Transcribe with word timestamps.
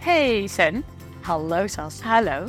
Hey 0.00 0.46
Sen, 0.46 0.84
Hallo 1.20 1.66
Sas. 1.66 2.00
hallo. 2.00 2.46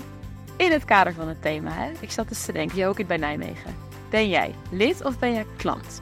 In 0.58 0.72
het 0.72 0.86
kader 0.86 1.14
van 1.14 1.28
het 1.28 1.42
thema, 1.42 1.72
hè? 1.72 1.92
ik 2.00 2.12
zat 2.12 2.30
eens 2.30 2.46
te 2.46 2.52
denken, 2.52 2.78
je 2.78 2.88
ook 2.88 3.00
in 3.00 3.06
bij 3.06 3.18
Nijmegen. 3.18 3.76
Ben 4.10 4.30
jij 4.30 4.56
lid 4.70 5.04
of 5.06 5.20
ben 5.20 5.34
jij 5.34 5.46
klant? 5.58 6.02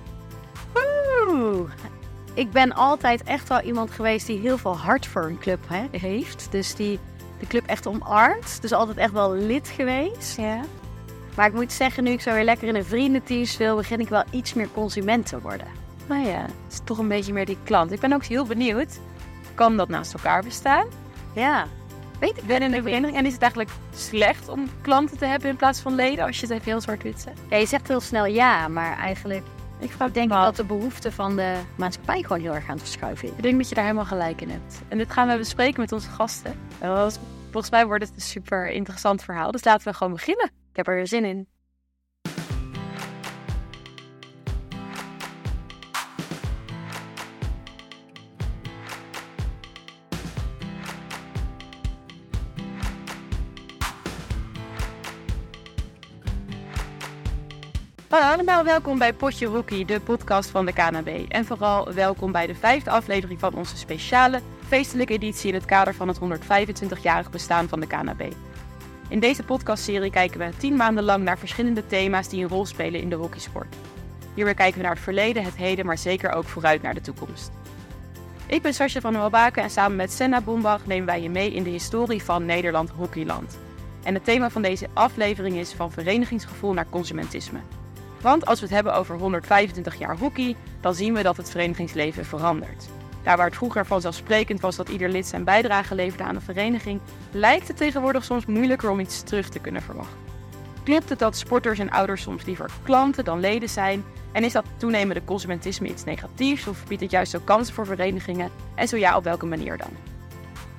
Oeh. 1.27 1.71
Ik 2.33 2.51
ben 2.51 2.73
altijd 2.73 3.23
echt 3.23 3.49
wel 3.49 3.61
iemand 3.61 3.91
geweest 3.91 4.27
die 4.27 4.39
heel 4.39 4.57
veel 4.57 4.77
hart 4.77 5.07
voor 5.07 5.23
een 5.23 5.39
club 5.39 5.59
hè, 5.67 5.85
heeft. 5.91 6.47
Dus 6.51 6.75
die 6.75 6.99
de 7.39 7.47
club 7.47 7.65
echt 7.65 7.87
omarmt. 7.87 8.61
Dus 8.61 8.71
altijd 8.71 8.97
echt 8.97 9.13
wel 9.13 9.33
lid 9.33 9.67
geweest. 9.67 10.37
Ja. 10.37 10.61
Maar 11.35 11.47
ik 11.47 11.53
moet 11.53 11.71
zeggen, 11.71 12.03
nu 12.03 12.11
ik 12.11 12.21
zo 12.21 12.33
weer 12.33 12.43
lekker 12.43 12.67
in 12.67 12.75
een 12.75 12.85
vriendenteam 12.85 13.45
speel, 13.45 13.75
begin 13.75 13.99
ik 13.99 14.09
wel 14.09 14.23
iets 14.31 14.53
meer 14.53 14.69
consument 14.73 15.25
te 15.25 15.41
worden. 15.41 15.67
Nou 16.07 16.27
ja, 16.27 16.41
het 16.41 16.71
is 16.71 16.79
toch 16.83 16.97
een 16.97 17.07
beetje 17.07 17.33
meer 17.33 17.45
die 17.45 17.57
klant. 17.63 17.91
Ik 17.91 17.99
ben 17.99 18.13
ook 18.13 18.23
heel 18.23 18.45
benieuwd, 18.45 18.99
kan 19.53 19.77
dat 19.77 19.89
naast 19.89 20.13
elkaar 20.13 20.43
bestaan? 20.43 20.85
Ja. 21.39 21.67
Weet 22.19 22.37
ik 22.37 22.43
ben 22.45 22.61
in 22.61 22.71
de 22.71 22.81
vereniging 22.81 23.17
en 23.17 23.25
is 23.25 23.33
het 23.33 23.41
eigenlijk 23.41 23.71
slecht 23.95 24.47
om 24.49 24.69
klanten 24.81 25.17
te 25.17 25.25
hebben 25.25 25.49
in 25.49 25.55
plaats 25.55 25.79
van 25.79 25.95
leden, 25.95 26.25
als 26.25 26.35
je 26.39 26.45
het 26.45 26.51
even 26.55 26.65
heel 26.65 26.81
zwart-wit 26.81 27.19
zegt? 27.19 27.39
Ja, 27.49 27.57
je 27.57 27.65
zegt 27.65 27.87
heel 27.87 27.99
snel 27.99 28.25
ja, 28.25 28.67
maar 28.67 28.97
eigenlijk 28.97 29.43
Ik 29.79 29.91
vraag 29.91 30.11
denk 30.11 30.31
ik 30.31 30.37
dat 30.37 30.55
de 30.55 30.63
behoeften 30.63 31.13
van 31.13 31.35
de 31.35 31.55
maatschappij 31.77 32.21
gewoon 32.21 32.41
heel 32.41 32.53
erg 32.53 32.63
aan 32.69 32.75
het 32.75 32.79
verschuiven 32.81 33.27
is. 33.27 33.33
Ik 33.35 33.41
denk 33.43 33.57
dat 33.57 33.69
je 33.69 33.75
daar 33.75 33.83
helemaal 33.83 34.05
gelijk 34.05 34.41
in 34.41 34.49
hebt. 34.49 34.81
En 34.87 34.97
dit 34.97 35.11
gaan 35.11 35.27
we 35.27 35.37
bespreken 35.37 35.79
met 35.81 35.91
onze 35.91 36.09
gasten. 36.09 36.51
Is- 36.81 37.19
Volgens 37.51 37.71
mij 37.71 37.85
wordt 37.85 38.03
het 38.03 38.13
een 38.15 38.21
super 38.21 38.69
interessant 38.71 39.23
verhaal. 39.23 39.51
Dus 39.51 39.63
laten 39.63 39.87
we 39.91 39.97
gewoon 39.97 40.13
beginnen. 40.13 40.45
Ik 40.45 40.75
heb 40.75 40.87
er 40.87 41.07
zin 41.07 41.25
in. 41.25 41.47
Hallo 58.09 58.25
allemaal, 58.25 58.63
welkom 58.63 58.97
bij 58.97 59.13
Potje 59.13 59.45
Rookie, 59.45 59.85
de 59.85 59.99
podcast 59.99 60.49
van 60.49 60.65
de 60.65 60.73
KNB. 60.73 61.25
En 61.27 61.45
vooral 61.45 61.93
welkom 61.93 62.31
bij 62.31 62.47
de 62.47 62.55
vijfde 62.55 62.89
aflevering 62.89 63.39
van 63.39 63.53
onze 63.53 63.77
speciale 63.77 64.41
feestelijke 64.67 65.13
editie 65.13 65.47
in 65.47 65.53
het 65.53 65.65
kader 65.65 65.93
van 65.93 66.07
het 66.07 66.19
125-jarig 66.19 67.31
bestaan 67.31 67.67
van 67.67 67.79
de 67.79 67.87
KNB. 67.87 68.33
In 69.09 69.19
deze 69.19 69.43
podcastserie 69.43 70.11
kijken 70.11 70.39
we 70.39 70.57
tien 70.57 70.75
maanden 70.75 71.03
lang 71.03 71.23
naar 71.23 71.37
verschillende 71.37 71.87
thema's 71.87 72.29
die 72.29 72.43
een 72.43 72.49
rol 72.49 72.65
spelen 72.65 73.01
in 73.01 73.09
de 73.09 73.15
hockeysport. 73.15 73.75
Hierbij 74.33 74.53
kijken 74.53 74.77
we 74.77 74.83
naar 74.83 74.95
het 74.95 75.03
verleden, 75.03 75.43
het 75.43 75.55
heden, 75.55 75.85
maar 75.85 75.97
zeker 75.97 76.31
ook 76.31 76.45
vooruit 76.45 76.81
naar 76.81 76.93
de 76.93 77.01
toekomst. 77.01 77.51
Ik 78.45 78.61
ben 78.61 78.73
Sascha 78.73 78.99
van 78.99 79.13
Welbaken 79.13 79.63
en 79.63 79.69
samen 79.69 79.97
met 79.97 80.11
Senna 80.11 80.41
Bombach 80.41 80.85
nemen 80.85 81.05
wij 81.05 81.21
je 81.21 81.29
mee 81.29 81.53
in 81.53 81.63
de 81.63 81.69
historie 81.69 82.23
van 82.23 82.45
Nederland 82.45 82.89
Hockeyland. 82.89 83.57
En 84.03 84.13
het 84.13 84.23
thema 84.23 84.49
van 84.49 84.61
deze 84.61 84.87
aflevering 84.93 85.55
is 85.57 85.73
van 85.73 85.91
verenigingsgevoel 85.91 86.73
naar 86.73 86.89
consumentisme. 86.89 87.59
Want 88.21 88.45
als 88.45 88.59
we 88.59 88.65
het 88.65 88.75
hebben 88.75 88.95
over 88.95 89.17
125 89.17 89.95
jaar 89.95 90.17
hockey, 90.17 90.55
dan 90.81 90.95
zien 90.95 91.13
we 91.13 91.23
dat 91.23 91.37
het 91.37 91.49
verenigingsleven 91.49 92.25
verandert. 92.25 92.89
Daar 93.23 93.37
waar 93.37 93.45
het 93.45 93.55
vroeger 93.55 93.85
vanzelfsprekend 93.85 94.59
was 94.59 94.75
dat 94.75 94.89
ieder 94.89 95.09
lid 95.09 95.27
zijn 95.27 95.43
bijdrage 95.43 95.95
leverde 95.95 96.23
aan 96.23 96.35
de 96.35 96.41
vereniging, 96.41 96.99
lijkt 97.31 97.67
het 97.67 97.77
tegenwoordig 97.77 98.23
soms 98.23 98.45
moeilijker 98.45 98.89
om 98.89 98.99
iets 98.99 99.21
terug 99.21 99.49
te 99.49 99.59
kunnen 99.59 99.81
verwachten. 99.81 100.17
Klopt 100.83 101.09
het 101.09 101.19
dat 101.19 101.37
sporters 101.37 101.79
en 101.79 101.89
ouders 101.89 102.21
soms 102.21 102.45
liever 102.45 102.69
klanten 102.83 103.23
dan 103.23 103.39
leden 103.39 103.69
zijn? 103.69 104.03
En 104.31 104.43
is 104.43 104.51
dat 104.51 104.65
toenemende 104.77 105.23
consumentisme 105.25 105.87
iets 105.87 106.03
negatiefs 106.03 106.67
of 106.67 106.85
biedt 106.87 107.01
het 107.01 107.11
juist 107.11 107.35
ook 107.35 107.45
kansen 107.45 107.73
voor 107.73 107.85
verenigingen? 107.85 108.51
En 108.75 108.87
zo 108.87 108.97
ja, 108.97 109.17
op 109.17 109.23
welke 109.23 109.45
manier 109.45 109.77
dan? 109.77 109.89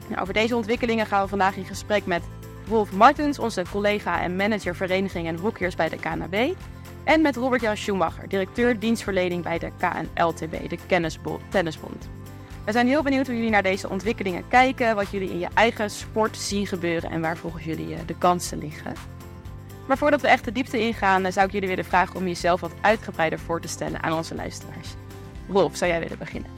Nou, 0.08 0.22
over 0.22 0.34
deze 0.34 0.56
ontwikkelingen 0.56 1.06
gaan 1.06 1.22
we 1.22 1.28
vandaag 1.28 1.56
in 1.56 1.64
gesprek 1.64 2.06
met 2.06 2.22
Wolf 2.66 2.92
Martens, 2.92 3.38
onze 3.38 3.64
collega 3.70 4.22
en 4.22 4.36
manager 4.36 4.76
vereniging 4.76 5.26
en 5.26 5.38
hockeyers 5.38 5.74
bij 5.74 5.88
de 5.88 5.96
KNB. 5.96 6.54
En 7.04 7.20
met 7.22 7.36
Robert-Jan 7.36 7.76
Schumacher, 7.76 8.28
directeur 8.28 8.78
dienstverlening 8.78 9.42
bij 9.42 9.58
de 9.58 9.70
KNLTB, 9.78 10.68
de 10.68 10.78
Tennisbond. 11.48 12.08
We 12.64 12.72
zijn 12.72 12.86
heel 12.86 13.02
benieuwd 13.02 13.26
hoe 13.26 13.36
jullie 13.36 13.50
naar 13.50 13.62
deze 13.62 13.88
ontwikkelingen 13.88 14.48
kijken, 14.48 14.94
wat 14.94 15.10
jullie 15.10 15.30
in 15.30 15.38
je 15.38 15.48
eigen 15.54 15.90
sport 15.90 16.36
zien 16.36 16.66
gebeuren 16.66 17.10
en 17.10 17.20
waar 17.20 17.36
volgens 17.36 17.64
jullie 17.64 17.94
eh, 17.94 18.00
de 18.06 18.18
kansen 18.18 18.58
liggen. 18.58 18.92
Maar 19.86 19.98
voordat 19.98 20.20
we 20.20 20.28
echt 20.28 20.44
de 20.44 20.52
diepte 20.52 20.80
ingaan, 20.80 21.24
eh, 21.24 21.32
zou 21.32 21.46
ik 21.46 21.52
jullie 21.52 21.68
willen 21.68 21.84
vragen 21.84 22.16
om 22.16 22.26
jezelf 22.26 22.60
wat 22.60 22.74
uitgebreider 22.80 23.38
voor 23.38 23.60
te 23.60 23.68
stellen 23.68 24.02
aan 24.02 24.12
onze 24.12 24.34
luisteraars. 24.34 24.88
Rolf, 25.48 25.76
zou 25.76 25.90
jij 25.90 26.00
willen 26.00 26.18
beginnen? 26.18 26.50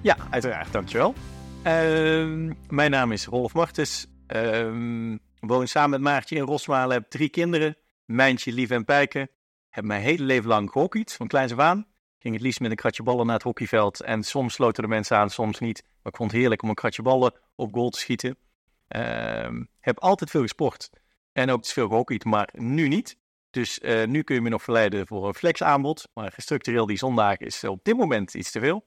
Ja, 0.00 0.16
uiteraard, 0.30 0.72
dankjewel. 0.72 1.14
Ehm 1.62 2.52
mijn 2.68 2.90
naam 2.90 3.12
is 3.12 3.26
Rolf 3.26 3.54
Martens. 3.54 4.06
Ehm 4.26 5.16
woon 5.40 5.68
samen 5.68 5.90
met 5.90 6.00
Maartje 6.00 6.36
in 6.36 6.42
Rosmalen, 6.42 6.96
heb 6.96 7.10
drie 7.10 7.28
kinderen. 7.28 7.76
Mijntje, 8.04 8.52
Lief 8.52 8.70
en 8.70 8.84
Pijken. 8.84 9.28
Heb 9.76 9.84
mijn 9.84 10.02
hele 10.02 10.24
leven 10.24 10.48
lang 10.48 10.70
gehockeyd, 10.70 11.12
van 11.12 11.26
kleins 11.26 11.52
af 11.52 11.58
aan. 11.58 11.86
Ging 12.18 12.34
het 12.34 12.42
liefst 12.42 12.60
met 12.60 12.70
een 12.70 12.76
kratje 12.76 13.02
ballen 13.02 13.26
naar 13.26 13.34
het 13.34 13.44
hockeyveld. 13.44 14.00
En 14.00 14.22
soms 14.22 14.54
sloten 14.54 14.82
de 14.82 14.88
mensen 14.88 15.16
aan, 15.16 15.30
soms 15.30 15.58
niet. 15.58 15.82
Maar 15.82 16.12
ik 16.12 16.16
vond 16.16 16.30
het 16.30 16.40
heerlijk 16.40 16.62
om 16.62 16.68
een 16.68 16.74
kratje 16.74 17.02
ballen 17.02 17.34
op 17.54 17.74
goal 17.74 17.90
te 17.90 17.98
schieten. 17.98 18.36
Ehm 18.88 19.64
heb 19.80 19.98
altijd 19.98 20.30
veel 20.30 20.42
gesport. 20.42 20.90
En 21.32 21.50
ook 21.50 21.66
veel 21.66 21.88
gehockeyd, 21.88 22.24
maar 22.24 22.48
nu 22.52 22.88
niet. 22.88 23.16
Dus 23.50 23.80
eh, 23.80 24.06
nu 24.06 24.22
kun 24.22 24.34
je 24.34 24.40
me 24.40 24.48
nog 24.48 24.62
verleiden 24.62 25.06
voor 25.06 25.26
een 25.26 25.34
flexaanbod. 25.34 26.08
Maar 26.14 26.34
structureel 26.36 26.86
die 26.86 26.98
zondag 26.98 27.36
is 27.36 27.64
op 27.64 27.84
dit 27.84 27.96
moment 27.96 28.34
iets 28.34 28.50
te 28.50 28.60
veel. 28.60 28.84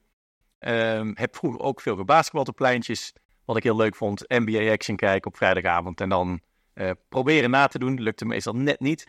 Ehm, 0.58 1.12
heb 1.14 1.36
vroeger 1.36 1.60
ook 1.60 1.80
veel 1.80 1.96
gebasketbald 1.96 2.48
op 2.48 2.56
pleintjes. 2.56 3.12
Wat 3.44 3.56
ik 3.56 3.62
heel 3.62 3.76
leuk 3.76 3.96
vond. 3.96 4.24
NBA 4.28 4.72
Action 4.72 4.96
kijken 4.96 5.30
op 5.30 5.36
vrijdagavond. 5.36 6.00
En 6.00 6.08
dan 6.08 6.40
eh, 6.72 6.90
proberen 7.08 7.50
na 7.50 7.66
te 7.66 7.78
doen. 7.78 8.00
Lukte 8.00 8.24
meestal 8.24 8.54
net 8.54 8.80
niet. 8.80 9.06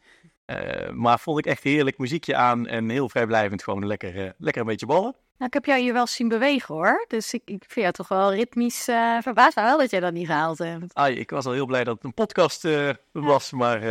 Eh, 0.51 0.89
maar 0.89 1.19
vond 1.19 1.39
ik 1.39 1.45
echt 1.45 1.63
heerlijk 1.63 1.97
muziekje 1.97 2.35
aan. 2.35 2.67
En 2.67 2.89
heel 2.89 3.09
vrijblijvend 3.09 3.63
gewoon 3.63 3.87
lekker, 3.87 4.25
eh, 4.25 4.29
lekker 4.37 4.61
een 4.61 4.67
beetje 4.67 4.85
ballen. 4.85 5.15
Nou, 5.37 5.47
ik 5.47 5.53
heb 5.53 5.65
jou 5.65 5.81
hier 5.81 5.93
wel 5.93 6.07
zien 6.07 6.27
bewegen 6.27 6.75
hoor. 6.75 7.05
Dus 7.07 7.33
ik, 7.33 7.41
ik 7.45 7.63
vind 7.67 7.73
jou 7.73 7.91
toch 7.91 8.07
wel 8.07 8.33
ritmisch 8.33 8.87
uh, 8.87 9.21
verbaasd 9.21 9.55
wel 9.55 9.77
dat 9.77 9.91
jij 9.91 9.99
dat 9.99 10.13
niet 10.13 10.25
gehaald 10.25 10.57
hebt. 10.57 10.93
Ai, 10.93 11.15
ik 11.15 11.29
was 11.29 11.45
al 11.45 11.51
heel 11.51 11.65
blij 11.65 11.83
dat 11.83 11.95
het 11.95 12.03
een 12.03 12.13
podcast 12.13 12.67
was. 13.11 13.51
Maar 13.51 13.81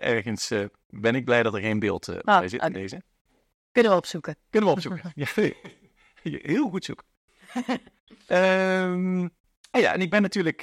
ergens 0.00 0.52
ben 0.88 1.14
ik 1.14 1.24
blij 1.24 1.42
dat 1.42 1.54
er 1.54 1.60
geen 1.60 1.78
beeld 1.78 2.08
eh, 2.08 2.18
bij 2.20 2.48
zit 2.48 2.72
deze. 2.72 3.02
Kunnen 3.72 3.92
we 3.92 3.98
opzoeken. 3.98 4.36
Kunnen 4.50 4.70
we 4.70 4.74
opzoeken. 4.74 5.12
ja, 5.14 5.26
heel 6.52 6.68
goed 6.68 6.84
zoeken. 6.84 7.06
Ehm, 8.26 9.28
en 9.70 9.80
ja, 9.80 9.92
en 9.92 10.00
ik 10.00 10.10
ben 10.10 10.22
natuurlijk 10.22 10.60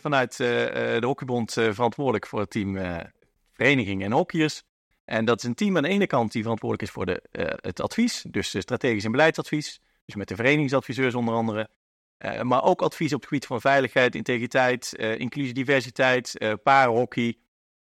vanuit 0.00 0.36
de 0.36 0.98
Hockeybond 1.00 1.52
verantwoordelijk 1.52 2.26
voor 2.26 2.40
het 2.40 2.50
team 2.50 2.76
vereniging 3.54 4.02
en 4.02 4.12
hockeyers. 4.12 4.62
En 5.04 5.24
dat 5.24 5.38
is 5.38 5.44
een 5.44 5.54
team 5.54 5.76
aan 5.76 5.82
de 5.82 5.88
ene 5.88 6.06
kant 6.06 6.32
die 6.32 6.42
verantwoordelijk 6.42 6.88
is 6.88 6.94
voor 6.94 7.06
de, 7.06 7.22
eh, 7.30 7.54
het 7.56 7.80
advies, 7.80 8.24
dus 8.30 8.58
strategisch 8.58 9.04
en 9.04 9.10
beleidsadvies. 9.10 9.80
Dus 10.04 10.14
met 10.14 10.28
de 10.28 10.36
verenigingsadviseurs 10.36 11.14
onder 11.14 11.34
andere. 11.34 11.68
Eh, 12.16 12.40
maar 12.40 12.62
ook 12.62 12.82
advies 12.82 13.12
op 13.12 13.20
het 13.20 13.28
gebied 13.28 13.46
van 13.46 13.60
veiligheid, 13.60 14.14
integriteit, 14.14 14.96
eh, 14.96 15.18
inclusie, 15.18 15.54
diversiteit, 15.54 16.38
eh 16.38 16.52
paarhockey. 16.62 17.38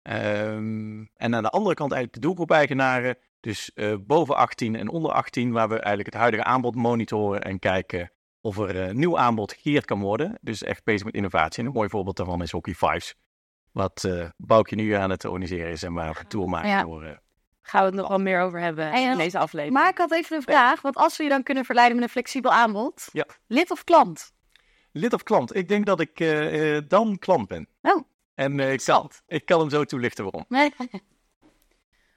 Ehm, 0.03 1.05
en 1.15 1.35
aan 1.35 1.43
de 1.43 1.51
andere 1.51 1.75
kant 1.75 1.93
eigenlijk 1.93 2.13
de 2.13 2.27
doelgroep-eigenaren. 2.27 3.19
Dus 3.41 3.71
boven 4.01 4.37
18 4.37 4.77
en 4.77 4.89
onder 4.89 5.13
18, 5.13 5.53
waar 5.53 5.69
we 5.69 5.75
eigenlijk 5.75 6.07
het 6.07 6.15
huidige 6.15 6.45
aanbod 6.45 6.75
monitoren 6.75 7.43
en 7.43 7.59
kijken 7.59 8.13
of 8.41 8.59
er 8.59 8.95
nieuw 8.95 9.19
aanbod 9.19 9.53
gecreëerd 9.53 9.85
kan 9.85 10.01
worden. 10.01 10.39
Dus 10.41 10.63
echt 10.63 10.85
bezig 10.85 11.05
met 11.05 11.15
innovatie. 11.15 11.63
En 11.63 11.69
een 11.69 11.75
mooi 11.75 11.89
voorbeeld 11.89 12.17
daarvan 12.17 12.43
is 12.43 12.51
Hockey 12.51 12.75
Fives. 12.75 13.15
Wat 13.75 14.05
eh 14.05 14.29
Boukje 14.37 14.77
nu 14.77 14.93
aan 14.93 15.11
het 15.11 15.25
organiseren 15.25 15.71
is 15.71 15.83
en 15.83 15.93
waar 15.93 16.12
we 16.12 16.19
een 16.21 16.27
tour 16.27 16.49
maken 16.49 16.69
Ja. 16.69 16.83
door... 16.83 17.05
eh, 17.05 17.17
Gaan 17.62 17.81
we 17.81 17.87
het 17.87 17.95
nog 17.97 18.09
wel 18.09 18.19
meer 18.19 18.41
over 18.41 18.61
hebben 18.61 18.93
en- 18.93 19.11
in 19.11 19.17
deze 19.17 19.39
aflevering. 19.39 19.77
Maar 19.77 19.89
ik 19.89 19.99
had 19.99 20.12
even 20.12 20.37
een 20.37 20.43
vraag. 20.43 20.81
Want 20.83 20.97
als 20.97 21.17
we 21.17 21.23
je 21.23 21.29
dan 21.29 21.43
kunnen 21.43 21.65
verleiden 21.65 21.97
met 21.97 22.05
een 22.05 22.11
flexibel 22.11 22.51
aanbod. 22.53 23.09
Ja. 23.12 23.27
Lid 23.47 23.71
of 23.71 23.85
klant? 23.85 24.33
Lid 24.93 25.12
of 25.12 25.23
klant? 25.23 25.55
Ik 25.57 25.69
denk 25.69 25.87
dat 25.87 26.01
ik 26.01 26.21
eh, 26.21 26.77
eh, 26.77 26.83
dan 26.89 27.19
klant 27.19 27.49
ben. 27.49 27.69
Oh. 27.82 28.03
En 28.35 28.61
eh, 28.61 28.73
ik, 28.73 28.81
kan, 28.85 29.11
ik 29.26 29.44
kan 29.47 29.61
hem 29.61 29.71
zo 29.71 29.85
toelichten 29.85 30.25
waarom. 30.25 30.44
Nee. 30.49 30.73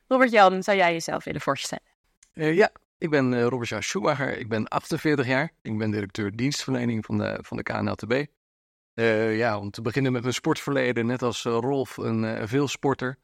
Robert-Jan, 0.08 0.64
zou 0.64 0.78
jij 0.78 0.92
jezelf 0.92 1.24
willen 1.24 1.42
voorstellen? 1.42 1.84
Eh, 2.34 2.56
ja, 2.56 2.70
ik 2.98 3.10
ben 3.10 3.34
eh, 3.34 3.44
Robert-Jan 3.46 3.84
Schumacher. 3.84 4.38
Ik 4.38 4.50
ben 4.50 4.68
48 4.68 5.28
jaar. 5.28 5.52
Ik 5.62 5.78
ben 5.78 5.92
directeur 5.92 6.36
dienstverlening 6.36 7.06
van 7.06 7.18
de, 7.18 7.40
van 7.42 7.58
de 7.58 7.64
KNLTB. 7.64 8.26
Eh, 8.98 9.38
ja, 9.38 9.60
om 9.60 9.72
te 9.72 9.82
beginnen 9.82 10.12
met 10.12 10.22
mijn 10.22 10.34
sportverleden, 10.34 11.06
net 11.06 11.22
als 11.22 11.46
eh, 11.46 11.58
Rolf, 11.60 11.98
een 11.98 12.24
uh, 12.24 12.42
veelsporter. 12.46 13.18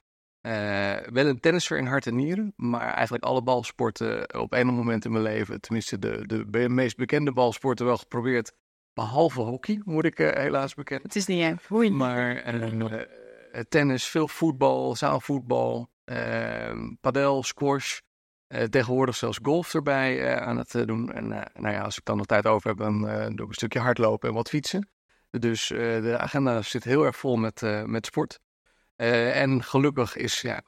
Wel 1.12 1.26
een 1.26 1.40
tennisser 1.40 1.78
in 1.78 1.86
hart 1.86 2.08
en 2.08 2.16
nieren, 2.16 2.54
maar 2.56 2.94
eigenlijk 2.94 3.24
alle 3.24 3.44
balsporten 3.44 4.40
op 4.40 4.54
een 4.54 4.68
moment 4.68 5.06
in 5.06 5.12
mijn 5.12 5.24
leven, 5.24 5.62
tenminste 5.62 6.00
de, 6.00 6.46
de 6.48 6.70
meest 6.70 6.98
bekende 6.98 7.32
balsporten 7.32 7.86
wel 7.86 7.98
geprobeerd, 7.98 8.54
behalve 8.94 9.42
hockey, 9.42 9.82
moet 9.86 10.06
ik 10.06 10.18
helaas 10.18 10.74
bekennen. 10.74 11.06
Het 11.06 11.16
is 11.16 11.26
niet 11.26 11.42
erg. 11.42 11.68
Hoe 11.68 11.90
Maar 11.90 12.44
tennis, 13.70 14.06
veel 14.06 14.28
voetbal, 14.28 14.96
zaalvoetbal, 14.96 15.90
padel, 17.02 17.44
squash, 17.44 18.00
uh, 18.48 18.64
tegenwoordig 18.64 19.16
zelfs 19.16 19.40
golf 19.42 19.74
erbij 19.74 20.20
uh, 20.20 20.36
aan 20.36 20.58
het 20.58 20.72
doen. 20.72 21.12
En 21.12 21.28
nou 21.54 21.74
ja, 21.74 21.82
als 21.82 21.98
ik 21.98 22.06
dan 22.06 22.18
nog 22.18 22.26
tijd 22.26 22.46
over 22.46 22.70
heb, 22.70 22.78
dan 22.78 23.02
doe 23.02 23.46
ik 23.46 23.48
een 23.48 23.54
stukje 23.54 23.80
hardlopen 23.80 24.30
en 24.30 24.36
wat 24.36 24.50
fietsen. 24.50 24.88
Dus 25.40 25.72
eh, 25.72 25.78
de 25.78 26.18
agenda 26.18 26.62
zit 26.62 26.84
heel 26.84 27.04
erg 27.04 27.16
vol 27.16 27.36
met, 27.36 27.64
eh, 27.64 27.84
met 27.84 28.06
sport. 28.06 28.40
Eh, 28.96 29.42
en 29.42 29.64
gelukkig 29.64 30.16
is, 30.16 30.42
ja, 30.42 30.64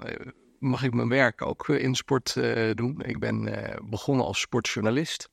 mag 0.60 0.84
ik 0.84 0.94
mijn 0.94 1.10
werk 1.10 1.42
ook 1.42 1.70
in 1.70 1.96
sport 1.96 2.34
doen. 2.74 3.02
Ik 3.02 3.20
ben 3.20 3.50
begonnen 3.90 4.26
als 4.26 4.40
sportjournalist. 4.40 5.30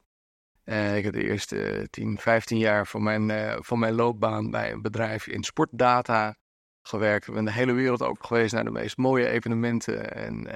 Ik 0.64 1.04
heb 1.04 1.12
de 1.12 1.22
eerste 1.24 1.86
10, 1.90 2.18
15 2.18 2.58
jaar 2.58 2.86
van 2.86 3.02
mijn, 3.02 3.56
van 3.64 3.78
mijn 3.78 3.94
loopbaan 3.94 4.50
bij 4.50 4.72
een 4.72 4.82
bedrijf 4.82 5.26
in 5.26 5.42
sportdata 5.42 6.36
gewerkt. 6.82 7.26
Ik 7.28 7.34
ben 7.34 7.44
de 7.44 7.52
hele 7.52 7.72
wereld 7.72 8.02
ook 8.02 8.26
geweest 8.26 8.52
naar 8.52 8.64
de 8.64 8.70
meest 8.70 8.96
mooie 8.96 9.28
evenementen. 9.28 10.14
En 10.14 10.46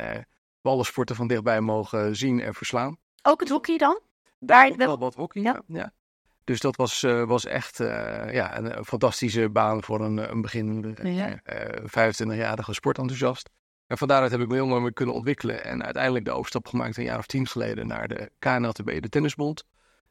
alle 0.62 0.84
sporten 0.84 1.17
van 1.17 1.26
dichtbij 1.26 1.61
mogen 1.61 2.17
zien 2.17 2.40
en 2.40 2.55
verslaan. 2.55 2.96
Ook 3.23 3.40
het 3.40 3.49
hockey 3.49 3.76
dan? 3.76 4.00
Daar 4.38 4.69
Daar- 4.69 4.87
wel 4.87 4.99
wat 4.99 5.14
hockey, 5.14 5.43
ja. 5.43 5.62
ja. 5.67 5.93
Dus 6.46 6.60
dat 6.60 6.76
was, 6.76 7.02
eh, 7.02 7.25
was 7.25 7.44
echt 7.44 7.81
eh, 7.81 8.32
ja, 8.32 8.58
een, 8.58 8.76
een 8.78 8.84
fantastische 8.84 9.48
baan 9.50 9.82
voor 9.82 10.00
een, 10.00 10.31
een 10.31 10.40
beginnende 10.40 10.94
Ja. 11.10 11.40
eh, 11.43 11.84
25-jarige 11.84 12.72
sportenthousiast. 12.75 13.50
En 13.87 13.98
van 13.98 14.08
daaruit 14.08 14.31
heb 14.31 14.40
ik 14.40 14.48
me 14.48 14.54
heel 14.54 14.66
mooi 14.66 14.93
kunnen 14.93 15.14
ontwikkelen. 15.14 15.64
En 15.64 15.84
uiteindelijk 15.84 16.25
de 16.25 16.31
overstap 16.31 16.69
gemaakt 16.69 16.96
een 16.96 17.04
jaar 17.04 17.19
of 17.19 17.26
tien 17.26 17.46
geleden 17.46 17.87
naar 17.87 18.08
de 18.08 18.31
KNLTB, 18.38 19.00
de 19.00 19.08
Tennisbond. 19.08 19.64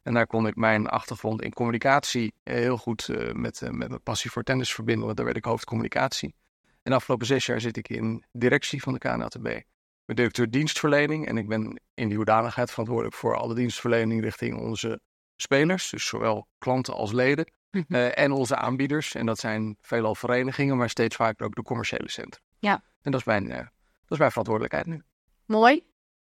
En 0.03 0.13
daar 0.13 0.27
kon 0.27 0.47
ik 0.47 0.55
mijn 0.55 0.87
achtergrond 0.87 1.41
in 1.41 1.53
communicatie 1.53 2.33
eh, 2.43 2.55
heel 2.55 2.77
goed 2.77 3.09
eh, 3.09 3.33
met, 3.33 3.61
eh, 3.61 3.69
met 3.69 3.89
mijn 3.89 4.01
passie 4.01 4.31
voor 4.31 4.43
tennis 4.43 4.73
verbinden. 4.73 5.05
Want 5.05 5.15
daar 5.17 5.25
werd 5.25 5.38
ik 5.38 5.45
hoofdcommunicatie. 5.45 6.35
En 6.63 6.91
de 6.91 6.97
afgelopen 6.97 7.27
zes 7.27 7.45
jaar 7.45 7.61
zit 7.61 7.77
ik 7.77 7.89
in 7.89 8.23
directie 8.31 8.81
van 8.81 8.93
de 8.93 8.99
KNLTB. 8.99 9.45
Ik 9.45 9.65
ben 10.05 10.15
directeur 10.15 10.49
dienstverlening 10.49 11.27
en 11.27 11.38
ik 11.38 11.47
ben 11.47 11.81
in 11.93 12.07
die 12.07 12.17
hoedanigheid 12.17 12.69
verantwoordelijk 12.69 13.15
voor 13.15 13.38
alle 13.38 13.55
dienstverlening 13.55 14.21
richting 14.21 14.59
onze 14.59 14.99
spelers. 15.35 15.89
Dus 15.89 16.05
zowel 16.07 16.47
klanten 16.57 16.93
als 16.93 17.11
leden. 17.11 17.51
eh, 17.89 18.17
en 18.17 18.31
onze 18.31 18.55
aanbieders. 18.55 19.15
En 19.15 19.25
dat 19.25 19.39
zijn 19.39 19.77
veelal 19.81 20.15
verenigingen, 20.15 20.77
maar 20.77 20.89
steeds 20.89 21.15
vaker 21.15 21.45
ook 21.45 21.55
de 21.55 21.61
commerciële 21.63 22.09
centra. 22.09 22.41
Ja. 22.59 22.83
En 23.01 23.11
dat 23.11 23.19
is 23.19 23.25
mijn, 23.25 23.51
eh, 23.51 23.57
dat 23.57 23.67
is 24.09 24.17
mijn 24.17 24.29
verantwoordelijkheid 24.29 24.85
nu. 24.85 25.03
Mooi. 25.45 25.85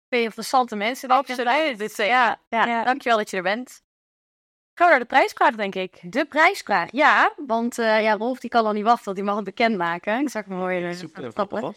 Veel 0.09 0.23
interessante 0.23 0.77
mensen. 0.77 1.09
Absoluut. 1.09 1.99
eh, 1.99 2.07
ja, 2.07 2.41
ja, 2.49 2.67
Ja. 2.67 2.85
dankjewel 2.85 3.19
dat 3.19 3.31
je 3.31 3.37
er 3.37 3.43
bent. 3.43 3.83
Gaan 4.75 4.87
we 4.87 4.93
naar 4.93 5.03
de 5.03 5.09
prijsvraag, 5.09 5.55
denk 5.55 5.75
ik. 5.75 6.01
De 6.03 6.25
prijsvraag, 6.27 6.89
ja. 6.93 7.35
Want 7.47 7.79
eh, 7.79 8.03
ja, 8.03 8.13
Rolf 8.17 8.39
die 8.39 8.51
kan 8.51 8.67
al 8.67 8.73
niet 8.73 8.85
wachten, 8.85 9.05
want 9.05 9.17
die 9.17 9.27
mag 9.27 9.37
het 9.37 9.45
bekendmaken. 9.45 10.21
Ik 10.21 10.29
zag 10.29 10.45
hem 10.45 10.57
mooi 10.57 10.95
stappen. 11.31 11.75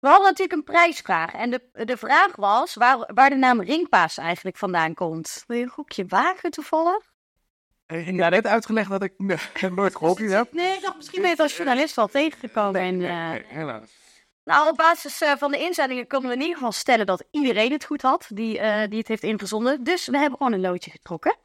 We 0.00 0.08
hadden 0.08 0.26
natuurlijk 0.26 0.58
een 0.58 0.64
prijsvraag. 0.64 1.32
En 1.34 1.50
de, 1.50 1.84
de 1.84 1.96
vraag 1.96 2.36
was 2.36 2.74
waar, 2.74 3.10
waar 3.14 3.30
de 3.30 3.36
naam 3.36 3.60
Ringpaas 3.62 4.18
eigenlijk 4.18 4.56
vandaan 4.56 4.94
komt. 4.94 5.44
Wil 5.46 5.56
je 5.56 5.62
een 5.62 5.70
groepje 5.70 6.04
wagen 6.08 6.50
toevallig? 6.50 7.14
Ja, 7.86 8.28
net 8.28 8.46
uitgelegd 8.46 8.90
dat 8.90 9.02
ik 9.02 9.12
nooit 9.74 9.96
gehockeyd 9.96 10.30
heb. 10.30 10.52
Nee, 10.52 10.74
ik 10.74 10.82
dacht 10.82 10.96
misschien 10.96 11.20
ben 11.20 11.30
je 11.30 11.34
het 11.34 11.42
als 11.44 11.56
journalist 11.56 11.96
wel 11.96 12.06
tegengekomen. 12.08 12.80
En, 12.80 13.02
eh, 13.02 13.30
Nee, 13.30 13.44
helaas. 13.46 13.90
Nou, 14.46 14.68
op 14.68 14.76
basis 14.76 15.20
eh, 15.20 15.32
van 15.36 15.50
de 15.50 15.58
inzendingen 15.58 16.06
kunnen 16.06 16.28
we 16.28 16.34
in 16.34 16.40
ieder 16.40 16.56
geval 16.56 16.72
stellen 16.72 17.06
dat 17.06 17.24
iedereen 17.30 17.72
het 17.72 17.84
goed 17.84 18.02
had 18.02 18.26
die, 18.28 18.58
eh, 18.58 18.88
die 18.88 18.98
het 18.98 19.08
heeft 19.08 19.22
ingezonden. 19.22 19.84
Dus 19.84 20.06
we 20.06 20.18
hebben 20.18 20.38
gewoon 20.38 20.52
een 20.52 20.60
loodje 20.60 20.90
getrokken. 20.90 21.36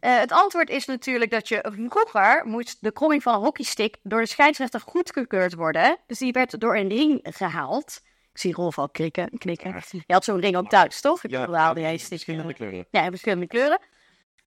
Eh, 0.00 0.18
het 0.18 0.32
antwoord 0.32 0.70
is 0.70 0.84
natuurlijk 0.84 1.30
dat 1.30 1.48
je 1.48 1.72
vroeger 1.88 2.42
moest 2.46 2.76
de 2.80 2.92
kromming 2.92 3.22
van 3.22 3.34
een 3.34 3.40
hockeystick 3.40 3.96
door 4.02 4.20
de 4.20 4.26
scheidsrechter 4.26 4.80
goedgekeurd 4.80 5.54
worden. 5.54 5.98
Dus 6.06 6.18
die 6.18 6.32
werd 6.32 6.60
door 6.60 6.76
een 6.76 6.88
ring 6.88 7.20
gehaald. 7.22 8.00
Ik 8.32 8.40
zie 8.40 8.54
Rolf 8.54 8.78
al 8.78 8.88
krikken, 8.88 9.38
knikken. 9.38 9.82
Je 9.90 10.12
had 10.12 10.24
zo'n 10.24 10.40
ring 10.40 10.56
ook 10.56 10.68
thuis, 10.68 11.00
toch? 11.00 11.24
Ik 11.24 11.30
Ja, 11.30 11.50
haalde 11.50 11.80
jij 11.80 11.98
verschillende 11.98 12.54
kleuren. 12.54 12.86
Ja, 12.90 13.08
verschillende 13.08 13.46
kleuren. 13.46 13.80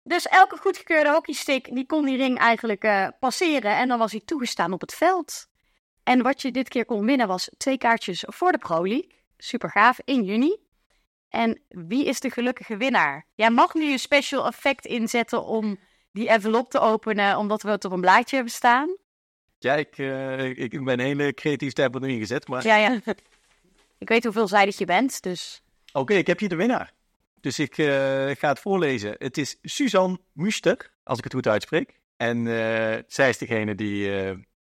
Dus 0.04 0.28
elke 0.28 0.58
goedgekeurde 0.58 1.10
hockeystick, 1.10 1.76
die 1.76 1.86
kon 1.86 2.06
die 2.06 2.18
ring 2.18 2.40
eigenlijk 2.40 3.12
passeren. 3.20 3.78
En 3.78 3.88
dan 3.88 4.00
was 4.00 4.12
hij 4.12 4.22
toegestaan 4.26 4.74
op 4.74 4.82
het 4.82 4.94
veld. 4.94 5.48
En 6.08 6.22
wat 6.22 6.42
je 6.42 6.52
dit 6.52 6.70
keer 6.70 6.86
kon 6.86 7.06
winnen 7.06 7.28
was 7.28 7.50
twee 7.58 7.78
kaartjes 7.78 8.24
voor 8.28 8.52
de 8.52 8.58
Pro 8.58 8.88
League. 8.88 9.12
Super 9.38 9.70
gaaf, 9.70 10.00
in 10.04 10.24
juni. 10.24 10.58
En 11.30 11.62
wie 11.68 12.06
is 12.06 12.20
de 12.20 12.30
gelukkige 12.30 12.78
winnaar? 12.78 13.26
Jij 13.36 13.50
mag 13.50 13.74
nu 13.74 13.84
je 13.84 13.98
special 13.98 14.48
effect 14.48 14.86
inzetten 14.86 15.46
om 15.46 15.80
die 16.12 16.30
envelop 16.30 16.70
te 16.70 16.80
openen, 16.80 17.38
omdat 17.38 17.62
we 17.62 17.70
het 17.70 17.86
op 17.86 17.92
een 17.92 18.02
blaadje 18.02 18.36
hebben 18.36 18.54
staan. 18.54 18.98
Ja, 19.60 19.74
ik, 19.74 19.98
eh, 19.98 20.50
ik, 20.50 20.84
ben 20.84 21.00
hele 21.00 21.34
creatief 21.34 21.72
stempel 21.72 22.04
erin 22.04 22.20
gezet. 22.20 22.48
Maar 22.48 22.66
Ja, 22.66 22.76
ja. 22.76 23.00
Ik 23.98 24.10
weet 24.10 24.24
hoeveel 24.24 24.48
zijdig 24.48 24.78
je 24.78 24.86
bent, 24.86 25.24
dus... 25.24 25.62
oké, 25.94 26.14
ik 26.14 26.28
heb 26.28 26.40
hier 26.40 26.50
de 26.50 26.56
winnaar. 26.56 26.94
Dus 27.42 27.60
ik 27.60 27.78
eh, 27.78 27.86
ga 28.36 28.50
het 28.50 28.60
voorlezen. 28.60 29.16
Het 29.18 29.38
is 29.38 29.58
Suzanne 29.62 30.20
Muster, 30.34 30.92
als 31.04 31.18
ik 31.18 31.24
het 31.24 31.34
goed 31.34 31.48
uitspreek. 31.48 32.00
En 32.18 32.38
eh, 32.48 33.04
zij 33.08 33.30
is 33.30 33.38
degene 33.38 33.76
die 33.76 34.10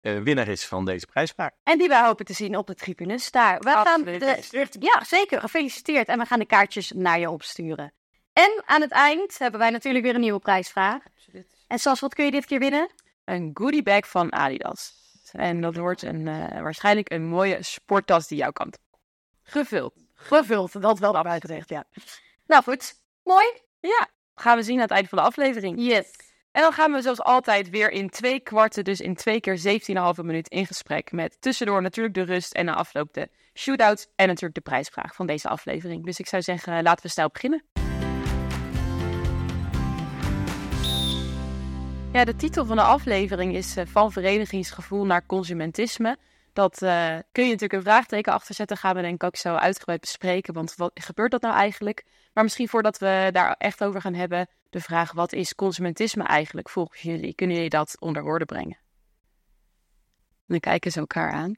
eh, 0.07 0.23
winnaar 0.23 0.49
is 0.49 0.67
van 0.67 0.85
deze 0.85 1.07
prijsvraag. 1.07 1.51
En 1.63 1.79
die 1.79 1.89
wij 1.89 2.05
hopen 2.05 2.25
te 2.25 2.33
zien 2.33 2.57
op 2.57 2.67
de 2.67 2.75
tribunes 2.75 3.31
daar. 3.31 3.59
We 3.59 3.71
gaan 3.71 3.87
Absoluut. 3.87 4.51
de, 4.51 4.67
ja, 4.79 5.05
zeker. 5.05 5.41
Gefeliciteerd. 5.41 6.09
En 6.09 6.19
we 6.19 6.25
gaan 6.25 6.39
de 6.39 6.47
kaartjes 6.47 6.93
naar 6.95 7.19
je 7.19 7.31
opsturen. 7.31 7.93
En 8.33 8.63
aan 8.65 8.81
het 8.81 8.91
eind 8.91 9.39
hebben 9.39 9.61
wij 9.61 9.71
natuurlijk 9.71 10.05
weer 10.05 10.15
een 10.15 10.21
nieuwe 10.21 10.39
prijsvraag. 10.39 11.03
En 11.67 11.79
Sas, 11.79 12.01
wat 12.01 12.15
kun 12.15 12.25
je 12.25 12.31
dit 12.31 12.47
keer 12.47 12.59
winnen? 12.59 12.91
Een 13.25 13.51
goodie 13.55 13.83
bag 13.83 14.09
van 14.09 14.33
Adidas. 14.33 14.93
En 15.33 15.61
dat 15.61 15.77
wordt 15.77 16.03
een, 16.03 16.29
eh, 16.29 16.61
waarschijnlijk 16.61 17.13
een 17.13 17.27
mooie 17.27 17.63
sporttas 17.63 18.29
die 18.29 18.39
jouw 18.39 18.53
kant 18.53 18.79
op. 18.91 18.99
Gevuld. 19.43 19.95
Gevuld, 20.15 20.83
dat 20.83 20.99
wel 20.99 21.13
gezegd, 21.23 21.69
ja. 21.69 21.85
Nou 22.47 22.63
goed, 22.63 22.95
mooi. 23.23 23.47
Ja, 23.81 24.09
gaan 24.35 24.57
we 24.57 24.63
zien 24.63 24.77
aan 24.77 24.83
het 24.83 24.91
einde 24.91 25.09
van 25.09 25.19
de 25.19 25.25
aflevering. 25.25 25.79
Yes. 25.79 26.26
En 26.57 26.63
dan 26.63 26.73
gaan 26.73 26.93
we 26.93 27.03
zoals 27.03 27.23
altijd 27.23 27.71
weer 27.71 27.91
in 27.91 28.11
twee 28.11 28.41
kwarten, 28.41 28.85
dus 28.85 29.01
in 29.01 29.15
twee 29.15 29.41
keer 29.41 29.81
17,5 30.19 30.25
minuut 30.25 30.49
in 30.49 30.67
gesprek. 30.67 31.13
Met 31.13 31.37
tussendoor 31.41 31.83
natuurlijk 31.83 32.15
de 32.15 32.23
rust 32.23 32.55
en 32.55 32.65
na 32.65 32.75
afloop 32.75 33.13
de 33.13 33.29
shootout 33.55 34.09
en 34.15 34.27
natuurlijk 34.27 34.55
de 34.55 34.61
prijsvraag 34.61 35.15
van 35.15 35.27
deze 35.27 35.49
aflevering. 35.49 36.05
Dus 36.05 36.19
ik 36.19 36.27
zou 36.27 36.43
zeggen, 36.43 36.83
laten 36.83 37.03
we 37.03 37.11
snel 37.11 37.29
beginnen. 37.33 37.65
Ja, 42.13 42.25
de 42.25 42.37
titel 42.37 42.65
van 42.65 42.77
de 42.77 42.83
aflevering 42.83 43.55
is 43.55 43.77
eh, 43.77 43.87
Van 43.87 44.13
verenigingsgevoel 44.13 45.05
naar 45.05 45.27
consumentisme. 45.27 46.17
Dat 46.57 46.83
eh, 46.83 47.17
kun 47.33 47.45
je 47.45 47.51
natuurlijk 47.51 47.73
een 47.73 47.83
vraagteken 47.83 48.33
achter 48.33 48.55
zetten. 48.55 48.77
Gaan 48.77 48.95
we 48.95 49.01
denk 49.01 49.15
ik 49.15 49.23
ook 49.23 49.37
zo 49.37 49.55
uitgebreid 49.55 50.01
bespreken. 50.01 50.55
Want 50.55 50.75
wat 50.77 50.91
gebeurt 50.95 51.31
dat 51.31 51.43
nou 51.43 51.55
eigenlijk? 51.55 52.05
Maar 52.33 52.45
misschien 52.45 52.69
voordat 52.69 52.99
we 52.99 53.29
daar 53.33 53.55
echt 53.59 53.85
over 53.85 54.01
gaan 54.01 54.15
hebben, 54.15 54.49
de 54.71 54.81
vraag: 54.81 55.13
wat 55.13 55.33
is 55.33 55.55
consumentisme 55.55 56.25
eigenlijk 56.25 56.69
volgens 56.69 57.01
jullie? 57.01 57.35
Kunnen 57.35 57.57
jullie 57.57 57.71
dat 57.71 58.01
onder 58.01 58.23
woorden 58.23 58.47
brengen? 58.47 58.79
Dan 60.47 60.61
kijken 60.61 60.93
ze 60.93 60.99
elkaar 60.99 61.33
aan. 61.33 61.57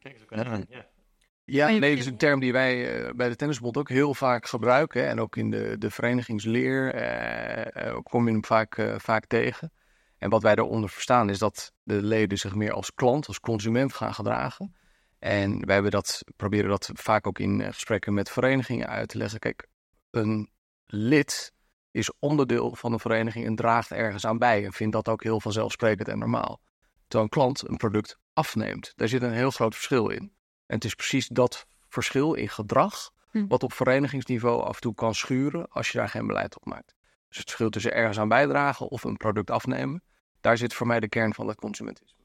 Ja, 1.44 1.68
nee, 1.68 1.80
dat 1.80 1.98
is 1.98 2.06
een 2.06 2.16
term 2.16 2.40
die 2.40 2.52
wij 2.52 3.04
eh, 3.04 3.14
bij 3.14 3.28
de 3.28 3.36
Tennisbond 3.36 3.76
ook 3.76 3.88
heel 3.88 4.14
vaak 4.14 4.46
gebruiken. 4.46 5.02
hè, 5.02 5.08
En 5.08 5.20
ook 5.20 5.36
in 5.36 5.50
de, 5.50 5.78
de 5.78 5.90
verenigingsleer 5.90 6.94
eh, 6.94 7.98
kom 8.02 8.26
je 8.26 8.32
hem 8.32 8.44
vaak, 8.44 8.88
vaak 8.96 9.26
tegen. 9.26 9.72
En 10.18 10.30
wat 10.30 10.42
wij 10.42 10.54
daaronder 10.54 10.90
verstaan 10.90 11.30
is 11.30 11.38
dat 11.38 11.72
de 11.82 12.02
leden 12.02 12.38
zich 12.38 12.54
meer 12.54 12.72
als 12.72 12.94
klant, 12.94 13.26
als 13.26 13.40
consument 13.40 13.92
gaan 13.92 14.14
gedragen. 14.14 14.76
En 15.18 15.64
wij 15.64 15.74
hebben 15.74 15.92
dat, 15.92 16.22
proberen 16.36 16.70
dat 16.70 16.90
vaak 16.94 17.26
ook 17.26 17.38
in 17.38 17.60
eh, 17.60 17.72
gesprekken 17.72 18.14
met 18.14 18.30
verenigingen 18.30 18.88
uit 18.88 19.08
te 19.08 19.18
leggen. 19.18 19.38
Kijk, 19.38 19.68
een 20.10 20.50
lid 20.86 21.52
is 21.90 22.12
onderdeel 22.18 22.74
van 22.74 22.92
een 22.92 23.00
vereniging 23.00 23.46
en 23.46 23.56
draagt 23.56 23.90
ergens 23.90 24.26
aan 24.26 24.38
bij. 24.38 24.64
En 24.64 24.72
vindt 24.72 24.92
dat 24.92 25.08
ook 25.08 25.22
heel 25.22 25.40
vanzelfsprekend 25.40 26.08
en 26.08 26.18
normaal. 26.18 26.60
Terwijl 27.00 27.22
een 27.22 27.28
klant 27.28 27.68
een 27.68 27.76
product 27.76 28.18
afneemt. 28.32 28.92
Daar 28.96 29.08
zit 29.08 29.22
een 29.22 29.32
heel 29.32 29.50
groot 29.50 29.74
verschil 29.74 30.08
in. 30.08 30.32
En 30.66 30.74
het 30.74 30.84
is 30.84 30.94
precies 30.94 31.28
dat 31.28 31.66
verschil 31.88 32.34
in 32.34 32.48
gedrag, 32.48 33.10
Hm. 33.30 33.46
wat 33.46 33.62
op 33.62 33.72
verenigingsniveau 33.72 34.62
af 34.62 34.74
en 34.74 34.80
toe 34.80 34.94
kan 34.94 35.14
schuren 35.14 35.68
als 35.70 35.90
je 35.90 35.98
daar 35.98 36.08
geen 36.08 36.26
beleid 36.26 36.56
op 36.56 36.64
maakt. 36.64 36.94
Dus 37.28 37.36
het 37.36 37.46
verschil 37.46 37.70
tussen 37.70 37.92
ergens 37.94 38.18
aan 38.18 38.28
bijdragen 38.28 38.88
of 38.88 39.04
een 39.04 39.16
product 39.16 39.50
afnemen, 39.50 40.02
daar 40.40 40.56
zit 40.56 40.74
voor 40.74 40.86
mij 40.86 41.00
de 41.00 41.08
kern 41.08 41.34
van 41.34 41.48
het 41.48 41.56
consumentisme. 41.56 42.22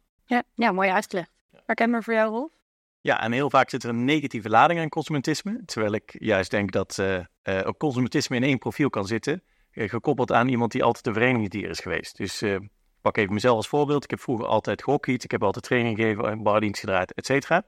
Ja, 0.54 0.72
mooi 0.72 0.90
uitgelegd. 0.90 1.32
Herkenbaar 1.66 2.04
voor 2.04 2.14
jou, 2.14 2.30
Rolf? 2.30 2.52
Ja, 3.04 3.22
en 3.22 3.32
heel 3.32 3.50
vaak 3.50 3.70
zit 3.70 3.84
er 3.84 3.90
een 3.90 4.06
negatieve 4.06 4.50
lading 4.50 4.80
aan 4.80 4.90
consumentisme. 4.90 5.62
Terwijl 5.66 5.94
ik 5.94 6.16
juist 6.20 6.52
denk 6.52 6.72
dat 6.72 6.98
eh 7.00 7.20
eh, 7.42 7.68
ook 7.68 7.78
consumentisme 7.78 8.36
in 8.36 8.44
één 8.44 8.58
profiel 8.58 8.90
kan 8.90 9.08
zitten. 9.08 9.44
eh, 9.72 9.90
gekoppeld 9.90 10.32
aan 10.32 10.48
iemand 10.48 10.72
die 10.72 10.84
altijd 10.84 11.08
een 11.08 11.14
verenigingsdier 11.14 11.70
is 11.70 11.80
geweest. 11.80 12.18
Dus 12.18 12.42
ik 12.42 12.70
pak 13.02 13.18
even 13.18 13.34
mezelf 13.34 13.56
als 13.56 13.68
voorbeeld. 13.68 14.04
Ik 14.04 14.10
heb 14.10 14.20
vroeger 14.20 14.46
altijd 14.46 14.84
gehockeyd. 14.84 15.24
Ik 15.24 15.32
heb 15.32 15.44
altijd 15.44 15.66
training 15.66 15.98
gegeven, 15.98 16.44
bardienst 16.44 16.80
gedraaid, 16.80 17.14
et 17.14 17.26
cetera. 17.26 17.66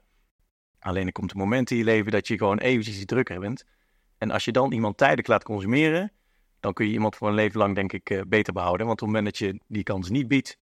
Alleen 0.78 1.06
er 1.06 1.12
komt 1.12 1.30
een 1.30 1.38
moment 1.38 1.70
in 1.70 1.76
je 1.76 1.84
leven 1.84 2.12
dat 2.12 2.28
je 2.28 2.38
gewoon 2.38 2.58
eventjes 2.58 2.96
iets 2.96 3.04
drukker 3.04 3.40
bent. 3.40 3.64
En 4.18 4.30
als 4.30 4.44
je 4.44 4.52
dan 4.52 4.72
iemand 4.72 4.96
tijdelijk 4.96 5.28
laat 5.28 5.44
consumeren, 5.44 6.12
dan 6.60 6.72
kun 6.72 6.86
je 6.86 6.92
iemand 6.92 7.16
voor 7.16 7.28
een 7.28 7.34
leven 7.34 7.58
lang 7.58 7.74
denk 7.74 7.92
ik 7.92 8.24
beter 8.28 8.52
behouden. 8.52 8.86
Want 8.86 9.02
op 9.02 9.06
het 9.08 9.16
moment 9.16 9.38
dat 9.38 9.48
je 9.48 9.60
die 9.66 9.82
kans 9.82 10.10
niet 10.10 10.28
biedt, 10.28 10.58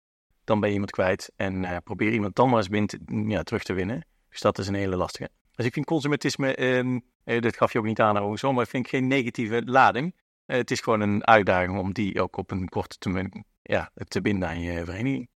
dan 0.43 0.59
ben 0.59 0.67
je 0.67 0.73
iemand 0.73 0.91
kwijt. 0.91 1.31
En 1.35 1.81
probeer 1.83 2.11
iemand 2.11 2.35
dan 2.35 2.49
maar 2.49 2.57
eens 2.57 2.69
binnen 2.69 3.29
ja, 3.29 3.43
terug 3.43 3.63
te 3.63 3.73
winnen. 3.73 4.05
Dus 4.29 4.41
dat 4.41 4.57
is 4.57 4.67
een 4.67 4.73
hele 4.73 4.95
lastige. 4.95 5.29
Dus 5.55 5.65
ik 5.65 5.73
vind 5.73 5.85
consumentisme, 5.85 6.55
ehm, 6.55 6.99
eh, 7.23 7.41
dit 7.41 7.57
gaf 7.57 7.73
je 7.73 7.79
ook 7.79 7.85
niet 7.85 8.01
aan, 8.01 8.17
overigens, 8.17 8.53
maar 8.53 8.63
ik 8.63 8.69
vind 8.69 8.87
geen 8.87 9.07
negatieve 9.07 9.61
lading. 9.65 10.15
Eh, 10.45 10.57
het 10.57 10.71
is 10.71 10.79
gewoon 10.79 11.01
een 11.01 11.25
uitdaging 11.25 11.79
om 11.79 11.93
die 11.93 12.21
ook 12.21 12.37
op 12.37 12.51
een 12.51 12.69
korte 12.69 12.97
termijn 12.97 13.45
ja, 13.61 13.91
te 14.07 14.21
binden 14.21 14.49
aan 14.49 14.59
je 14.59 14.85
vereniging. 14.85 15.29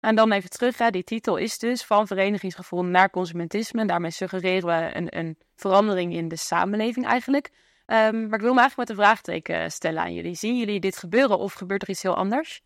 En 0.00 0.14
dan 0.14 0.32
even 0.32 0.50
terug, 0.50 0.78
hè. 0.78 0.90
die 0.90 1.04
titel 1.04 1.36
is 1.36 1.58
dus 1.58 1.84
van 1.84 2.06
verenigingsgevoel 2.06 2.84
naar 2.84 3.10
consumentisme. 3.10 3.80
En 3.80 3.86
daarmee 3.86 4.10
suggereren 4.10 4.66
we 4.66 4.96
een, 4.96 5.18
een 5.18 5.38
verandering 5.56 6.14
in 6.14 6.28
de 6.28 6.36
samenleving 6.36 7.06
eigenlijk. 7.06 7.50
Ehm, 7.86 8.28
maar 8.28 8.38
ik 8.38 8.44
wil 8.44 8.54
me 8.54 8.60
eigenlijk 8.60 8.76
met 8.76 8.88
een 8.88 9.04
vraagteken 9.04 9.70
stellen 9.70 10.02
aan 10.02 10.14
jullie. 10.14 10.34
Zien 10.34 10.58
jullie 10.58 10.80
dit 10.80 10.96
gebeuren 10.96 11.38
of 11.38 11.52
gebeurt 11.52 11.82
er 11.82 11.88
iets 11.88 12.02
heel 12.02 12.16
anders? 12.16 12.62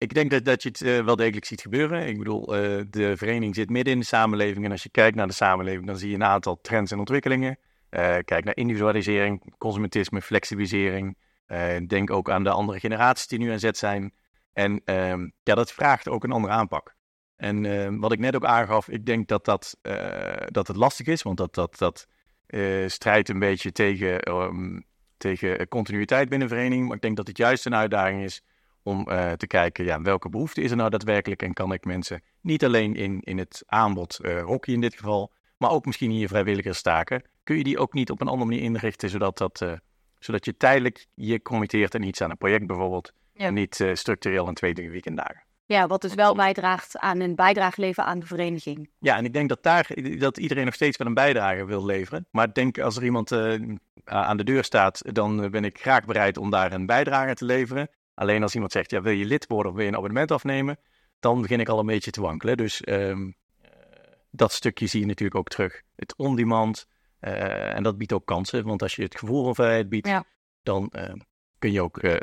Ik 0.00 0.14
denk 0.14 0.30
dat, 0.30 0.44
dat 0.44 0.62
je 0.62 0.68
het 0.68 0.80
eh, 0.80 1.04
wel 1.04 1.16
degelijk 1.16 1.44
ziet 1.44 1.60
gebeuren. 1.60 2.06
Ik 2.06 2.18
bedoel, 2.18 2.56
eh, 2.56 2.84
de 2.90 3.16
vereniging 3.16 3.54
zit 3.54 3.70
midden 3.70 3.92
in 3.92 3.98
de 3.98 4.06
samenleving. 4.06 4.64
En 4.64 4.70
als 4.70 4.82
je 4.82 4.88
kijkt 4.88 5.16
naar 5.16 5.26
de 5.26 5.32
samenleving, 5.32 5.86
dan 5.86 5.98
zie 5.98 6.08
je 6.08 6.14
een 6.14 6.24
aantal 6.24 6.60
trends 6.60 6.92
en 6.92 6.98
ontwikkelingen. 6.98 7.58
Uh, 7.90 8.16
kijk 8.24 8.44
naar 8.44 8.56
individualisering, 8.56 9.54
consumentisme, 9.58 10.22
flexibilisering. 10.22 11.16
denk 11.86 12.10
ook 12.10 12.30
aan 12.30 12.44
de 12.44 12.50
andere 12.50 12.80
generaties 12.80 13.26
die 13.26 13.38
nu 13.38 13.50
aan 13.50 13.58
zet 13.58 13.76
zijn. 13.76 14.14
En 14.52 14.82
ehm, 14.84 15.28
ja, 15.42 15.54
dat 15.54 15.72
vraagt 15.72 16.08
ook 16.08 16.24
een 16.24 16.32
andere 16.32 16.52
aanpak. 16.52 16.94
En 17.36 17.64
ehm, 17.64 17.98
wat 17.98 18.12
ik 18.12 18.18
net 18.18 18.34
ook 18.34 18.44
aangaf, 18.44 18.88
ik 18.88 19.06
denk 19.06 19.28
dat, 19.28 19.44
dat, 19.44 19.76
dat 20.46 20.66
het 20.66 20.76
lastig 20.76 21.06
is, 21.06 21.22
want 21.22 21.36
dat, 21.36 21.54
dat, 21.54 21.78
dat 21.78 22.06
strijdt 22.86 23.28
een 23.28 23.38
beetje 23.38 23.72
tegen, 23.72 24.30
um, 24.30 24.84
tegen 25.16 25.68
continuïteit 25.68 26.28
binnen 26.28 26.48
een 26.48 26.54
vereniging. 26.54 26.86
Maar 26.86 26.96
ik 26.96 27.02
denk 27.02 27.16
dat 27.16 27.26
het 27.26 27.36
juist 27.36 27.66
een 27.66 27.74
uitdaging 27.74 28.22
is 28.22 28.42
om 28.82 29.06
uh, 29.08 29.32
te 29.32 29.46
kijken, 29.46 29.84
ja, 29.84 30.02
welke 30.02 30.28
behoefte 30.28 30.60
is 30.60 30.70
er 30.70 30.76
nou 30.76 30.90
daadwerkelijk 30.90 31.42
en 31.42 31.52
kan 31.52 31.72
ik 31.72 31.84
mensen 31.84 32.22
niet 32.40 32.64
alleen 32.64 32.94
in, 32.94 33.20
in 33.20 33.38
het 33.38 33.62
aanbod, 33.66 34.18
uh, 34.22 34.42
hockey 34.42 34.74
in 34.74 34.80
dit 34.80 34.94
geval, 34.94 35.32
maar 35.56 35.70
ook 35.70 35.86
misschien 35.86 36.10
in 36.10 36.18
je 36.18 36.28
vrijwilligerstaken, 36.28 37.22
kun 37.44 37.56
je 37.56 37.64
die 37.64 37.78
ook 37.78 37.92
niet 37.92 38.10
op 38.10 38.20
een 38.20 38.28
andere 38.28 38.50
manier 38.50 38.62
inrichten, 38.62 39.10
zodat, 39.10 39.38
dat, 39.38 39.60
uh, 39.60 39.72
zodat 40.18 40.44
je 40.44 40.56
tijdelijk 40.56 41.06
je 41.14 41.42
committeert 41.42 41.94
aan 41.94 42.02
iets 42.02 42.20
aan 42.20 42.30
een 42.30 42.36
project 42.36 42.66
bijvoorbeeld, 42.66 43.12
ja. 43.32 43.46
en 43.46 43.54
niet 43.54 43.84
structureel 43.92 44.46
aan 44.46 44.54
twee, 44.54 44.74
drie 44.74 44.90
weekenddagen. 44.90 45.42
Ja, 45.66 45.86
wat 45.86 46.00
dus 46.00 46.14
wel 46.14 46.34
bijdraagt 46.34 46.98
aan 46.98 47.20
een 47.20 47.34
bijdrage 47.34 47.80
leveren 47.80 48.08
aan 48.08 48.18
de 48.18 48.26
vereniging. 48.26 48.90
Ja, 48.98 49.16
en 49.16 49.24
ik 49.24 49.32
denk 49.32 49.48
dat 49.48 49.62
daar 49.62 49.88
dat 50.18 50.38
iedereen 50.38 50.64
nog 50.64 50.74
steeds 50.74 50.96
wel 50.96 51.06
een 51.06 51.14
bijdrage 51.14 51.64
wil 51.64 51.84
leveren. 51.84 52.26
Maar 52.30 52.48
ik 52.48 52.54
denk 52.54 52.78
als 52.78 52.96
er 52.96 53.04
iemand 53.04 53.32
aan 54.04 54.36
de 54.36 54.44
deur 54.44 54.64
staat, 54.64 55.14
dan 55.14 55.50
ben 55.50 55.64
ik 55.64 55.80
graag 55.80 56.04
bereid 56.04 56.36
om 56.36 56.50
daar 56.50 56.72
een 56.72 56.86
bijdrage 56.86 57.34
te 57.34 57.44
leveren. 57.44 57.88
Alleen 58.20 58.42
als 58.42 58.54
iemand 58.54 58.72
zegt, 58.72 58.90
ja, 58.90 59.02
wil 59.02 59.12
je 59.12 59.24
lid 59.24 59.46
worden 59.46 59.70
of 59.70 59.76
wil 59.76 59.86
je 59.86 59.90
een 59.90 59.96
abonnement 59.96 60.30
afnemen, 60.30 60.78
dan 61.20 61.40
begin 61.40 61.60
ik 61.60 61.68
al 61.68 61.78
een 61.78 61.86
beetje 61.86 62.10
te 62.10 62.20
wankelen. 62.20 62.56
Dus 62.56 62.82
um, 62.86 63.34
dat 64.30 64.52
stukje 64.52 64.86
zie 64.86 65.00
je 65.00 65.06
natuurlijk 65.06 65.38
ook 65.38 65.48
terug. 65.48 65.82
Het 65.96 66.16
on-demand, 66.16 66.86
uh, 67.20 67.74
en 67.74 67.82
dat 67.82 67.98
biedt 67.98 68.12
ook 68.12 68.26
kansen, 68.26 68.64
want 68.64 68.82
als 68.82 68.96
je 68.96 69.02
het 69.02 69.18
gevoel 69.18 69.44
van 69.44 69.54
vrijheid 69.54 69.88
biedt, 69.88 70.06
ja. 70.06 70.24
dan 70.62 70.92
uh, 70.96 71.12
kun 71.58 71.72
je 71.72 71.82
ook 71.82 72.02
uh, 72.02 72.16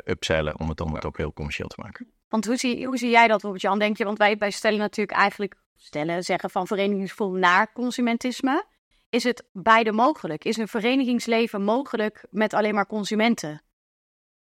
om 0.56 0.68
het 0.68 0.76
dan 0.76 1.02
ook 1.02 1.16
heel 1.16 1.32
commercieel 1.32 1.68
te 1.68 1.80
maken. 1.82 2.12
Want 2.28 2.46
hoe 2.46 2.56
zie, 2.56 2.86
hoe 2.86 2.96
zie 2.96 3.10
jij 3.10 3.28
dat, 3.28 3.42
Robert-Jan? 3.42 3.78
Denk 3.78 3.96
je, 3.96 4.04
want 4.04 4.18
wij 4.18 4.36
bij 4.36 4.50
Stellen 4.50 4.78
natuurlijk 4.78 5.18
eigenlijk 5.18 5.54
stellen, 5.76 6.22
zeggen 6.22 6.50
van 6.50 6.66
verenigingsgevoel 6.66 7.32
naar 7.32 7.72
consumentisme. 7.72 8.64
Is 9.10 9.24
het 9.24 9.48
beide 9.52 9.92
mogelijk? 9.92 10.44
Is 10.44 10.56
een 10.56 10.68
verenigingsleven 10.68 11.62
mogelijk 11.62 12.26
met 12.30 12.54
alleen 12.54 12.74
maar 12.74 12.86
consumenten? 12.86 13.62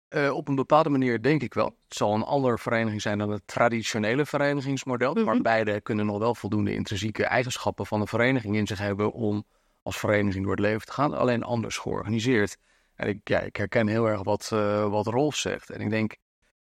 Uh, 0.10 0.36
op 0.36 0.48
een 0.48 0.56
bepaalde 0.56 0.90
manier 0.90 1.22
denk 1.22 1.42
ik 1.42 1.54
wel. 1.54 1.66
Het 1.66 1.98
zal 1.98 2.14
een 2.14 2.24
andere 2.24 2.58
vereniging 2.58 3.02
zijn 3.02 3.18
dan 3.18 3.30
het 3.30 3.42
traditionele 3.46 4.26
verenigingsmodel. 4.26 5.12
Mm 5.12 5.16
-hmm. 5.16 5.26
Maar 5.26 5.42
beide 5.42 5.82
kunnen 5.82 6.06
nog 6.06 6.18
wel 6.18 6.36
voldoende 6.36 6.74
intrinsieke 6.74 7.26
eigenschappen 7.26 7.86
van 7.86 8.02
een 8.02 8.08
vereniging 8.08 8.56
in 8.56 8.68
zich 8.68 8.80
hebben 8.80 9.12
om 9.12 9.46
als 9.82 9.98
vereniging 9.98 10.44
door 10.44 10.56
het 10.56 10.62
leven 10.66 10.86
te 10.86 10.92
gaan. 10.92 11.14
Alleen 11.14 11.44
anders 11.44 11.78
georganiseerd. 11.78 12.58
En 12.96 13.08
ik, 13.08 13.20
ja, 13.24 13.40
ik 13.40 13.56
herken 13.56 13.88
heel 13.88 14.06
erg 14.06 14.24
wat, 14.24 14.50
uh, 14.54 14.90
wat 14.90 15.08
Rolf 15.08 15.36
zegt. 15.36 15.70
En 15.70 15.82
ik 15.82 15.90
denk, 15.90 16.16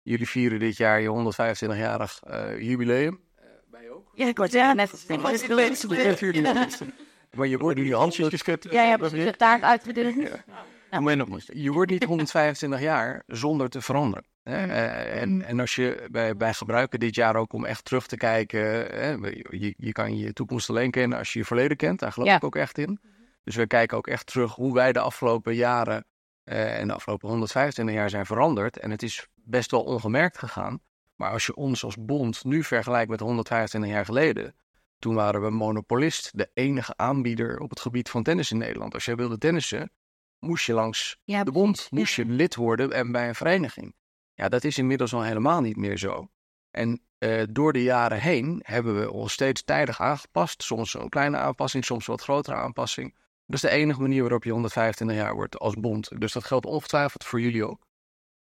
jullie 0.03 0.29
vieren 0.29 0.59
dit 0.59 0.77
jaar 0.77 1.01
je 1.01 1.33
125-jarig 1.69 2.23
uh, 2.31 2.61
jubileum. 2.61 3.21
wij 3.71 3.91
ook? 3.91 4.11
Ja, 4.15 4.27
ik 4.27 4.37
word 4.37 4.53
ja, 4.53 4.73
net 4.73 4.91
als 4.91 5.07
Maar 7.37 7.47
je 7.47 7.59
wordt 7.59 7.79
nu 7.79 7.87
je 7.87 7.95
handjes 7.95 8.29
geschud. 8.29 8.67
Ja, 8.71 8.83
je 8.83 8.89
hebt 8.89 9.11
de 9.11 9.37
taart 9.37 9.63
uitgedeeld. 9.63 10.15
Je 11.53 11.73
wordt 11.73 11.91
niet 11.91 12.05
125 12.05 12.81
jaar 12.81 13.23
zonder 13.27 13.69
te 13.69 13.81
veranderen. 13.81 14.25
Hè? 14.43 14.67
Uh, 14.67 15.21
en, 15.21 15.43
en 15.43 15.61
als 15.61 15.75
je, 15.75 16.09
wij, 16.11 16.37
wij 16.37 16.55
gebruiken 16.55 17.01
dit 17.01 17.15
jaar 17.15 17.37
ook 17.37 17.53
om 17.53 17.65
echt 17.65 17.85
terug 17.85 18.07
te 18.07 18.17
kijken. 18.17 18.61
Hè? 18.61 19.11
Je, 19.51 19.75
je 19.77 19.93
kan 19.93 20.17
je 20.17 20.33
toekomst 20.33 20.71
alleen 20.71 20.91
kennen 20.91 21.19
als 21.19 21.33
je 21.33 21.39
je 21.39 21.45
verleden 21.45 21.77
kent. 21.77 21.99
Daar 21.99 22.13
geloof 22.13 22.29
ja. 22.29 22.37
ik 22.37 22.45
ook 22.45 22.57
echt 22.57 22.79
in. 22.79 23.01
Dus 23.45 23.57
we 23.57 23.67
kijken 23.67 23.97
ook 23.97 24.07
echt 24.07 24.27
terug 24.27 24.55
hoe 24.55 24.75
wij 24.75 24.93
de 24.93 25.01
afgelopen 25.01 25.55
jaren 25.55 26.05
uh, 26.45 26.79
en 26.79 26.87
de 26.87 26.95
afgelopen 26.95 27.29
125 27.29 27.95
jaar 27.95 28.11
zijn 28.11 28.27
veranderd. 28.27 28.79
En 28.79 28.91
het 28.91 29.03
is 29.03 29.27
best 29.35 29.71
wel 29.71 29.83
ongemerkt 29.83 30.39
gegaan. 30.39 30.81
Maar 31.17 31.31
als 31.31 31.47
je 31.47 31.55
ons 31.55 31.85
als 31.85 31.97
bond 31.99 32.45
nu 32.45 32.65
vergelijkt 32.65 33.11
met 33.11 33.21
125 33.21 33.91
jaar 33.91 34.05
geleden. 34.05 34.55
Toen 34.99 35.15
waren 35.15 35.43
we 35.43 35.51
monopolist, 35.51 36.39
de 36.39 36.51
enige 36.55 36.93
aanbieder 36.97 37.59
op 37.59 37.71
het 37.71 37.81
gebied 37.81 38.11
van 38.11 38.23
tennis 38.23 38.51
in 38.51 38.59
Nederland. 38.59 38.95
Als 38.95 39.05
jij 39.05 39.17
wilde 39.17 39.39
tennissen, 39.39 39.91
moest 40.43 40.67
je 40.67 40.73
langs 40.73 41.21
ja, 41.25 41.45
de 41.45 41.53
bond, 41.53 41.89
moest 41.91 42.15
je 42.15 42.25
lid 42.25 42.55
worden 42.55 42.93
en 42.93 43.13
bij 43.13 43.29
een 43.29 43.35
vereniging. 43.35 43.95
Ja, 44.35 44.49
dat 44.49 44.65
is 44.65 44.79
inmiddels 44.79 45.15
al 45.15 45.23
helemaal 45.23 45.61
niet 45.61 45.77
meer 45.77 45.99
zo. 45.99 46.31
En 46.71 47.03
uh, 47.19 47.43
door 47.51 47.73
de 47.73 47.83
jaren 47.83 48.21
heen 48.21 48.61
hebben 48.65 49.01
we 49.01 49.11
ons 49.11 49.33
steeds 49.33 49.63
tijdig 49.63 50.01
aangepast. 50.01 50.63
Soms 50.63 50.95
een 50.95 51.09
kleine 51.09 51.37
aanpassing, 51.37 51.85
soms 51.85 52.07
een 52.07 52.15
wat 52.15 52.23
grotere 52.23 52.57
aanpassing. 52.57 53.15
Dat 53.47 53.55
is 53.57 53.61
de 53.61 53.77
enige 53.77 54.01
manier 54.01 54.21
waarop 54.21 54.45
je 54.45 54.51
125 54.51 55.17
jaar 55.17 55.35
wordt 55.35 55.59
als 55.59 55.75
bond. 55.75 56.21
Dus 56.21 56.33
dat 56.33 56.45
geldt 56.45 56.67
ongetwijfeld 56.67 57.25
voor 57.25 57.41
jullie 57.41 57.67
ook. 57.67 57.87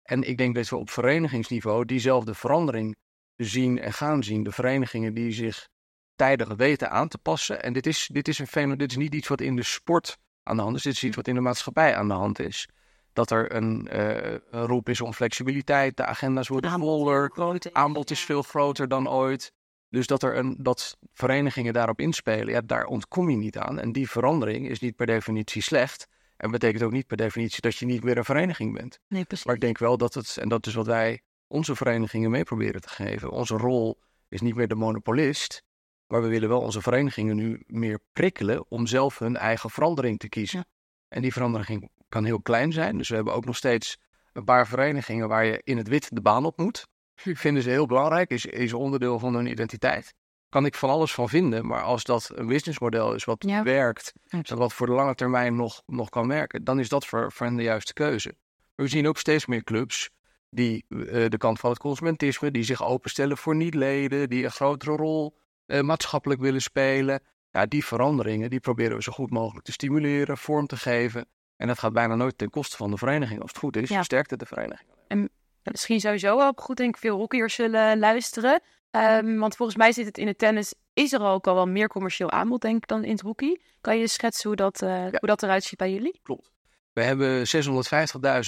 En 0.03 0.23
ik 0.23 0.39
denk 0.39 0.55
dat 0.55 0.69
we 0.69 0.77
op 0.77 0.91
verenigingsniveau 0.91 1.85
diezelfde 1.85 2.35
verandering 2.35 2.97
zien 3.37 3.79
en 3.79 3.93
gaan 3.93 4.23
zien. 4.23 4.43
De 4.43 4.53
verenigingen 4.53 5.15
die 5.15 5.33
zich 5.33 5.69
tijdig 6.15 6.49
weten 6.49 6.91
aan 6.91 7.09
te 7.09 7.19
passen. 7.19 7.63
En 7.63 7.73
dit 7.73 7.87
is, 7.87 8.09
dit 8.13 8.29
is 8.29 8.39
een 8.39 8.47
fenomeen, 8.47 8.79
dit 8.79 8.91
is 8.91 8.97
niet 8.97 9.15
iets 9.15 9.29
wat 9.29 9.41
in 9.41 9.57
de 9.57 9.63
sport 9.63 10.19
aan 10.51 10.57
de 10.57 10.63
hand 10.63 10.77
is. 10.77 10.83
Dit 10.83 10.93
is 10.93 11.05
iets 11.05 11.17
wat 11.17 11.29
in 11.29 11.35
de 11.35 11.41
maatschappij 11.41 11.97
aan 11.97 12.09
de 12.09 12.15
hand 12.15 12.39
is. 12.39 12.69
Dat 13.13 13.31
er 13.31 13.55
een, 13.55 13.89
uh, 13.93 14.39
een 14.51 14.67
roep 14.67 14.89
is 14.89 15.01
om 15.01 15.13
flexibiliteit, 15.13 15.97
de 15.97 16.05
agenda's 16.05 16.49
worden 16.49 16.71
voller, 16.71 17.33
aanbod 17.73 18.11
is 18.11 18.21
veel 18.21 18.43
groter 18.43 18.89
dan 18.89 19.09
ooit. 19.09 19.53
Dus 19.89 20.07
dat, 20.07 20.23
er 20.23 20.37
een, 20.37 20.57
dat 20.59 20.99
verenigingen 21.13 21.73
daarop 21.73 22.01
inspelen, 22.01 22.49
ja, 22.49 22.61
daar 22.61 22.85
ontkom 22.85 23.31
je 23.31 23.37
niet 23.37 23.59
aan. 23.59 23.79
En 23.79 23.93
die 23.93 24.11
verandering 24.11 24.69
is 24.69 24.81
niet 24.81 24.97
per 24.97 25.07
definitie 25.07 25.63
slecht. 25.63 26.07
En 26.37 26.51
betekent 26.51 26.83
ook 26.83 26.93
niet 26.93 27.07
per 27.07 27.17
definitie 27.17 27.61
dat 27.61 27.77
je 27.77 27.87
niet 27.87 28.05
meer 28.05 28.17
een 28.17 28.25
vereniging 28.25 28.75
bent. 28.75 28.99
Nee, 29.09 29.25
precies. 29.25 29.47
Maar 29.47 29.55
ik 29.55 29.61
denk 29.61 29.79
wel 29.79 29.97
dat 29.97 30.15
het, 30.15 30.37
en 30.37 30.49
dat 30.49 30.67
is 30.67 30.75
wat 30.75 30.87
wij 30.87 31.21
onze 31.47 31.77
verenigingen 31.77 32.31
mee 32.31 32.43
proberen 32.43 32.81
te 32.81 32.89
geven. 32.89 33.31
Onze 33.31 33.57
rol 33.57 33.99
is 34.29 34.41
niet 34.41 34.55
meer 34.55 34.69
de 34.69 34.75
monopolist, 34.75 35.63
maar 36.11 36.23
we 36.23 36.29
willen 36.29 36.49
wel 36.49 36.61
onze 36.61 36.81
verenigingen 36.81 37.37
nu 37.37 37.63
meer 37.67 38.01
prikkelen 38.13 38.65
om 38.69 38.87
zelf 38.87 39.19
hun 39.19 39.37
eigen 39.37 39.71
verandering 39.71 40.19
te 40.19 40.29
kiezen. 40.29 40.59
Ja. 40.59 40.65
En 41.09 41.23
die 41.23 41.33
verandering 41.33 41.91
kan 42.09 42.25
heel 42.25 42.43
klein 42.43 42.73
zijn. 42.73 42.99
Dus 42.99 43.09
we 43.09 43.15
hebben 43.15 43.35
ook 43.35 43.45
nog 43.45 43.57
steeds 43.57 43.99
een 44.33 44.45
paar 44.45 44.67
verenigingen 44.67 45.29
waar 45.29 45.45
je 45.45 45.61
in 45.65 45.77
het 45.77 45.89
wit 45.89 46.15
de 46.15 46.21
baan 46.21 46.45
op 46.45 46.59
moet. 46.59 46.87
Vinden 47.15 47.63
ze 47.63 47.71
heel 47.71 47.87
belangrijk, 47.87 48.31
is, 48.31 48.47
is 48.47 48.73
onderdeel 48.73 49.19
van 49.19 49.35
hun 49.35 49.47
identiteit. 49.47 50.15
Kan 50.49 50.67
ik 50.67 50.75
van 50.75 50.91
alles 50.91 51.15
van 51.15 51.29
vinden, 51.29 51.67
maar 51.67 51.83
als 51.83 52.05
dat 52.05 52.31
een 52.35 52.47
businessmodel 52.47 53.15
is 53.15 53.25
wat 53.25 53.45
ja. 53.47 53.63
werkt, 53.63 54.13
en 54.29 54.57
wat 54.57 54.73
voor 54.73 54.87
de 54.87 54.93
lange 54.93 55.15
termijn 55.15 55.57
nog, 55.57 55.83
nog 55.87 56.09
kan 56.09 56.29
werken, 56.29 56.65
dan 56.65 56.81
is 56.81 56.89
dat 56.89 57.07
voor, 57.07 57.33
voor 57.33 57.47
hen 57.47 57.57
de 57.57 57.63
juiste 57.63 57.93
keuze. 57.93 58.35
We 58.75 58.89
zien 58.89 59.09
ook 59.09 59.19
steeds 59.19 59.47
meer 59.47 59.65
clubs 59.65 60.11
die 60.49 60.85
uh, 60.89 61.29
de 61.29 61.39
kant 61.39 61.61
van 61.61 61.71
het 61.71 61.79
consumentisme, 61.79 62.51
die 62.51 62.63
zich 62.63 62.85
openstellen 62.85 63.37
voor 63.37 63.57
niet-leden, 63.57 64.29
die 64.29 64.45
een 64.45 64.51
grotere 64.51 64.97
rol 64.97 65.39
maatschappelijk 65.79 66.41
willen 66.41 66.63
spelen. 66.63 67.21
Ja, 67.51 67.67
die 67.67 67.85
veranderingen 67.85 68.51
die 68.51 68.61
proberen 68.61 68.97
we 68.97 69.03
zo 69.03 69.13
goed 69.13 69.31
mogelijk 69.31 69.65
te 69.65 69.73
stimuleren, 69.73 70.39
vorm 70.39 70.67
te 70.67 70.77
geven. 70.77 71.27
En 71.57 71.67
dat 71.67 71.79
gaat 71.79 71.93
bijna 71.93 72.15
nooit 72.15 72.39
ten 72.39 72.51
koste 72.51 72.77
van 72.77 72.91
de 72.91 72.97
vereniging. 72.97 73.41
Als 73.41 73.51
het 73.51 73.59
goed 73.59 73.77
is, 73.77 73.89
ja. 73.89 73.95
versterkt 73.95 74.31
het 74.31 74.39
de 74.39 74.47
vereniging. 74.47 74.89
En 75.09 75.31
misschien 75.63 76.01
sowieso 76.01 76.41
ook 76.41 76.61
goed, 76.61 76.77
denk 76.77 76.95
ik, 76.95 77.01
veel 77.01 77.17
hockeyers 77.17 77.55
zullen 77.55 77.99
luisteren. 77.99 78.63
Um, 78.91 79.39
want 79.39 79.57
volgens 79.57 79.79
mij 79.79 79.93
zit 79.93 80.07
het 80.07 80.19
in 80.19 80.27
het 80.27 80.39
tennis, 80.39 80.75
is 80.93 81.13
er 81.13 81.23
ook 81.23 81.47
al 81.47 81.55
wel 81.55 81.67
meer 81.67 81.89
commercieel 81.89 82.31
aanbod, 82.31 82.61
denk 82.61 82.77
ik, 82.77 82.89
dan 82.89 83.05
in 83.05 83.11
het 83.11 83.21
hockey. 83.21 83.61
Kan 83.81 83.99
je 83.99 84.07
schetsen 84.07 84.47
hoe 84.47 84.57
dat, 84.57 84.83
uh, 84.83 84.89
ja. 84.89 85.11
hoe 85.11 85.29
dat 85.29 85.43
eruit 85.43 85.65
ziet 85.65 85.79
bij 85.79 85.93
jullie? 85.93 86.21
Klopt. 86.23 86.51
We 86.93 87.03
hebben 87.03 87.47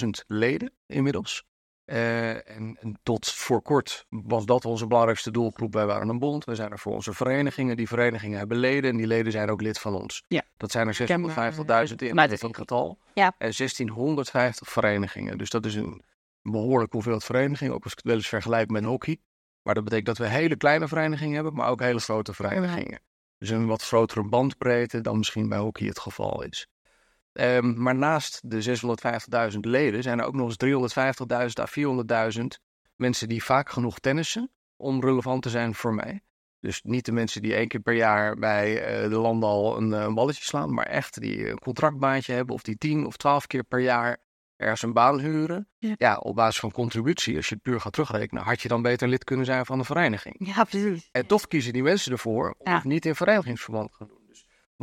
650.000 0.03 0.09
leden 0.27 0.71
inmiddels. 0.87 1.45
Uh, 1.85 2.29
en, 2.29 2.77
en, 2.81 2.99
tot 3.03 3.31
voor 3.31 3.61
kort 3.61 4.05
was 4.09 4.45
dat 4.45 4.65
onze 4.65 4.87
belangrijkste 4.87 5.31
doelgroep. 5.31 5.73
Wij 5.73 5.85
waren 5.85 6.09
een 6.09 6.19
bond. 6.19 6.45
We 6.45 6.55
zijn 6.55 6.71
er 6.71 6.79
voor 6.79 6.93
onze 6.93 7.13
verenigingen. 7.13 7.77
Die 7.77 7.87
verenigingen 7.87 8.37
hebben 8.37 8.57
leden 8.57 8.91
en 8.91 8.97
die 8.97 9.07
leden 9.07 9.31
zijn 9.31 9.49
ook 9.49 9.61
lid 9.61 9.79
van 9.79 9.95
ons. 9.95 10.23
Ja. 10.27 10.43
Dat 10.57 10.71
zijn 10.71 10.87
er 10.87 10.97
650.000 11.89 11.95
in, 11.95 12.15
dat 12.15 12.31
is 12.31 12.41
een 12.41 12.55
getal. 12.55 12.97
Ja. 13.13 13.25
En 13.37 13.53
1650 13.57 14.69
verenigingen. 14.69 15.37
Dus 15.37 15.49
dat 15.49 15.65
is 15.65 15.75
een 15.75 16.03
behoorlijk 16.41 16.91
hoeveelheid 16.91 17.23
verenigingen. 17.23 17.73
Ook 17.73 17.83
als 17.83 17.91
ik 17.91 17.97
het 17.97 18.07
wel 18.07 18.15
eens 18.15 18.27
vergelijk 18.27 18.69
met 18.69 18.83
hockey. 18.83 19.17
Maar 19.61 19.73
dat 19.73 19.83
betekent 19.83 20.07
dat 20.07 20.17
we 20.17 20.33
hele 20.33 20.55
kleine 20.55 20.87
verenigingen 20.87 21.35
hebben, 21.35 21.53
maar 21.53 21.69
ook 21.69 21.79
hele 21.79 21.99
grote 21.99 22.33
verenigingen. 22.33 22.99
Dus 23.37 23.49
een 23.49 23.67
wat 23.67 23.83
grotere 23.83 24.23
bandbreedte 24.23 25.01
dan 25.01 25.17
misschien 25.17 25.49
bij 25.49 25.57
hockey 25.57 25.87
het 25.87 25.99
geval 25.99 26.43
is. 26.43 26.67
Um, 27.33 27.81
maar 27.81 27.95
naast 27.95 28.41
de 28.43 28.77
650.000 29.53 29.59
leden 29.59 30.03
zijn 30.03 30.19
er 30.19 30.25
ook 30.25 30.35
nog 30.35 30.47
eens 30.47 30.97
350.000 31.57 31.63
à 31.63 31.67
400.000 32.39 32.43
mensen 32.95 33.27
die 33.27 33.43
vaak 33.43 33.69
genoeg 33.69 33.99
tennissen 33.99 34.51
om 34.75 35.01
relevant 35.01 35.41
te 35.41 35.49
zijn 35.49 35.75
voor 35.75 35.93
mij. 35.93 36.21
Dus 36.59 36.81
niet 36.83 37.05
de 37.05 37.11
mensen 37.11 37.41
die 37.41 37.55
één 37.55 37.67
keer 37.67 37.79
per 37.79 37.93
jaar 37.93 38.35
bij 38.35 39.03
uh, 39.03 39.09
de 39.09 39.15
landal 39.15 39.77
een, 39.77 39.91
een, 39.91 40.13
balletje 40.13 40.43
slaan, 40.43 40.73
maar 40.73 40.85
echt 40.85 41.21
die 41.21 41.49
een 41.49 41.59
contractbaantje 41.59 42.33
hebben 42.33 42.55
of 42.55 42.61
die 42.61 42.77
tien 42.77 43.05
of 43.05 43.17
twaalf 43.17 43.47
keer 43.47 43.63
per 43.63 43.79
jaar 43.79 44.17
ergens 44.55 44.81
een 44.81 44.93
baan 44.93 45.19
huren. 45.19 45.67
Ja. 45.77 45.93
Ja. 45.97 46.17
op 46.17 46.35
basis 46.35 46.59
van 46.59 46.71
contributie, 46.71 47.35
als 47.35 47.47
je 47.49 47.53
het 47.53 47.63
puur 47.63 47.81
gaat 47.81 47.93
terugrekenen, 47.93 48.43
had 48.43 48.61
je 48.61 48.67
dan 48.67 48.81
beter 48.81 49.07
lid 49.07 49.23
kunnen 49.23 49.45
zijn 49.45 49.65
van 49.65 49.77
de 49.77 49.83
vereniging. 49.83 50.35
Ja, 50.55 50.63
precies. 50.63 51.09
En 51.11 51.25
toch 51.25 51.47
kiezen 51.47 51.73
die 51.73 51.83
mensen 51.83 52.11
ervoor 52.11 52.55
om 52.57 52.71
Ja. 52.71 52.75
het 52.75 52.83
niet 52.83 53.05
in 53.05 53.15
verenigingsverband 53.15 53.91
te 53.91 54.05
doen. 54.07 54.22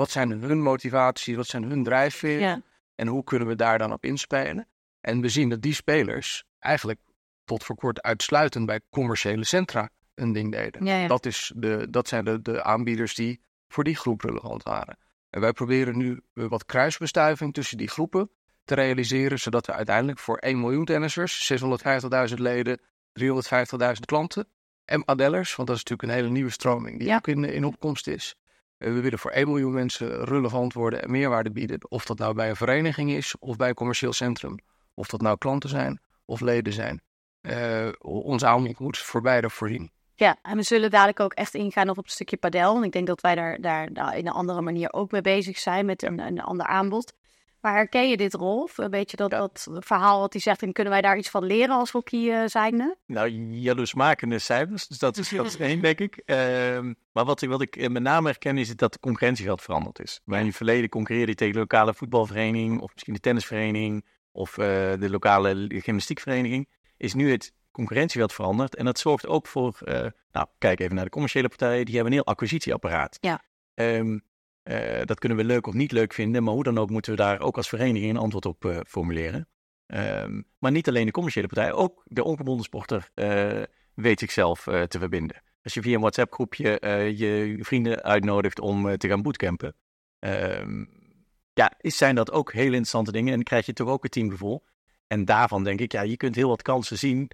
Wat 0.00 0.10
zijn 0.10 0.30
hun 0.30 0.62
motivaties, 0.62 1.36
wat 1.36 1.46
zijn 1.46 1.64
hun 1.64 1.84
drijfveren 1.84 2.40
Ja. 2.40 2.62
en 2.94 3.06
hoe 3.06 3.24
kunnen 3.24 3.48
we 3.48 3.54
daar 3.54 3.78
dan 3.78 3.92
op 3.92 4.04
inspelen? 4.04 4.68
En 5.00 5.20
we 5.20 5.28
zien 5.28 5.48
dat 5.48 5.62
die 5.62 5.74
spelers 5.74 6.44
eigenlijk 6.58 7.00
tot 7.44 7.64
voor 7.64 7.76
kort 7.76 8.02
uitsluitend 8.02 8.66
bij 8.66 8.80
commerciële 8.90 9.44
centra 9.44 9.90
een 10.14 10.32
ding 10.32 10.52
deden. 10.52 10.84
Ja, 10.84 10.96
ja. 10.96 11.06
Dat, 11.06 11.26
is 11.26 11.52
de, 11.56 11.86
dat 11.90 12.08
zijn 12.08 12.24
de, 12.24 12.42
de 12.42 12.62
aanbieders 12.62 13.14
die 13.14 13.40
voor 13.68 13.84
die 13.84 13.96
groep 13.96 14.20
relevant 14.20 14.62
waren. 14.62 14.98
En 15.30 15.40
wij 15.40 15.52
proberen 15.52 15.96
nu 15.96 16.20
eh, 16.34 16.44
wat 16.48 16.64
kruisbestuiving 16.64 17.54
tussen 17.54 17.76
die 17.78 17.88
groepen 17.88 18.30
te 18.64 18.74
realiseren, 18.74 19.38
zodat 19.38 19.66
we 19.66 19.72
uiteindelijk 19.72 20.18
voor 20.18 20.36
1 20.36 20.60
miljoen 20.60 20.84
tennissers, 20.84 21.52
650.000 22.28 22.34
leden, 22.34 22.80
350.000 23.20 24.00
klanten 24.04 24.48
en 24.84 25.04
padellers, 25.04 25.56
want 25.56 25.68
dat 25.68 25.76
is 25.76 25.84
natuurlijk 25.84 26.08
een 26.12 26.18
hele 26.22 26.32
nieuwe 26.34 26.50
stroming 26.50 26.98
die 26.98 27.08
Ja. 27.08 27.16
ook 27.16 27.28
in, 27.28 27.44
in 27.44 27.64
opkomst 27.64 28.06
is. 28.06 28.34
Eh, 28.80 28.92
We 28.92 29.00
willen 29.00 29.18
voor 29.18 29.30
1 29.30 29.48
miljoen 29.48 29.72
mensen 29.72 30.24
relevant 30.24 30.72
worden 30.72 31.02
en 31.02 31.10
meerwaarde 31.10 31.50
bieden. 31.50 31.90
Of 31.90 32.04
dat 32.04 32.18
nou 32.18 32.34
bij 32.34 32.48
een 32.48 32.56
vereniging 32.56 33.10
is 33.10 33.38
of 33.38 33.56
bij 33.56 33.68
een 33.68 33.74
commercieel 33.74 34.12
centrum. 34.12 34.58
Of 34.94 35.08
dat 35.08 35.20
nou 35.20 35.38
klanten 35.38 35.68
zijn 35.68 36.00
of 36.24 36.40
leden 36.40 36.72
zijn. 36.72 37.02
Eh, 37.40 37.88
ons 37.98 38.44
aanbod 38.44 38.78
moet 38.78 38.98
voor 38.98 39.20
beide 39.20 39.50
voorzien. 39.50 39.90
Ja, 40.14 40.36
en 40.42 40.56
we 40.56 40.62
zullen 40.62 40.90
dadelijk 40.90 41.20
ook 41.20 41.32
echt 41.32 41.54
ingaan 41.54 41.88
op 41.88 41.96
het 41.96 42.10
stukje 42.10 42.36
padel. 42.36 42.76
En 42.76 42.82
ik 42.82 42.92
denk 42.92 43.06
dat 43.06 43.20
wij 43.20 43.34
daar, 43.34 43.60
daar 43.60 43.92
nou, 43.92 44.16
in 44.16 44.26
een 44.26 44.32
andere 44.32 44.60
manier 44.60 44.92
ook 44.92 45.10
mee 45.10 45.20
bezig 45.20 45.58
zijn 45.58 45.86
met 45.86 46.02
een, 46.02 46.18
een 46.18 46.40
ander 46.40 46.66
aanbod. 46.66 47.12
Maar 47.60 47.74
herken 47.74 48.08
je 48.08 48.16
dit, 48.16 48.34
Rolf? 48.34 48.78
Een 48.78 48.90
beetje 48.90 49.16
dat, 49.16 49.30
dat 49.30 49.68
verhaal 49.72 50.20
wat 50.20 50.32
hij 50.32 50.42
zegt. 50.42 50.62
En 50.62 50.72
kunnen 50.72 50.92
wij 50.92 51.02
daar 51.02 51.16
iets 51.16 51.28
van 51.30 51.44
leren 51.44 51.74
als 51.74 51.90
hockey 51.90 52.42
eh, 52.42 52.48
zijnde? 52.48 52.96
Nou, 53.06 53.28
jaloersmakende 53.50 54.38
cijfers, 54.38 54.86
dus 54.86 54.98
dat 54.98 55.16
is, 55.16 55.28
dat 55.28 55.46
is 55.46 55.56
één, 55.56 55.80
denk 55.82 55.98
ik. 55.98 56.16
Ehm, 56.24 56.92
maar 57.12 57.24
wat, 57.24 57.42
ik- 57.42 57.48
wat 57.48 57.60
ik 57.62 57.76
eh, 57.76 57.88
met 57.88 58.02
name 58.02 58.28
herken 58.28 58.58
is 58.58 58.76
dat 58.76 58.92
de 58.92 58.98
concurrentieveld 59.00 59.62
veranderd 59.62 60.00
is. 60.00 60.20
Waar 60.24 60.40
in 60.40 60.46
het 60.46 60.56
verleden 60.56 60.88
concurreerde 60.88 61.30
je 61.30 61.36
tegen 61.36 61.52
de 61.54 61.58
lokale 61.60 61.94
voetbalvereniging, 61.94 62.80
of 62.80 62.92
misschien 62.92 63.14
de 63.14 63.20
tennisvereniging, 63.20 64.06
of 64.32 64.58
eh, 64.58 64.66
de 64.98 65.10
lokale 65.10 65.66
gymnastiekvereniging, 65.68 66.68
is 66.96 67.14
nu 67.14 67.30
het 67.30 67.52
concurrentieveld 67.70 68.32
veranderd. 68.32 68.76
En 68.76 68.84
dat 68.84 68.98
zorgt 68.98 69.26
ook 69.26 69.46
voor, 69.46 69.78
nou, 70.32 70.46
kijk 70.58 70.80
even 70.80 70.94
naar 70.94 71.04
de 71.04 71.10
commerciële 71.10 71.48
partijen, 71.48 71.84
die 71.84 71.94
hebben 71.94 72.12
een 72.12 72.18
heel 72.18 72.26
acquisitieapparaat. 72.32 73.18
Ja. 73.20 73.42
Ehm, 73.74 74.18
eh, 74.62 75.00
dat 75.04 75.18
kunnen 75.18 75.38
we 75.38 75.44
leuk 75.44 75.66
of 75.66 75.74
niet 75.74 75.92
leuk 75.92 76.12
vinden, 76.12 76.42
maar 76.42 76.54
hoe 76.54 76.62
dan 76.62 76.78
ook 76.78 76.90
moeten 76.90 77.10
we 77.10 77.16
daar 77.16 77.40
ook 77.40 77.56
als 77.56 77.68
vereniging 77.68 78.10
een 78.10 78.20
antwoord 78.20 78.46
op 78.46 78.64
eh, 78.64 78.78
formuleren. 78.86 79.48
Ehm, 79.86 80.42
maar 80.58 80.70
niet 80.70 80.88
alleen 80.88 81.06
de 81.06 81.12
commerciële 81.12 81.46
partij, 81.46 81.72
ook 81.72 82.02
de 82.04 82.24
ongebonden 82.24 82.64
sporter 82.64 83.10
eh, 83.14 83.62
weet 83.94 84.18
zichzelf 84.18 84.62
te 84.62 84.98
verbinden. 84.98 85.42
Als 85.62 85.74
je 85.74 85.82
via 85.82 85.94
een 85.94 86.00
WhatsApp-groepje 86.00 86.78
je 87.16 87.56
vrienden 87.60 88.02
uitnodigt 88.02 88.60
om 88.60 88.96
te 88.96 89.08
gaan 89.08 89.22
bootcampen, 89.22 89.74
ehm, 90.18 90.84
ja, 91.52 91.72
is, 91.80 91.96
zijn 91.96 92.14
dat 92.14 92.30
ook 92.32 92.52
hele 92.52 92.66
interessante 92.66 93.12
dingen. 93.12 93.28
En 93.28 93.34
dan 93.34 93.44
krijg 93.44 93.66
je 93.66 93.72
toch 93.72 93.88
ook 93.88 94.04
een 94.04 94.10
teamgevoel. 94.10 94.64
En 95.06 95.24
daarvan 95.24 95.64
denk 95.64 95.80
ik, 95.80 95.92
ja, 95.92 96.02
je 96.02 96.16
kunt 96.16 96.34
heel 96.34 96.48
wat 96.48 96.62
kansen 96.62 96.98
zien. 96.98 97.30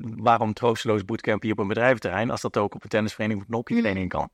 waarom 0.00 0.52
troosteloos 0.52 1.04
bootcampen 1.04 1.48
hier 1.48 1.56
op 1.56 1.62
een 1.62 1.68
bedrijventerrein, 1.68 2.30
als 2.30 2.40
dat 2.40 2.56
ook 2.56 2.74
op 2.74 2.82
een 2.82 2.88
tennisvereniging 2.88 3.42
of 3.42 3.48
een 3.48 3.56
hockeyvereniging 3.56 4.10
kan. 4.10 4.30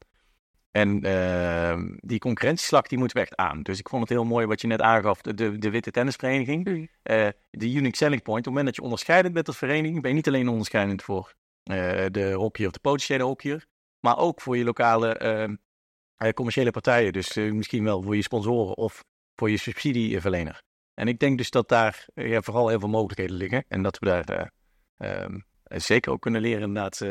En 0.76 1.02
ehm, 1.02 1.96
die 1.96 2.18
concurrentieslag 2.18 2.86
die 2.86 2.98
moeten 2.98 3.16
we 3.16 3.22
echt 3.22 3.36
aan. 3.36 3.62
Dus 3.62 3.78
ik 3.78 3.88
vond 3.88 4.02
het 4.02 4.10
heel 4.10 4.24
mooi 4.24 4.46
wat 4.46 4.60
je 4.60 4.66
net 4.66 4.80
aangaf, 4.80 5.20
de, 5.20 5.58
de, 5.58 5.70
witte 5.70 5.90
tennisvereniging. 5.90 6.90
Eh, 7.02 7.28
de 7.50 7.72
unique 7.72 7.96
selling 7.96 8.22
point, 8.22 8.38
op 8.38 8.44
het 8.44 8.44
moment 8.44 8.66
dat 8.66 8.76
je 8.76 8.82
onderscheidend 8.82 9.34
bent 9.34 9.46
als 9.46 9.58
vereniging, 9.58 10.00
ben 10.00 10.10
je 10.10 10.16
niet 10.16 10.28
alleen 10.28 10.48
onderscheidend 10.48 11.02
voor 11.02 11.34
eh, 11.62 12.04
de 12.10 12.32
hockeyer 12.32 12.68
of 12.68 12.74
de 12.74 12.80
potentiële 12.80 13.22
hockeyer, 13.22 13.66
maar 14.00 14.18
ook 14.18 14.40
voor 14.40 14.56
je 14.56 14.64
lokale 14.64 15.14
ehm, 15.14 15.56
eh, 16.16 16.32
commerciële 16.32 16.70
partijen. 16.70 17.12
Dus 17.12 17.34
misschien 17.34 17.84
wel 17.84 18.02
voor 18.02 18.16
je 18.16 18.22
sponsoren 18.22 18.76
of 18.76 19.04
voor 19.34 19.50
je 19.50 19.56
subsidieverlener. 19.56 20.62
En 20.94 21.08
ik 21.08 21.18
denk 21.18 21.38
dus 21.38 21.50
dat 21.50 21.68
daar 21.68 22.06
ja, 22.14 22.42
vooral 22.42 22.68
heel 22.68 22.80
veel 22.80 22.88
mogelijkheden 22.88 23.36
liggen. 23.36 23.64
En 23.68 23.82
dat 23.82 23.98
we 23.98 24.06
daar 24.06 24.52
eh, 24.96 25.22
ehm, 25.22 25.38
zeker 25.64 26.12
ook 26.12 26.20
kunnen 26.20 26.40
leren 26.40 26.62
inderdaad 26.62 27.04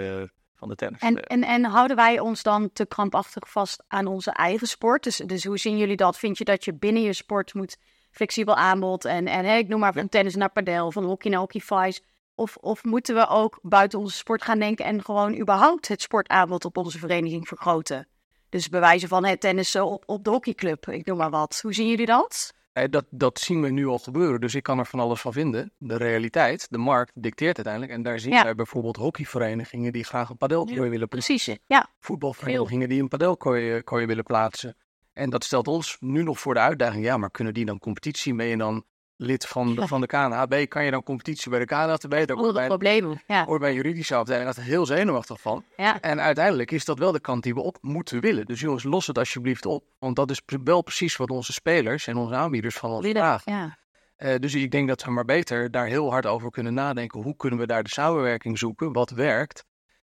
van 0.56 0.70
de 0.70 0.76
tennis. 0.76 1.00
En, 1.02 1.16
en, 1.24 1.44
en 1.44 1.64
houden 1.64 1.96
wij 1.96 2.20
ons 2.20 2.44
dan 2.44 2.70
te 2.74 2.86
krampachtig 2.86 3.50
vast 3.50 3.84
aan 3.88 4.08
onze 4.08 4.32
eigen 4.32 4.68
sport? 4.68 5.04
Dus, 5.04 5.18
dus 5.18 5.44
hoe 5.44 5.58
zien 5.58 5.78
jullie 5.78 5.96
dat? 5.96 6.18
Vind 6.18 6.38
je 6.38 6.44
dat 6.44 6.66
je 6.66 6.74
binnen 6.74 7.02
je 7.02 7.14
sport 7.14 7.54
moet 7.54 7.78
flexibel 8.12 8.56
aanbod 8.56 9.06
en, 9.06 9.28
en 9.28 9.46
ik 9.58 9.68
noem 9.68 9.80
maar 9.80 9.94
van 9.94 10.10
tennis 10.10 10.36
naar 10.36 10.52
padel, 10.52 10.92
van 10.92 11.04
hockey 11.04 11.32
naar 11.32 11.40
hockey 11.40 11.62
vice? 11.62 12.02
Of, 12.36 12.56
of 12.56 12.84
moeten 12.84 13.16
we 13.16 13.28
ook 13.28 13.60
buiten 13.62 14.00
onze 14.00 14.18
sport 14.18 14.44
gaan 14.44 14.60
denken 14.60 14.86
en 14.86 15.04
gewoon 15.04 15.40
überhaupt 15.40 15.88
het 15.88 16.02
sportaanbod 16.02 16.66
op 16.66 16.78
onze 16.78 17.00
vereniging 17.00 17.48
vergroten? 17.48 18.08
Dus 18.50 18.70
bewijzen 18.70 19.10
van 19.10 19.26
het 19.26 19.40
tennissen 19.40 19.86
op, 19.86 20.04
op 20.06 20.24
de 20.24 20.30
hockeyclub, 20.30 20.88
ik 20.88 21.06
noem 21.06 21.18
maar 21.18 21.30
wat. 21.30 21.60
Hoe 21.62 21.74
zien 21.74 21.88
jullie 21.88 22.06
dat? 22.06 22.54
Dat, 22.74 23.06
dat 23.10 23.40
zien 23.40 23.62
we 23.62 23.70
nu 23.70 23.88
al 23.88 23.98
gebeuren, 24.00 24.42
dus 24.42 24.56
ik 24.56 24.64
kan 24.64 24.80
er 24.80 24.86
van 24.86 25.00
alles 25.00 25.22
van 25.22 25.34
vinden. 25.34 25.72
De 25.78 25.98
realiteit, 25.98 26.68
de 26.70 26.78
markt, 26.78 27.12
dicteert 27.16 27.56
uiteindelijk. 27.56 27.94
En 27.94 28.04
daar 28.04 28.20
zien 28.20 28.34
Ja. 28.34 28.44
wij 28.44 28.56
bijvoorbeeld 28.56 28.96
hockeyverenigingen 28.96 29.94
die 29.94 30.04
graag 30.04 30.30
een 30.30 30.38
padelkooi 30.38 30.90
willen 30.90 31.08
plaatsen. 31.08 31.36
Precies, 31.36 31.60
ja. 31.68 31.88
Voetbalverenigingen 32.00 32.90
die 32.90 33.02
een 33.02 33.08
padelkooi 33.08 33.82
eh, 33.86 34.06
willen 34.08 34.24
plaatsen. 34.24 34.76
En 35.14 35.30
dat 35.30 35.44
stelt 35.44 35.68
ons 35.68 35.98
nu 36.00 36.24
nog 36.24 36.40
voor 36.40 36.54
de 36.54 36.60
uitdaging, 36.60 37.04
ja, 37.04 37.18
maar 37.18 37.32
kunnen 37.32 37.54
die 37.54 37.66
dan 37.66 37.80
competitie? 37.80 38.36
Ben 38.36 38.46
je 38.46 38.58
dan 38.58 38.86
lid 39.16 39.46
van 39.48 39.76
de, 39.76 39.88
van 39.88 40.02
de 40.02 40.08
KNHB? 40.08 40.68
Kan 40.68 40.86
je 40.86 40.92
dan 40.92 41.04
competitie 41.04 41.50
bij 41.50 41.60
de 41.60 41.66
KNHB? 41.66 42.28
Daar 42.28 42.38
Andere 42.38 42.54
bij, 42.54 42.68
problemen. 42.68 43.22
Ja. 43.28 43.58
bij 43.58 43.70
een 43.70 43.76
juridische 43.76 44.16
afdeling 44.16 44.48
altijd 44.48 44.66
heel 44.66 44.86
zenuwachtig 44.86 45.42
van. 45.42 45.64
Ja. 45.78 46.02
En 46.02 46.22
uiteindelijk 46.22 46.72
is 46.72 46.86
dat 46.86 47.00
wel 47.00 47.12
de 47.12 47.20
kant 47.20 47.44
die 47.44 47.54
we 47.54 47.62
op 47.62 47.78
moeten 47.82 48.22
willen. 48.22 48.46
Dus 48.46 48.60
jongens, 48.60 48.84
los 48.84 49.08
het 49.08 49.18
alsjeblieft 49.18 49.66
op. 49.66 49.84
Want 50.00 50.16
dat 50.16 50.32
is 50.32 50.42
wel 50.64 50.82
precies 50.82 51.16
wat 51.16 51.30
onze 51.30 51.54
spelers 51.54 52.08
en 52.08 52.18
onze 52.18 52.36
aanbieders 52.36 52.76
van 52.76 52.92
ons 52.92 53.08
vragen. 53.08 53.52
Ja. 53.52 53.78
Eh, 54.16 54.36
dus 54.40 54.54
ik 54.54 54.72
denk 54.72 54.88
dat 54.88 55.04
we 55.04 55.12
maar 55.12 55.26
beter 55.26 55.72
daar 55.72 55.88
heel 55.88 56.12
hard 56.12 56.26
over 56.26 56.52
kunnen 56.52 56.74
nadenken. 56.74 57.22
Hoe 57.22 57.36
kunnen 57.36 57.60
we 57.60 57.68
daar 57.68 57.84
de 57.84 57.90
samenwerking 57.90 58.58
zoeken? 58.58 58.94
Wat 58.94 59.10
werkt? 59.10 59.66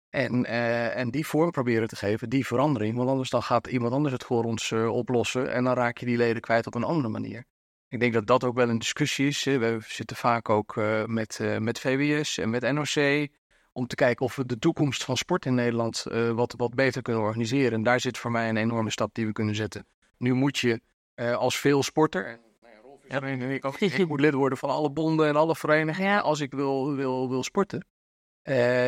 En, 0.09 0.45
eh, 0.45 0.97
en 0.97 1.11
die 1.11 1.27
vorm 1.27 1.51
proberen 1.51 1.87
te 1.87 1.95
geven, 1.95 2.29
die 2.29 2.45
verandering. 2.45 2.97
Want 2.97 3.09
anders 3.09 3.29
dan 3.29 3.43
gaat 3.43 3.67
iemand 3.67 3.93
anders 3.93 4.13
het 4.13 4.23
voor 4.23 4.43
ons 4.43 4.71
eh, 4.71 4.89
oplossen. 4.89 5.53
En 5.53 5.63
dan 5.63 5.73
raak 5.73 5.97
je 5.97 6.05
die 6.05 6.17
leden 6.17 6.41
kwijt 6.41 6.67
op 6.67 6.75
een 6.75 6.83
andere 6.83 7.09
manier. 7.09 7.45
Ik 7.89 7.99
denk 7.99 8.13
dat 8.13 8.27
dat 8.27 8.43
ook 8.43 8.55
wel 8.55 8.69
een 8.69 8.79
discussie 8.79 9.27
is. 9.27 9.43
We 9.43 9.77
zitten 9.87 10.15
vaak 10.15 10.49
ook 10.49 10.77
eh, 10.77 11.05
met, 11.05 11.39
eh, 11.39 11.57
met 11.57 11.79
VWS 11.79 12.37
en 12.37 12.49
met 12.49 12.71
NOC. 12.71 13.27
Om 13.71 13.87
te 13.87 13.95
kijken 13.95 14.25
of 14.25 14.35
we 14.35 14.45
de 14.45 14.59
toekomst 14.59 15.03
van 15.03 15.17
sport 15.17 15.45
in 15.45 15.55
Nederland 15.55 16.05
eh, 16.05 16.31
wat, 16.31 16.53
wat 16.57 16.75
beter 16.75 17.01
kunnen 17.01 17.21
organiseren. 17.21 17.71
En 17.71 17.83
daar 17.83 17.99
zit 17.99 18.17
voor 18.17 18.31
mij 18.31 18.49
een 18.49 18.57
enorme 18.57 18.89
stap 18.89 19.13
die 19.13 19.25
we 19.25 19.31
kunnen 19.31 19.55
zetten. 19.55 19.85
Nu 20.17 20.33
moet 20.33 20.57
je 20.57 20.81
als 21.15 21.57
veel 21.57 21.83
sporter. 21.83 22.25
En, 22.25 22.39
nou 22.61 22.73
ja, 22.73 22.79
Rolf 22.81 23.03
is 23.03 23.11
en 23.11 23.51
ik 23.51 23.65
ook. 23.65 23.79
Ik 23.79 24.07
moet 24.07 24.19
lid 24.19 24.33
worden 24.33 24.57
van 24.57 24.69
alle 24.69 24.91
bonden 24.91 25.27
en 25.27 25.35
alle 25.35 25.55
verenigingen. 25.55 26.11
Ja. 26.11 26.19
Als 26.19 26.39
ik 26.39 26.53
wil, 26.53 26.95
wil, 26.95 27.29
wil 27.29 27.43
sporten. 27.43 27.85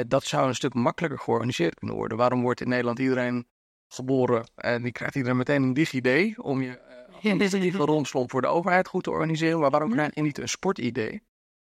Dat 0.07 0.23
zou 0.23 0.47
een 0.47 0.55
stuk 0.55 0.73
makkelijker 0.73 1.19
georganiseerd 1.19 1.73
kunnen 1.73 1.95
worden. 1.95 2.17
Waarom 2.17 2.41
wordt 2.41 2.62
in 2.62 2.69
Nederland 2.69 2.99
iedereen 2.99 3.47
geboren 3.88 4.49
en 4.55 4.81
die 4.83 4.91
krijgt 4.91 5.15
iedereen 5.15 5.38
meteen 5.38 5.63
een 5.63 5.73
DigiD 5.73 6.38
om 6.38 6.62
je 6.62 6.88
administratieve 7.23 7.77
romslomp 7.77 8.32
voor 8.32 8.41
de 8.41 8.47
overheid 8.47 8.88
goed 8.88 9.03
te 9.03 9.12
organiseren. 9.12 9.60
Maar 9.60 9.69
waarom 9.69 9.91
krijg 9.91 10.15
je 10.15 10.21
niet 10.21 10.38
een 10.38 10.49
sportidee 10.49 11.21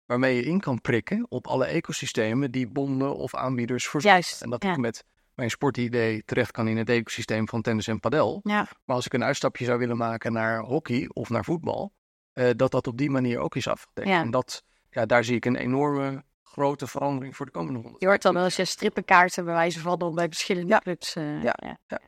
waarmee 0.05 0.35
je 0.35 0.43
in 0.43 0.59
kan 0.59 0.81
prikken 0.81 1.25
op 1.29 1.47
alle 1.47 1.65
ecosystemen 1.65 2.51
die 2.51 2.67
bonden 2.67 3.15
of 3.15 3.35
aanbieders 3.35 3.87
voorzien? 3.87 4.11
Juist. 4.11 4.41
En 4.41 4.49
dat 4.49 4.63
ja. 4.63 4.71
ik 4.71 4.77
met 4.77 5.03
mijn 5.35 5.49
sportidee 5.49 6.23
terecht 6.25 6.51
kan 6.51 6.67
in 6.67 6.77
het 6.77 6.89
ecosysteem 6.89 7.47
van 7.47 7.61
tennis 7.61 7.87
en 7.87 7.99
padel. 7.99 8.39
Ja. 8.43 8.67
Maar 8.85 8.95
als 8.95 9.05
ik 9.05 9.13
een 9.13 9.23
uitstapje 9.23 9.65
zou 9.65 9.79
willen 9.79 9.97
maken 9.97 10.33
naar 10.33 10.59
hockey 10.59 11.09
of 11.13 11.29
naar 11.29 11.43
voetbal, 11.43 11.93
eh, 12.33 12.49
dat 12.55 12.71
dat 12.71 12.87
op 12.87 12.97
die 12.97 13.09
manier 13.09 13.39
ook 13.39 13.55
is 13.55 13.67
afgedekt. 13.67 14.07
Ja. 14.07 14.21
En 14.21 14.31
dat, 14.31 14.63
ja, 14.89 15.05
daar 15.05 15.23
zie 15.23 15.35
ik 15.35 15.45
een 15.45 15.55
enorme 15.55 16.23
grote 16.43 16.87
verandering 16.87 17.35
voor 17.35 17.45
de 17.45 17.51
komende 17.51 17.79
honderd. 17.79 18.01
Je 18.01 18.07
hoort 18.07 18.21
dan 18.21 18.33
wel 18.33 18.43
eens 18.43 18.55
je 18.55 18.65
strippenkaarten 18.65 19.45
bij 19.45 19.53
wijze 19.53 19.79
van 19.79 20.15
bij 20.15 20.27
verschillende 20.27 20.79
clubs. 20.79 21.15
eh, 21.15 21.43
Ja. 21.43 21.55
ja. 21.87 21.99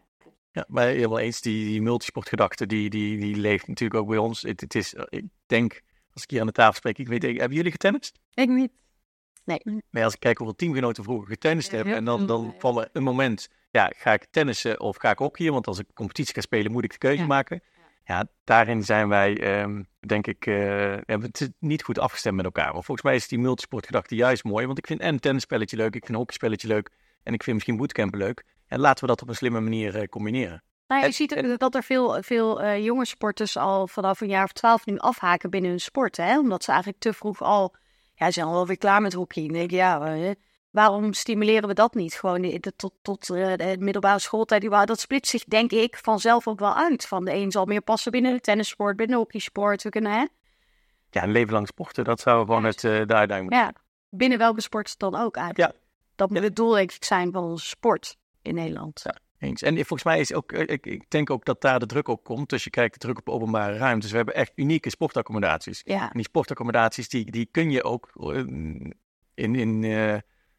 Ja, 0.54 0.66
maar 0.68 0.88
helemaal 0.88 1.20
eens, 1.20 1.42
die, 1.42 1.66
die 1.66 1.82
multisportgedachte, 1.82 2.66
die, 2.66 2.90
die, 2.90 3.18
die 3.18 3.36
leeft 3.36 3.68
natuurlijk 3.68 4.00
ook 4.00 4.08
bij 4.08 4.18
ons. 4.18 4.42
Het, 4.42 4.62
het 4.62 4.76
is, 4.76 4.94
eh, 4.94 5.04
ik 5.10 5.26
denk, 5.46 5.82
als 6.14 6.24
ik 6.24 6.30
hier 6.30 6.40
aan 6.40 6.48
de 6.48 6.54
tafel 6.54 6.74
spreek, 6.74 6.98
ik 6.98 7.08
weet, 7.08 7.24
hebben 7.24 7.54
jullie 7.54 7.72
getennist? 7.72 8.20
Ik 8.34 8.50
niet. 8.50 8.72
Nee. 9.46 9.60
Nee, 9.90 10.04
als 10.04 10.14
ik 10.14 10.20
kijk 10.20 10.38
hoeveel 10.38 10.56
teamgenoten 10.56 11.04
vroeger 11.04 11.28
getennist 11.28 11.70
Ja, 11.72 11.76
hebben, 11.76 11.94
en 11.96 12.06
dan, 12.06 12.28
dan 12.28 12.56
kwam 12.58 12.78
er 12.78 12.90
een 12.94 13.04
moment, 13.04 13.50
ja, 13.72 13.92
ga 13.96 14.14
ik 14.14 14.26
tennissen 14.32 14.80
of 14.80 14.98
ga 14.98 15.12
ik 15.12 15.18
hockeyen? 15.18 15.54
Want 15.54 15.68
als 15.68 15.80
ik 15.80 15.86
competitie 15.94 16.34
ga 16.34 16.42
spelen, 16.42 16.72
moet 16.72 16.84
ik 16.84 16.92
de 16.92 16.98
keuze 16.98 17.22
Ja. 17.22 17.28
maken. 17.28 17.62
Ja, 18.06 18.28
daarin 18.44 18.84
zijn 18.84 19.08
wij, 19.10 19.40
ehm, 19.40 19.84
denk 20.00 20.28
ik, 20.28 20.46
eh, 20.46 20.56
hebben 21.06 21.20
we 21.22 21.26
het 21.26 21.52
niet 21.60 21.84
goed 21.84 22.00
afgestemd 22.00 22.36
met 22.36 22.46
elkaar. 22.46 22.74
Maar 22.74 22.84
volgens 22.84 23.02
mij 23.02 23.16
is 23.16 23.28
die 23.28 23.40
multisportgedachte 23.40 24.16
juist 24.16 24.44
mooi, 24.44 24.66
want 24.66 24.78
ik 24.78 24.88
vind 24.88 25.00
en 25.00 25.14
een 25.14 25.20
tennisspelletje 25.20 25.78
leuk, 25.78 25.88
ik 25.96 26.00
vind 26.02 26.10
een 26.10 26.16
hockeyspelletje 26.16 26.68
leuk. 26.68 26.90
en 27.24 27.34
ik 27.34 27.44
vind 27.44 27.56
misschien 27.56 27.78
bootcampen 27.78 28.20
leuk. 28.20 28.44
En 28.74 28.80
laten 28.80 29.02
we 29.04 29.10
dat 29.10 29.22
op 29.22 29.28
een 29.30 29.36
slimme 29.36 29.60
manier 29.60 29.96
eh, 29.98 30.08
combineren. 30.08 30.64
Nou, 30.88 31.02
ja, 31.02 31.08
je 31.08 31.14
ziet 31.14 31.32
en- 31.32 31.52
ook 31.52 31.60
dat 31.60 31.76
er 31.76 31.84
veel, 31.84 32.18
veel 32.24 32.62
eh, 32.62 32.84
jonge 32.84 33.06
sporters 33.06 33.58
al 33.58 33.88
vanaf 33.88 34.22
een 34.22 34.28
jaar 34.28 34.44
of 34.44 34.52
twaalf 34.52 34.86
nu 34.86 34.98
afhaken 34.98 35.50
binnen 35.50 35.70
hun 35.70 35.80
sport. 35.80 36.18
Hè? 36.18 36.40
Omdat 36.40 36.64
ze 36.64 36.70
eigenlijk 36.70 37.00
te 37.02 37.14
vroeg 37.14 37.42
al, 37.42 37.76
ja, 38.16 38.26
ze 38.26 38.32
zijn 38.32 38.46
al 38.46 38.54
wel 38.54 38.68
weer 38.68 38.78
klaar 38.78 39.02
met 39.02 39.14
hockey. 39.14 39.48
Denk 39.48 39.72
ja, 39.72 40.02
eh, 40.16 40.32
waarom 40.72 41.14
stimuleren 41.14 41.68
we 41.68 41.74
dat 41.74 41.94
niet? 41.94 42.14
Gewoon 42.14 42.42
de- 42.42 42.60
de- 42.60 42.76
tot, 42.76 42.94
tot 43.02 43.30
eh, 43.30 43.54
de 43.56 43.76
middelbare 43.80 44.20
schooltijd. 44.20 44.70
Dat 44.88 45.00
splitst 45.00 45.32
zich, 45.32 45.44
denk 45.44 45.72
ik, 45.72 45.98
vanzelf 46.02 46.48
ook 46.48 46.60
wel 46.60 46.76
uit. 46.76 47.06
Van 47.08 47.26
de 47.26 47.34
een 47.34 47.52
zal 47.52 47.66
meer 47.66 47.82
passen 47.82 48.12
binnen 48.12 48.34
de 48.34 48.40
tennissport, 48.42 48.96
binnen 48.96 49.16
de 49.16 49.22
hockeysport. 49.22 49.84
We 49.84 49.90
kunnen, 49.90 50.12
hè? 50.12 50.26
Ja, 51.10 51.24
een 51.24 51.32
leven 51.32 51.54
lang 51.54 51.68
sporten, 51.68 52.04
dat 52.04 52.20
zou 52.20 52.46
gewoon 52.46 52.62
Ja. 52.62 52.68
het 52.68 52.84
uh, 52.84 52.92
de 53.06 53.14
uitdaging 53.14 53.50
moeten 53.50 53.58
Ja, 53.60 53.74
binnen 54.10 54.38
welke 54.38 54.62
sport 54.62 55.00
dan 55.00 55.16
ook 55.16 55.36
eigenlijk. 55.36 55.74
Ja. 55.74 55.80
Dat 56.16 56.30
moet 56.30 56.44
het 56.44 56.56
doel, 56.56 56.72
denk 56.72 56.92
ik, 56.92 57.04
zijn 57.04 57.32
van 57.32 57.44
onze 57.44 57.66
sport 57.66 58.18
in 58.44 58.56
Nederland. 58.56 59.02
Ja. 59.04 59.16
Eens. 59.38 59.62
En 59.62 59.76
volgens 59.76 60.04
mij 60.04 60.20
is 60.20 60.34
ook, 60.34 60.52
eh, 60.52 60.74
ik, 60.74 60.86
ik 60.86 61.10
denk 61.10 61.30
ook 61.30 61.46
dat 61.46 61.62
daar 61.62 61.80
de 61.80 61.86
druk 61.86 62.08
op 62.08 62.24
komt. 62.24 62.50
Dus 62.50 62.64
je 62.64 62.70
kijkt 62.70 62.94
de 62.94 63.00
druk 63.00 63.18
op 63.18 63.30
openbare 63.30 63.78
ruimtes. 63.78 64.12
We 64.12 64.18
hebben 64.18 64.36
echt 64.36 64.52
unieke 64.56 64.90
sportaccommodaties. 64.90 65.82
Ja. 65.86 66.02
En 66.02 66.14
die 66.14 66.24
sportaccommodaties, 66.24 67.10
die, 67.10 67.32
die 67.32 67.48
kun 67.52 67.72
je 67.72 67.84
ook 67.84 68.12
in, 69.34 69.56
in 69.56 69.84
eh, 69.84 70.14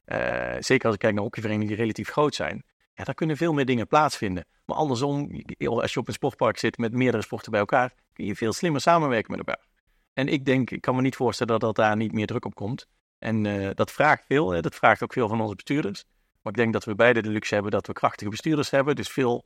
eh, 0.04 0.62
zeker 0.62 0.84
als 0.84 0.94
ik 0.94 1.00
kijk 1.00 1.14
naar 1.14 1.22
hockeyverenigingen 1.22 1.74
die 1.74 1.82
relatief 1.82 2.08
groot 2.08 2.34
zijn. 2.34 2.64
Ja, 2.94 3.04
daar 3.04 3.14
kunnen 3.14 3.36
veel 3.36 3.52
meer 3.52 3.64
dingen 3.64 3.86
plaatsvinden. 3.86 4.46
Maar 4.64 4.76
andersom, 4.76 5.42
als 5.58 5.92
je 5.92 6.00
op 6.00 6.08
een 6.08 6.14
sportpark 6.14 6.58
zit 6.58 6.78
met 6.78 6.92
meerdere 6.92 7.22
sporten 7.22 7.50
bij 7.50 7.60
elkaar, 7.60 7.94
kun 8.12 8.24
je 8.24 8.36
veel 8.36 8.52
slimmer 8.52 8.80
samenwerken 8.80 9.30
met 9.30 9.46
elkaar. 9.46 9.66
En 10.12 10.28
ik 10.28 10.44
denk, 10.44 10.70
ik 10.70 10.80
kan 10.80 10.94
me 10.94 11.02
niet 11.02 11.16
voorstellen 11.16 11.52
dat, 11.52 11.60
dat 11.60 11.84
daar 11.84 11.96
niet 11.96 12.12
meer 12.12 12.26
druk 12.26 12.44
op 12.44 12.54
komt. 12.54 12.88
En 13.18 13.42
dat 13.74 13.90
vraagt 13.90 14.24
veel, 14.26 14.50
hè. 14.50 14.60
dat 14.60 14.74
vraagt 14.74 15.02
ook 15.02 15.12
veel 15.12 15.28
van 15.28 15.40
onze 15.40 15.54
bestuurders. 15.54 16.04
Maar 16.44 16.52
ik 16.52 16.58
denk 16.58 16.72
dat 16.72 16.84
we 16.84 16.94
beide 16.94 17.22
de 17.22 17.28
luxe 17.28 17.54
hebben 17.54 17.72
dat 17.72 17.86
we 17.86 17.92
krachtige 17.92 18.30
bestuurders 18.30 18.70
hebben. 18.70 18.96
Dus 18.96 19.08
veel 19.08 19.44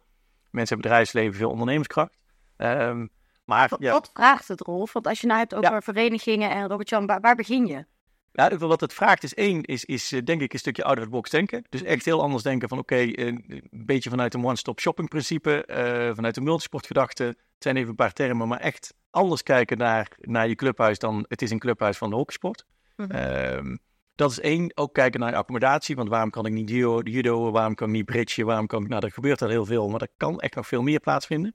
mensen 0.50 0.74
hebben 0.74 0.90
bedrijfsleven, 0.90 1.34
veel 1.34 1.50
ondernemerskracht. 1.50 2.16
Ehm, 2.56 3.06
maar 3.44 3.68
Wat, 3.68 3.80
ja, 3.80 3.92
wat 3.92 4.10
vraagt 4.14 4.48
het, 4.48 4.60
Rolf? 4.60 4.92
Want 4.92 5.06
als 5.06 5.20
je 5.20 5.26
nou 5.26 5.38
hebt 5.38 5.54
over 5.54 5.82
verenigingen 5.82 6.50
en 6.50 6.68
Robert-Jan, 6.68 7.06
waar, 7.06 7.20
waar 7.20 7.34
begin 7.34 7.66
je? 7.66 7.84
Ja, 8.32 8.56
wat 8.56 8.80
het 8.80 8.94
vraagt 8.94 9.22
is 9.22 9.34
één, 9.34 9.62
is, 9.62 9.84
is 9.84 10.12
eh, 10.12 10.22
denk 10.24 10.40
ik 10.40 10.52
een 10.52 10.58
stukje 10.58 10.84
out 10.84 10.98
of 10.98 11.04
the 11.04 11.10
box 11.10 11.30
denken. 11.30 11.64
Dus 11.68 11.82
echt 11.82 12.04
heel 12.04 12.22
anders 12.22 12.42
denken 12.42 12.68
van 12.68 12.78
oké, 12.78 12.94
eh, 12.94 13.26
een 13.26 13.68
beetje 13.70 14.10
vanuit 14.10 14.34
een 14.34 14.44
one-stop 14.44 14.80
shopping 14.80 15.08
principe, 15.08 15.64
eh, 15.64 16.14
vanuit 16.14 16.36
een 16.36 16.42
multisportgedachte. 16.42 17.24
Het 17.24 17.36
zijn 17.58 17.76
even 17.76 17.88
een 17.88 17.94
paar 17.94 18.12
termen, 18.12 18.48
maar 18.48 18.60
echt 18.60 18.94
anders 19.10 19.42
kijken 19.42 19.78
naar, 19.78 20.16
naar 20.20 20.48
je 20.48 20.54
clubhuis 20.54 20.98
dan 20.98 21.24
het 21.28 21.42
is 21.42 21.50
een 21.50 21.58
clubhuis 21.58 21.98
van 21.98 22.10
de 22.10 22.16
hockeysport. 22.16 22.64
Ehm, 22.96 23.76
dat 24.18 24.30
is 24.30 24.40
één. 24.40 24.72
Ook 24.74 24.94
kijken 24.94 25.20
naar 25.20 25.34
accommodatie, 25.34 25.96
want 25.96 26.08
waarom 26.08 26.30
kan 26.30 26.46
ik 26.46 26.52
niet 26.52 26.70
judo, 26.70 27.00
judo 27.00 27.50
waarom 27.50 27.74
kan 27.74 27.88
ik 27.88 27.94
niet 27.94 28.04
bridge, 28.04 28.44
waarom 28.44 28.66
kan 28.66 28.82
ik... 28.82 28.88
Nou, 28.88 29.04
er 29.04 29.12
gebeurt 29.12 29.42
al 29.42 29.48
heel 29.48 29.64
veel, 29.64 29.88
maar 29.88 30.00
er 30.00 30.12
kan 30.16 30.40
echt 30.40 30.54
nog 30.54 30.66
veel 30.66 30.82
meer 30.82 31.00
plaatsvinden. 31.00 31.54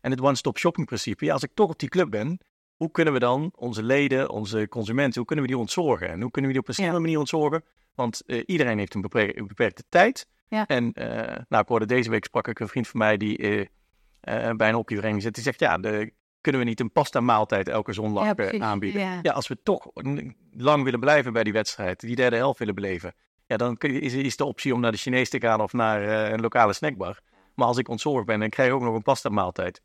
En 0.00 0.10
het 0.10 0.20
one-stop 0.20 0.58
shopping 0.58 0.86
principe, 0.86 1.24
ja, 1.24 1.32
als 1.32 1.42
ik 1.42 1.50
toch 1.54 1.70
op 1.70 1.78
die 1.78 1.88
club 1.88 2.10
ben, 2.10 2.40
hoe 2.76 2.90
kunnen 2.90 3.12
we 3.12 3.18
dan 3.18 3.52
onze 3.54 3.82
leden, 3.82 4.30
onze 4.30 4.66
consumenten, 4.68 5.16
hoe 5.16 5.24
kunnen 5.24 5.44
we 5.44 5.50
die 5.50 5.60
ontzorgen? 5.60 6.08
En 6.08 6.20
hoe 6.20 6.30
kunnen 6.30 6.50
we 6.50 6.56
die 6.56 6.62
op 6.62 6.68
een 6.68 6.74
snelle 6.74 6.98
manier 6.98 7.18
ontzorgen? 7.18 7.64
Want 7.94 8.22
eh, 8.26 8.42
iedereen 8.46 8.78
heeft 8.78 8.94
een, 8.94 9.00
beperk- 9.00 9.36
een 9.38 9.46
beperkte 9.46 9.84
tijd. 9.88 10.28
Ja. 10.48 10.66
En 10.66 10.92
eh, 10.92 11.36
nou, 11.48 11.62
ik 11.62 11.68
hoorde 11.68 11.86
deze 11.86 12.10
week 12.10 12.24
sprak 12.24 12.48
ik 12.48 12.60
een 12.60 12.68
vriend 12.68 12.88
van 12.88 12.98
mij 12.98 13.16
die 13.16 13.36
eh, 13.38 14.50
bij 14.56 14.68
een 14.68 14.74
hockeyvereniging 14.74 15.22
zit. 15.22 15.34
Die 15.34 15.42
zegt, 15.42 15.60
ja, 15.60 15.78
de, 15.78 16.12
kunnen 16.48 16.66
we 16.66 16.72
niet 16.72 16.80
een 16.80 16.92
pasta 16.92 17.20
maaltijd 17.20 17.68
elke 17.68 17.92
zondag 17.92 18.24
Ja, 18.24 18.34
eh, 18.34 18.62
aanbieden? 18.62 19.00
Ja. 19.00 19.18
Ja, 19.22 19.32
als 19.32 19.48
we 19.48 19.62
toch 19.62 19.86
lang 20.50 20.84
willen 20.84 21.00
blijven 21.00 21.32
bij 21.32 21.44
die 21.44 21.52
wedstrijd, 21.52 22.00
die 22.00 22.16
derde 22.16 22.36
helft 22.36 22.58
willen 22.58 22.74
beleven. 22.74 23.14
Ja, 23.46 23.56
dan 23.56 23.76
kun 23.76 23.92
je- 23.92 24.00
is, 24.00 24.14
is 24.14 24.36
de 24.36 24.44
optie 24.44 24.74
om 24.74 24.80
naar 24.80 24.92
de 24.92 24.98
Chinees 24.98 25.30
te 25.30 25.40
gaan 25.40 25.60
of 25.60 25.72
naar 25.72 26.02
eh, 26.02 26.30
een 26.30 26.40
lokale 26.40 26.72
snackbar. 26.72 27.20
Maar 27.54 27.66
als 27.66 27.76
ik 27.78 27.88
ontzorgd 27.88 28.26
ben 28.26 28.42
en 28.42 28.50
krijg 28.50 28.68
ik 28.68 28.74
ook 28.74 28.82
nog 28.82 28.94
een 28.94 29.02
pasta 29.02 29.28
maaltijd. 29.28 29.82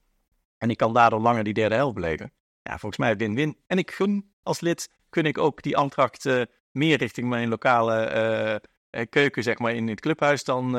En 0.57 0.69
ik 0.69 0.77
kan 0.77 0.93
daardoor 0.93 1.19
langer 1.19 1.43
die 1.43 1.53
derde 1.53 1.75
helft 1.75 1.95
beleven. 1.95 2.33
Ja, 2.61 2.71
volgens 2.71 2.97
mij 2.97 3.17
win-win. 3.17 3.57
En 3.67 3.77
ik 3.77 3.91
gun 3.91 4.33
als 4.43 4.59
lid, 4.59 4.89
kun 5.09 5.25
ik 5.25 5.37
ook 5.37 5.61
die 5.61 5.77
aandracht 5.77 6.25
eh, 6.25 6.41
meer 6.71 6.97
richting 6.97 7.29
mijn 7.29 7.49
lokale 7.49 8.61
keuken, 9.09 9.43
zeg 9.43 9.59
maar, 9.59 9.73
in 9.73 9.87
het 9.87 9.99
clubhuis 9.99 10.43
dan 10.43 10.77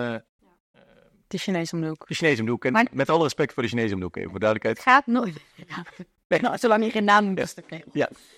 De 1.34 1.40
Chinese 1.40 1.74
om 1.74 1.80
de 1.80 1.86
hoek. 1.88 2.06
de 2.08 2.14
Chinese 2.14 2.40
om 2.40 2.46
de 2.46 2.52
hoek. 2.52 2.64
En 2.64 2.72
Maar- 2.72 2.86
met 2.92 3.08
alle 3.10 3.22
respect 3.22 3.52
voor 3.52 3.62
de 3.62 3.68
Chinese 3.68 3.92
om 3.94 3.98
de 3.98 4.04
hoek, 4.04 4.16
even 4.16 4.30
voor 4.30 4.40
Het 4.40 4.48
duidelijkheid. 4.48 4.94
gaat 4.96 5.06
nooit. 5.06 5.36
Nou, 6.42 6.58
zolang 6.58 6.84
je 6.84 6.90
geen 6.90 7.04
naam 7.04 7.24
noemt. 7.24 7.38
is 7.38 7.54
het 7.54 7.64
oké. 7.64 7.80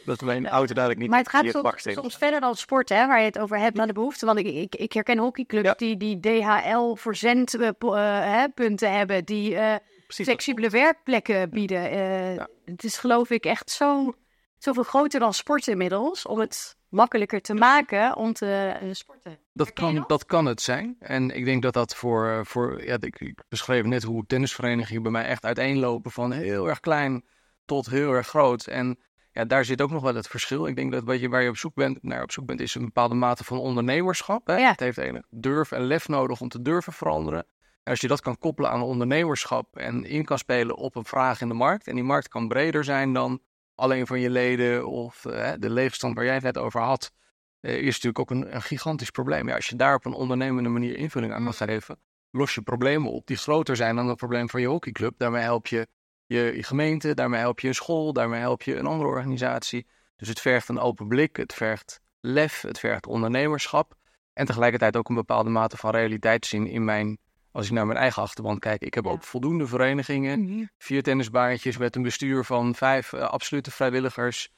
Dat 0.05 0.21
mijn 0.21 0.49
auto 0.49 0.75
dadelijk 0.75 1.01
niet 1.01 1.11
Maar 1.11 1.19
het 1.19 1.29
gaat 1.29 1.43
hier 1.43 1.51
soms, 1.51 1.65
wacht 1.65 1.87
even. 1.87 2.03
soms 2.03 2.17
verder 2.17 2.41
dan 2.41 2.55
sport, 2.55 2.89
hè, 2.89 3.07
waar 3.07 3.19
je 3.19 3.25
het 3.25 3.39
over 3.39 3.59
hebt, 3.59 3.77
naar 3.77 3.87
de 3.87 3.93
behoefte. 3.93 4.27
Want 4.27 4.39
ik, 4.39 4.47
ik, 4.47 4.75
ik 4.75 4.93
herken 4.93 5.19
hockeyclubs 5.19 5.67
Ja. 5.67 5.75
die, 5.77 5.97
die 5.97 6.21
DHL-verzendpunten 6.21 8.93
hebben, 8.93 9.25
die 9.25 9.57
eh, 9.57 9.75
Precies. 10.07 10.25
flexibele 10.27 10.69
werkplekken 10.71 11.51
bieden. 11.51 11.91
Eh, 11.91 12.35
Ja. 12.35 12.49
Het 12.65 12.85
is 12.85 12.97
geloof 12.99 13.31
ik 13.31 13.45
echt 13.45 13.71
zo, 13.71 14.15
zoveel 14.59 14.83
groter 14.83 15.21
dan 15.21 15.35
sport 15.35 15.67
inmiddels, 15.67 16.27
om 16.27 16.39
het 16.39 16.77
makkelijker 16.97 17.41
te 17.41 17.55
maken 17.55 18.17
om 18.17 18.33
te 18.33 18.77
eh, 18.81 18.89
sporten. 18.93 19.39
Dat 19.53 19.73
kan, 19.73 19.95
dat? 19.95 20.09
dat 20.09 20.25
kan 20.25 20.47
het 20.47 20.61
zijn. 20.61 20.97
En 20.99 21.31
ik 21.31 21.45
denk 21.45 21.63
dat 21.63 21.73
dat 21.73 21.95
voor, 21.95 22.29
eh, 22.29 22.41
voor 22.43 22.85
ja, 22.85 22.97
ik, 23.01 23.21
ik 23.21 23.43
beschreef 23.49 23.85
net 23.85 24.03
hoe 24.03 24.27
tennisverenigingen 24.27 25.03
bij 25.03 25.13
mij 25.13 25.25
echt 25.25 25.45
uiteenlopen 25.45 26.11
van 26.11 26.33
heel 26.33 26.69
erg 26.69 26.81
klein 26.81 27.25
tot 27.65 27.87
heel 27.87 28.13
erg 28.13 28.27
groot. 28.27 28.67
En 28.67 28.99
ja, 29.33 29.45
daar 29.45 29.65
zit 29.65 29.83
ook 29.83 29.91
nog 29.91 30.03
wel 30.03 30.15
het 30.15 30.29
verschil. 30.29 30.67
Ik 30.67 30.77
denk 30.77 30.93
dat 30.93 31.05
wat 31.05 31.21
je, 31.21 31.29
waar 31.29 31.43
je 31.43 31.49
op 31.49 31.57
zoek 31.57 31.75
bent, 31.75 32.03
naar 32.03 32.23
op 32.23 32.33
zoek 32.33 32.47
bent, 32.47 32.61
is 32.61 32.75
een 32.75 32.85
bepaalde 32.85 33.15
mate 33.15 33.45
van 33.45 33.59
ondernemerschap. 33.59 34.47
Hè? 34.47 34.57
Ja. 34.57 34.71
Het 34.71 34.81
heeft 34.81 34.99
eigenlijk 34.99 35.29
durf 35.31 35.73
en 35.73 35.83
lef 35.83 36.09
nodig 36.09 36.41
om 36.41 36.49
te 36.49 36.63
durven 36.63 36.93
veranderen. 36.93 37.47
En 37.83 37.93
als 37.93 38.01
je 38.01 38.09
dat 38.09 38.21
kan 38.21 38.39
koppelen 38.39 38.71
aan 38.71 38.83
ondernemerschap 38.83 39.77
en 39.77 40.05
in 40.05 40.25
kan 40.25 40.39
spelen 40.39 40.77
op 40.77 40.95
een 40.95 41.05
vraag 41.05 41.41
in 41.41 41.49
de 41.49 41.55
markt. 41.55 41.87
En 41.87 41.95
die 41.95 42.05
markt 42.05 42.29
kan 42.29 42.49
breder 42.49 42.85
zijn 42.85 43.13
dan 43.13 43.41
alleen 43.77 44.07
van 44.07 44.21
je 44.21 44.31
leden 44.31 44.87
of 44.87 45.25
eh, 45.25 45.53
de 45.59 45.71
leegstand 45.71 46.15
waar 46.15 46.25
jij 46.25 46.35
het 46.35 46.43
net 46.43 46.59
over 46.59 46.81
had 46.81 47.13
eh, 47.61 47.77
is 47.77 47.85
natuurlijk 47.85 48.19
ook 48.19 48.31
een, 48.31 48.55
een 48.55 48.63
gigantisch 48.63 49.11
probleem. 49.11 49.49
Ja, 49.49 49.55
als 49.55 49.67
je 49.67 49.77
daar 49.77 49.95
op 49.95 50.05
een 50.05 50.13
ondernemende 50.13 50.69
manier 50.69 50.97
invulling 50.97 51.33
aan 51.33 51.45
kan 51.45 51.55
geven, 51.55 51.99
los 52.31 52.55
je 52.55 52.63
problemen 52.63 53.13
op 53.13 53.27
die 53.27 53.37
groter 53.37 53.77
zijn 53.77 53.97
dan 53.97 54.09
het 54.09 54.17
probleem 54.17 54.49
van 54.49 54.61
je 54.61 54.67
hockeyclub. 54.67 55.15
Daarmee 55.19 55.43
help 55.43 55.67
je 55.67 55.89
je, 56.27 56.53
je 56.57 56.63
gemeente, 56.63 57.15
daarmee 57.15 57.41
help 57.41 57.61
je 57.61 57.69
een 57.69 57.75
school, 57.75 58.13
daarmee 58.13 58.41
help 58.41 58.63
je 58.63 58.77
een 58.77 58.87
andere 58.87 59.09
organisatie. 59.11 59.87
Dus 60.17 60.29
het 60.29 60.41
vergt 60.41 60.69
een 60.69 60.79
open 60.79 61.09
blik, 61.09 61.37
het 61.37 61.55
vergt 61.55 62.01
lef, 62.21 62.61
het 62.61 62.79
vergt 62.79 63.07
ondernemerschap. 63.07 63.95
En 64.33 64.47
tegelijkertijd 64.47 64.97
ook 64.97 65.09
een 65.09 65.15
bepaalde 65.15 65.51
mate 65.51 65.77
van 65.77 65.91
realiteitszin 65.91 66.67
in 66.67 66.85
mijn, 66.85 67.19
als 67.57 67.67
ik 67.67 67.73
naar 67.73 67.87
mijn 67.87 67.99
eigen 67.99 68.23
achterban 68.23 68.59
kijk. 68.59 68.83
Ik 68.83 68.95
heb 68.95 69.05
Ja. 69.05 69.11
ook 69.11 69.23
voldoende 69.23 69.67
verenigingen, 69.67 70.71
vier 70.79 71.03
tennisbaantjes 71.03 71.77
met 71.77 71.97
een 71.97 72.03
bestuur 72.03 72.45
van 72.45 72.75
vijf 72.75 73.13
eh, 73.13 73.21
absolute 73.21 73.71
vrijwilligers 73.71 74.49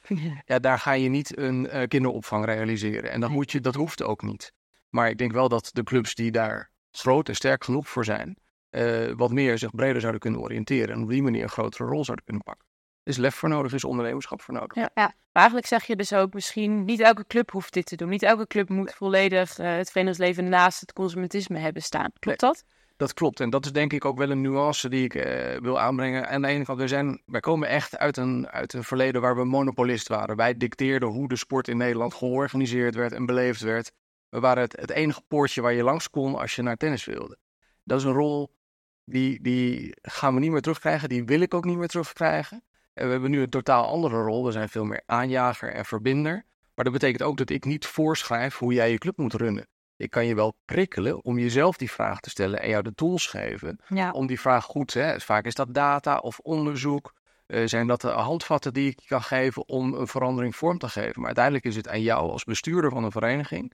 ja, 0.45 0.59
daar 0.59 0.79
ga 0.79 0.93
je 0.93 1.09
niet 1.09 1.39
een 1.39 1.69
eh, 1.69 1.89
kinderopvang 1.89 2.45
realiseren. 2.45 3.11
En 3.11 3.21
dat, 3.21 3.31
moet 3.31 3.53
je, 3.53 3.61
dat 3.61 3.75
hoeft 3.75 4.03
ook 4.03 4.23
niet. 4.23 4.53
Maar 4.89 5.09
ik 5.09 5.19
denk 5.19 5.33
wel 5.33 5.49
dat 5.49 5.71
de 5.73 5.83
clubs 5.83 6.15
die 6.15 6.31
daar 6.31 6.71
groot 6.91 7.29
en 7.29 7.35
sterk 7.35 7.65
genoeg 7.65 7.89
voor 7.89 8.05
zijn, 8.05 8.37
eh, 8.71 9.13
wat 9.17 9.31
meer 9.33 9.59
zich 9.59 9.71
breder 9.71 10.01
zouden 10.01 10.21
kunnen 10.21 10.41
oriënteren 10.41 10.95
en 10.95 11.03
op 11.03 11.09
die 11.09 11.23
manier 11.23 11.43
een 11.43 11.49
grotere 11.49 11.89
rol 11.89 12.05
zouden 12.05 12.25
kunnen 12.25 12.43
pakken. 12.45 12.67
Er 13.03 13.11
is 13.13 13.17
lef 13.17 13.35
voor 13.35 13.49
nodig, 13.49 13.73
is 13.73 13.85
ondernemerschap 13.85 14.43
voor 14.43 14.55
nodig. 14.55 14.75
Ja. 14.75 14.91
Maar 14.95 15.15
eigenlijk 15.33 15.67
zeg 15.67 15.85
je 15.85 15.97
dus 15.97 16.13
ook 16.13 16.33
misschien, 16.33 16.85
niet 16.85 17.01
elke 17.01 17.27
club 17.27 17.51
hoeft 17.51 17.73
dit 17.73 17.87
te 17.87 17.97
doen. 17.97 18.09
Niet 18.09 18.23
elke 18.23 18.47
club 18.47 18.69
moet 18.69 18.95
volledig 18.95 19.57
het 19.57 19.91
verenigingsleven 19.91 20.49
naast 20.49 20.81
het 20.81 20.93
consumentisme 20.93 21.59
hebben 21.59 21.83
staan. 21.83 22.11
Klopt 22.19 22.41
dat? 22.41 22.65
Dat 22.99 23.15
klopt. 23.15 23.41
En 23.41 23.51
dat 23.51 23.65
is 23.65 23.73
denk 23.73 23.93
ik 23.93 24.05
ook 24.05 24.19
wel 24.19 24.31
een 24.31 24.41
nuance 24.41 24.89
die 24.89 25.05
ik 25.05 25.15
eh, 25.15 25.61
wil 25.61 25.81
aanbrengen. 25.81 26.29
Aan 26.29 26.43
de 26.43 26.49
ene 26.49 26.65
kant, 26.65 26.79
we 26.79 26.89
zijn, 26.89 27.23
wij 27.27 27.41
komen 27.41 27.69
echt 27.69 27.99
uit 27.99 28.17
een, 28.17 28.49
uit 28.49 28.73
een 28.73 28.85
verleden 28.85 29.21
waar 29.21 29.37
we 29.37 29.45
monopolist 29.45 30.09
waren. 30.09 30.37
Wij 30.37 30.57
dicteerden 30.57 31.09
hoe 31.09 31.29
de 31.29 31.37
sport 31.37 31.69
in 31.69 31.77
Nederland 31.77 32.15
georganiseerd 32.15 32.95
werd 32.95 33.13
en 33.13 33.27
beleefd 33.27 33.61
werd. 33.61 33.93
We 34.29 34.41
waren 34.41 34.63
het, 34.63 34.77
het 34.81 34.91
enige 34.91 35.23
poortje 35.29 35.61
waar 35.61 35.73
je 35.73 35.83
langs 35.83 36.11
kon 36.11 36.35
als 36.35 36.55
je 36.55 36.63
naar 36.63 36.77
tennis 36.77 37.05
wilde. 37.05 37.39
Dat 37.85 37.99
is 37.99 38.05
een 38.05 38.13
rol 38.13 38.55
die, 39.05 39.43
die 39.43 39.97
gaan 40.03 40.35
we 40.35 40.41
niet 40.41 40.51
meer 40.51 40.61
terugkrijgen. 40.61 41.09
Die 41.09 41.25
wil 41.25 41.41
ik 41.41 41.55
ook 41.55 41.65
niet 41.65 41.79
meer 41.79 41.89
terugkrijgen. 41.89 42.63
En 42.95 43.05
we 43.07 43.13
hebben 43.13 43.31
nu 43.31 43.41
een 43.41 43.51
totaal 43.51 43.87
andere 43.87 44.23
rol. 44.23 44.45
We 44.45 44.53
zijn 44.53 44.69
veel 44.69 44.85
meer 44.85 45.03
aanjager 45.07 45.73
en 45.73 45.85
verbinder. 45.85 46.45
Maar 46.75 46.85
dat 46.85 46.93
betekent 46.93 47.23
ook 47.23 47.37
dat 47.37 47.51
ik 47.51 47.65
niet 47.65 47.87
voorschrijf 47.87 48.57
hoe 48.57 48.73
jij 48.73 48.91
je 48.91 48.99
club 48.99 49.17
moet 49.17 49.35
runnen. 49.35 49.67
Ik 49.99 50.11
kan 50.11 50.27
je 50.27 50.35
wel 50.35 50.57
prikkelen 50.65 51.25
om 51.25 51.39
jezelf 51.39 51.77
die 51.77 51.91
vraag 51.91 52.21
te 52.21 52.31
stellen 52.31 52.61
en 52.63 52.69
jou 52.69 52.83
de 52.83 52.95
tools 52.95 53.27
geven 53.27 53.81
Ja. 53.89 54.11
om 54.11 54.27
die 54.27 54.41
vraag 54.41 54.65
goed, 54.65 54.95
hè, 54.95 55.21
vaak 55.21 55.45
is 55.45 55.55
dat 55.55 55.75
data 55.75 56.19
of 56.19 56.39
onderzoek, 56.39 57.13
eh, 57.47 57.67
zijn 57.67 57.87
dat 57.87 58.01
de 58.01 58.09
handvatten 58.09 58.73
die 58.73 58.91
ik 58.91 59.01
je 59.01 59.07
kan 59.09 59.23
geven 59.23 59.69
om 59.69 59.95
een 59.95 60.07
verandering 60.07 60.57
vorm 60.57 60.79
te 60.79 60.89
geven. 60.89 61.15
Maar 61.17 61.27
uiteindelijk 61.27 61.65
is 61.65 61.77
het 61.77 61.89
aan 61.89 62.03
jou 62.03 62.31
als 62.31 62.45
bestuurder 62.45 62.91
van 62.91 63.05
een 63.05 63.11
vereniging 63.11 63.73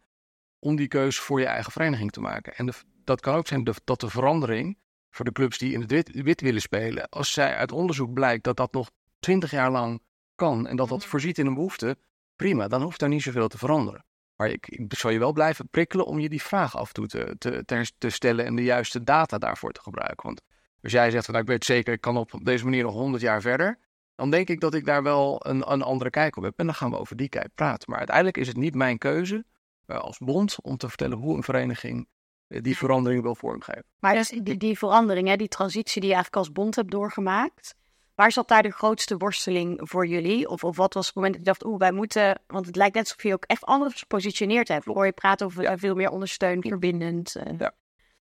om 0.58 0.76
die 0.76 0.88
keuze 0.88 1.20
voor 1.22 1.40
je 1.40 1.46
eigen 1.46 1.72
vereniging 1.72 2.10
te 2.12 2.20
maken. 2.20 2.54
En 2.56 2.66
de, 2.66 2.72
dat 3.04 3.20
kan 3.20 3.34
ook 3.34 3.46
zijn 3.46 3.64
de- 3.64 3.74
dat 3.84 4.00
de 4.00 4.08
verandering 4.10 4.78
voor 5.10 5.24
de 5.24 5.32
clubs 5.32 5.58
die 5.58 5.72
in 5.72 5.80
het 5.80 5.90
wit, 5.90 6.10
wit 6.22 6.40
willen 6.40 6.60
spelen, 6.60 7.08
als 7.08 7.32
zij 7.32 7.54
uit 7.56 7.72
onderzoek 7.72 8.12
blijkt 8.12 8.44
dat 8.44 8.56
dat 8.56 8.72
nog 8.72 8.90
twintig 9.18 9.50
jaar 9.50 9.70
lang 9.70 10.02
kan 10.34 10.66
en 10.66 10.76
dat 10.76 10.88
dat 10.88 11.04
voorziet 11.04 11.38
in 11.38 11.46
een 11.46 11.54
behoefte, 11.54 11.96
prima, 12.36 12.68
dan 12.68 12.82
hoeft 12.82 13.00
daar 13.00 13.08
niet 13.08 13.22
zoveel 13.22 13.48
te 13.48 13.58
veranderen. 13.58 14.04
Maar 14.36 14.48
ik, 14.48 14.68
ik 14.68 14.94
zal 14.94 15.10
je 15.10 15.18
wel 15.18 15.32
blijven 15.32 15.68
prikkelen 15.68 16.06
om 16.06 16.18
je 16.18 16.28
die 16.28 16.42
vraag 16.42 16.76
af 16.76 16.86
en 16.86 16.94
toe 16.94 17.06
te, 17.06 17.34
te, 17.38 17.64
te, 17.64 17.92
te 17.98 18.10
stellen 18.10 18.44
en 18.44 18.56
de 18.56 18.62
juiste 18.62 19.02
data 19.02 19.38
daarvoor 19.38 19.72
te 19.72 19.80
gebruiken. 19.80 20.26
Want 20.26 20.40
als 20.82 20.92
jij 20.92 21.10
zegt, 21.10 21.28
nou, 21.28 21.40
ik 21.40 21.48
weet 21.48 21.64
zeker, 21.64 21.92
ik 21.92 22.00
kan 22.00 22.16
op 22.16 22.40
deze 22.42 22.64
manier 22.64 22.82
nog 22.82 22.94
100 22.94 23.22
jaar 23.22 23.40
verder, 23.40 23.78
dan 24.14 24.30
denk 24.30 24.48
ik 24.48 24.60
dat 24.60 24.74
ik 24.74 24.84
daar 24.84 25.02
wel 25.02 25.46
een, 25.46 25.72
een 25.72 25.82
andere 25.82 26.10
kijk 26.10 26.36
op 26.36 26.42
heb. 26.42 26.58
En 26.58 26.66
dan 26.66 26.74
gaan 26.74 26.90
we 26.90 26.98
over 26.98 27.16
die 27.16 27.28
kijk 27.28 27.54
praten. 27.54 27.90
Maar 27.90 27.98
uiteindelijk 27.98 28.36
is 28.36 28.46
het 28.46 28.56
niet 28.56 28.74
mijn 28.74 28.98
keuze 28.98 29.44
uh, 29.86 29.98
als 29.98 30.18
bond 30.18 30.56
om 30.62 30.76
te 30.76 30.88
vertellen 30.88 31.18
hoe 31.18 31.36
een 31.36 31.42
vereniging 31.42 32.08
uh, 32.48 32.62
die 32.62 32.76
verandering 32.76 33.22
wil 33.22 33.34
vormgeven. 33.34 33.84
Maar 33.98 34.14
dus 34.14 34.28
die, 34.28 34.56
die 34.56 34.78
verandering, 34.78 35.28
hè, 35.28 35.36
die 35.36 35.48
transitie 35.48 36.00
die 36.00 36.10
je 36.10 36.14
eigenlijk 36.14 36.46
als 36.46 36.54
bond 36.54 36.76
hebt 36.76 36.90
doorgemaakt, 36.90 37.74
waar 38.14 38.32
zat 38.32 38.48
daar 38.48 38.62
de 38.62 38.70
grootste 38.70 39.16
worsteling 39.16 39.80
voor 39.82 40.06
jullie? 40.06 40.48
Of, 40.48 40.64
of 40.64 40.76
wat 40.76 40.94
was 40.94 41.06
het 41.06 41.14
moment 41.14 41.34
dat 41.34 41.44
je 41.44 41.50
dacht, 41.50 41.64
oeh, 41.64 41.78
wij 41.78 41.92
moeten, 41.92 42.40
want 42.46 42.66
het 42.66 42.76
lijkt 42.76 42.94
net 42.94 43.04
alsof 43.04 43.22
je 43.22 43.32
ook 43.32 43.44
echt 43.44 43.64
anders 43.64 43.98
gepositioneerd 43.98 44.68
hebt. 44.68 44.84
Hoor 44.84 45.06
je 45.06 45.12
praten 45.12 45.46
over 45.46 45.62
ja. 45.62 45.78
veel 45.78 45.94
meer 45.94 46.10
ondersteunend, 46.10 46.66
verbindend. 46.66 47.36
Uh. 47.36 47.58
Ja. 47.58 47.74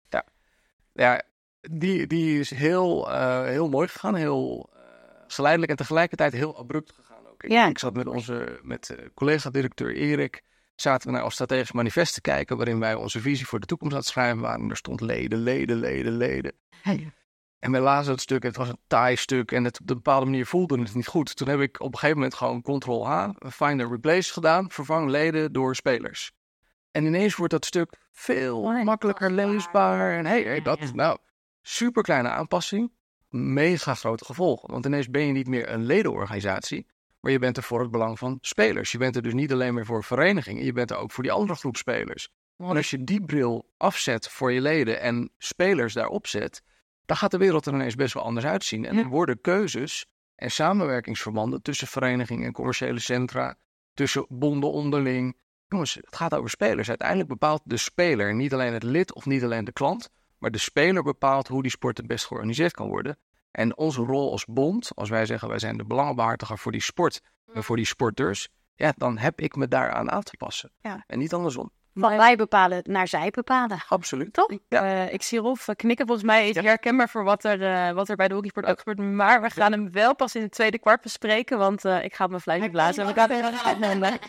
ja. 0.09 0.25
Ja, 0.93 1.21
die, 1.61 2.07
die 2.07 2.39
is 2.39 2.49
heel, 2.49 3.09
heel 3.43 3.69
mooi 3.69 3.87
gegaan, 3.87 4.15
heel 4.15 4.71
geleidelijk 5.27 5.71
en 5.71 5.77
tegelijkertijd 5.77 6.33
heel 6.33 6.57
abrupt 6.57 6.91
gegaan 6.91 7.27
ook. 7.27 7.43
Ik, 7.43 7.51
ja. 7.51 7.67
ik 7.67 7.79
zat 7.79 7.93
met 7.93 8.07
onze 8.07 8.59
met 8.61 8.95
collega-directeur 9.13 9.95
Erik, 9.95 10.41
zaten 10.75 11.07
we 11.07 11.13
naar 11.13 11.23
ons 11.23 11.33
strategisch 11.33 11.71
manifest 11.71 12.13
te 12.13 12.21
kijken, 12.21 12.57
waarin 12.57 12.79
wij 12.79 12.95
onze 12.95 13.19
visie 13.19 13.47
voor 13.47 13.59
de 13.59 13.65
toekomst 13.65 13.93
aan 13.93 13.99
het 13.99 14.09
schrijven 14.09 14.39
waren. 14.39 14.61
En 14.61 14.69
er 14.69 14.77
stond 14.77 15.01
leden, 15.01 15.39
leden, 15.39 15.77
leden, 15.77 16.17
leden. 16.17 16.53
Hey. 16.81 17.11
En 17.63 17.71
wij 17.71 17.81
lazen 17.81 18.11
het 18.11 18.21
stuk, 18.21 18.43
het 18.43 18.55
was 18.55 18.69
een 18.69 18.79
taai 18.87 19.15
stuk 19.15 19.51
en 19.51 19.63
het 19.63 19.79
op 19.81 19.89
een 19.89 19.95
bepaalde 19.95 20.25
manier 20.25 20.45
voelde 20.45 20.79
het 20.79 20.95
niet 20.95 21.07
goed. 21.07 21.35
Toen 21.35 21.47
heb 21.47 21.59
ik 21.59 21.79
op 21.79 21.93
een 21.93 21.99
gegeven 21.99 22.15
moment 22.15 22.35
gewoon 22.35 22.61
Ctrl-H, 22.61 23.29
Find 23.49 23.81
and 23.81 23.91
Replace 23.91 24.33
gedaan, 24.33 24.71
vervang 24.71 25.09
leden 25.09 25.53
door 25.53 25.75
spelers. 25.75 26.31
En 26.91 27.05
ineens 27.05 27.35
wordt 27.35 27.53
dat 27.53 27.65
stuk 27.65 27.95
veel 28.11 28.61
oh, 28.61 28.83
makkelijker 28.83 29.31
leesbaar. 29.31 30.17
En 30.17 30.25
hey, 30.25 30.41
hey 30.41 30.61
dat, 30.61 30.93
nou, 30.93 31.17
super 31.61 32.03
kleine 32.03 32.29
aanpassing 32.29 32.91
mega 33.29 33.93
grote 33.93 34.25
gevolgen. 34.25 34.71
Want 34.71 34.85
ineens 34.85 35.09
ben 35.09 35.25
je 35.25 35.31
niet 35.31 35.47
meer 35.47 35.69
een 35.69 35.85
ledenorganisatie, 35.85 36.87
maar 37.19 37.31
je 37.31 37.39
bent 37.39 37.57
er 37.57 37.63
voor 37.63 37.81
het 37.81 37.91
belang 37.91 38.19
van 38.19 38.37
spelers. 38.41 38.91
Je 38.91 38.97
bent 38.97 39.15
er 39.15 39.21
dus 39.21 39.33
niet 39.33 39.51
alleen 39.51 39.73
meer 39.73 39.85
voor 39.85 40.03
verenigingen, 40.03 40.65
je 40.65 40.73
bent 40.73 40.91
er 40.91 40.97
ook 40.97 41.11
voor 41.11 41.23
die 41.23 41.31
andere 41.31 41.59
groep 41.59 41.77
spelers. 41.77 42.29
En 42.57 42.75
als 42.75 42.89
je 42.89 43.03
die 43.03 43.25
bril 43.25 43.69
afzet 43.77 44.29
voor 44.29 44.51
je 44.51 44.61
leden 44.61 44.99
en 45.01 45.31
spelers 45.37 45.93
daarop 45.93 46.27
zet, 46.27 46.61
dan 47.05 47.17
gaat 47.17 47.31
de 47.31 47.37
wereld 47.37 47.65
er 47.65 47.73
ineens 47.73 47.95
best 47.95 48.13
wel 48.13 48.23
anders 48.23 48.45
uitzien. 48.45 48.85
En 48.85 48.95
dan 48.95 49.07
worden 49.07 49.41
keuzes 49.41 50.05
en 50.35 50.51
samenwerkingsverbanden 50.51 51.61
tussen 51.61 51.87
verenigingen 51.87 52.45
en 52.45 52.53
commerciële 52.53 52.99
centra, 52.99 53.55
tussen 53.93 54.25
bonden 54.29 54.71
onderling. 54.71 55.37
Jongens, 55.67 55.93
het 55.93 56.15
gaat 56.15 56.33
over 56.33 56.49
spelers. 56.49 56.89
Uiteindelijk 56.89 57.29
bepaalt 57.29 57.61
de 57.63 57.77
speler, 57.77 58.35
niet 58.35 58.53
alleen 58.53 58.73
het 58.73 58.83
lid 58.83 59.13
of 59.13 59.25
niet 59.25 59.43
alleen 59.43 59.65
de 59.65 59.71
klant, 59.71 60.09
maar 60.37 60.51
de 60.51 60.57
speler 60.57 61.03
bepaalt 61.03 61.47
hoe 61.47 61.61
die 61.61 61.71
sport 61.71 61.97
het 61.97 62.07
best 62.07 62.25
georganiseerd 62.25 62.73
kan 62.73 62.87
worden. 62.87 63.17
En 63.51 63.77
onze 63.77 64.01
rol 64.01 64.31
als 64.31 64.45
bond, 64.45 64.91
als 64.95 65.09
wij 65.09 65.25
zeggen 65.25 65.49
wij 65.49 65.59
zijn 65.59 65.77
de 65.77 65.85
belangenbehartiger 65.85 66.57
voor 66.57 66.71
die 66.71 66.81
sport 66.81 67.21
en 67.53 67.63
voor 67.63 67.75
die 67.75 67.85
sporters, 67.85 68.49
ja, 68.75 68.93
dan 68.97 69.17
heb 69.17 69.39
ik 69.39 69.55
me 69.55 69.67
daaraan 69.67 70.11
aan 70.11 70.23
te 70.23 70.37
passen. 70.37 70.71
Ja. 70.81 71.03
En 71.07 71.19
niet 71.19 71.33
andersom. 71.33 71.71
Van 71.93 72.17
wij 72.17 72.35
bepalen 72.35 72.81
naar 72.83 73.07
zij 73.07 73.29
bepalen. 73.29 73.77
Absoluut. 73.87 74.33
Toch? 74.33 74.51
Ja. 74.69 75.05
Uh, 75.05 75.13
ik 75.13 75.21
zie 75.21 75.39
Rolf 75.39 75.67
knikken. 75.75 76.05
Volgens 76.05 76.27
mij 76.27 76.49
is 76.49 76.55
ja. 76.55 76.61
herkenbaar 76.61 77.09
voor 77.09 77.23
wat 77.23 77.43
er, 77.43 77.61
uh, 77.61 77.91
wat 77.91 78.09
er 78.09 78.15
bij 78.15 78.27
de 78.27 78.33
hockeysport 78.33 78.65
ook 78.65 78.79
gebeurt. 78.79 78.97
Maar 79.15 79.41
we 79.41 79.49
gaan 79.49 79.71
hem 79.71 79.91
wel 79.91 80.15
pas 80.15 80.35
in 80.35 80.41
het 80.41 80.51
tweede 80.51 80.79
kwart 80.79 81.01
bespreken. 81.01 81.57
Want 81.57 81.85
uh, 81.85 82.03
ik 82.03 82.15
ga 82.15 82.23
op 82.23 82.29
mijn 82.29 82.41
fluitje 82.41 82.69
blazen. 82.69 83.05
We 83.05 83.13
gaan 83.13 83.31
er 83.31 84.19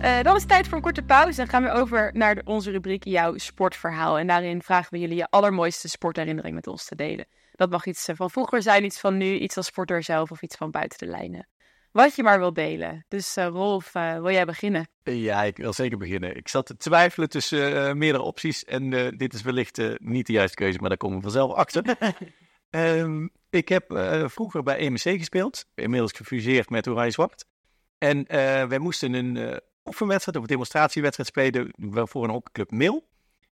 Uh, 0.00 0.22
dan 0.26 0.34
is 0.34 0.40
het 0.40 0.50
tijd 0.50 0.66
voor 0.66 0.76
een 0.76 0.82
korte 0.82 1.02
pauze. 1.02 1.36
Dan 1.36 1.48
gaan 1.48 1.62
we 1.62 1.70
over 1.70 2.10
naar 2.12 2.34
de, 2.34 2.42
onze 2.44 2.70
rubriek 2.70 3.04
Jouw 3.04 3.38
Sportverhaal. 3.38 4.18
En 4.18 4.26
daarin 4.26 4.62
vragen 4.62 4.90
we 4.90 4.98
jullie 4.98 5.16
je 5.16 5.30
allermooiste 5.30 5.88
sportherinnering 5.88 6.54
met 6.54 6.66
ons 6.66 6.84
te 6.84 6.94
delen. 6.94 7.26
Dat 7.56 7.70
mag 7.70 7.86
iets 7.86 8.08
van 8.14 8.30
vroeger 8.30 8.62
zijn, 8.62 8.84
iets 8.84 9.00
van 9.00 9.16
nu, 9.16 9.38
iets 9.38 9.56
als 9.56 9.66
sporter 9.66 10.02
zelf 10.02 10.30
of 10.30 10.42
iets 10.42 10.56
van 10.56 10.70
buiten 10.70 10.98
de 10.98 11.06
lijnen. 11.06 11.48
Wat 11.92 12.16
je 12.16 12.22
maar 12.22 12.38
wil 12.38 12.52
delen. 12.52 13.04
Dus 13.08 13.36
uh, 13.36 13.46
Rolf, 13.46 13.94
uh, 13.94 14.12
wil 14.12 14.30
jij 14.30 14.44
beginnen? 14.44 14.88
Ja, 15.02 15.42
ik 15.42 15.56
wil 15.56 15.72
zeker 15.72 15.98
beginnen. 15.98 16.36
Ik 16.36 16.48
zat 16.48 16.66
te 16.66 16.76
twijfelen 16.76 17.28
tussen 17.28 17.98
meerdere 17.98 18.24
opties. 18.24 18.64
En 18.64 18.90
dit 19.16 19.34
is 19.34 19.42
wellicht 19.42 19.80
niet 19.98 20.26
de 20.26 20.32
juiste 20.32 20.56
keuze, 20.56 20.78
maar 20.78 20.88
daar 20.88 20.98
komen 20.98 21.16
we 21.16 21.22
vanzelf 21.22 21.52
achter. 21.52 21.96
um, 22.70 23.30
ik 23.50 23.68
heb 23.68 23.84
vroeger 24.26 24.62
bij 24.62 24.76
EMC 24.76 25.00
gespeeld. 25.00 25.66
Inmiddels 25.74 26.12
gefuseerd 26.12 26.70
met 26.70 26.88
Oranje 26.88 27.10
Zwart. 27.10 27.44
En 27.98 28.24
wij 28.68 28.78
moesten 28.78 29.12
een 29.12 29.60
oefenwedstrijd 29.84 30.36
of 30.36 30.42
een 30.42 30.48
demonstratiewedstrijd 30.48 31.28
spelen 31.28 31.72
voor 32.08 32.24
een 32.24 32.30
hockeyclub 32.30 32.70
Mil. 32.70 33.08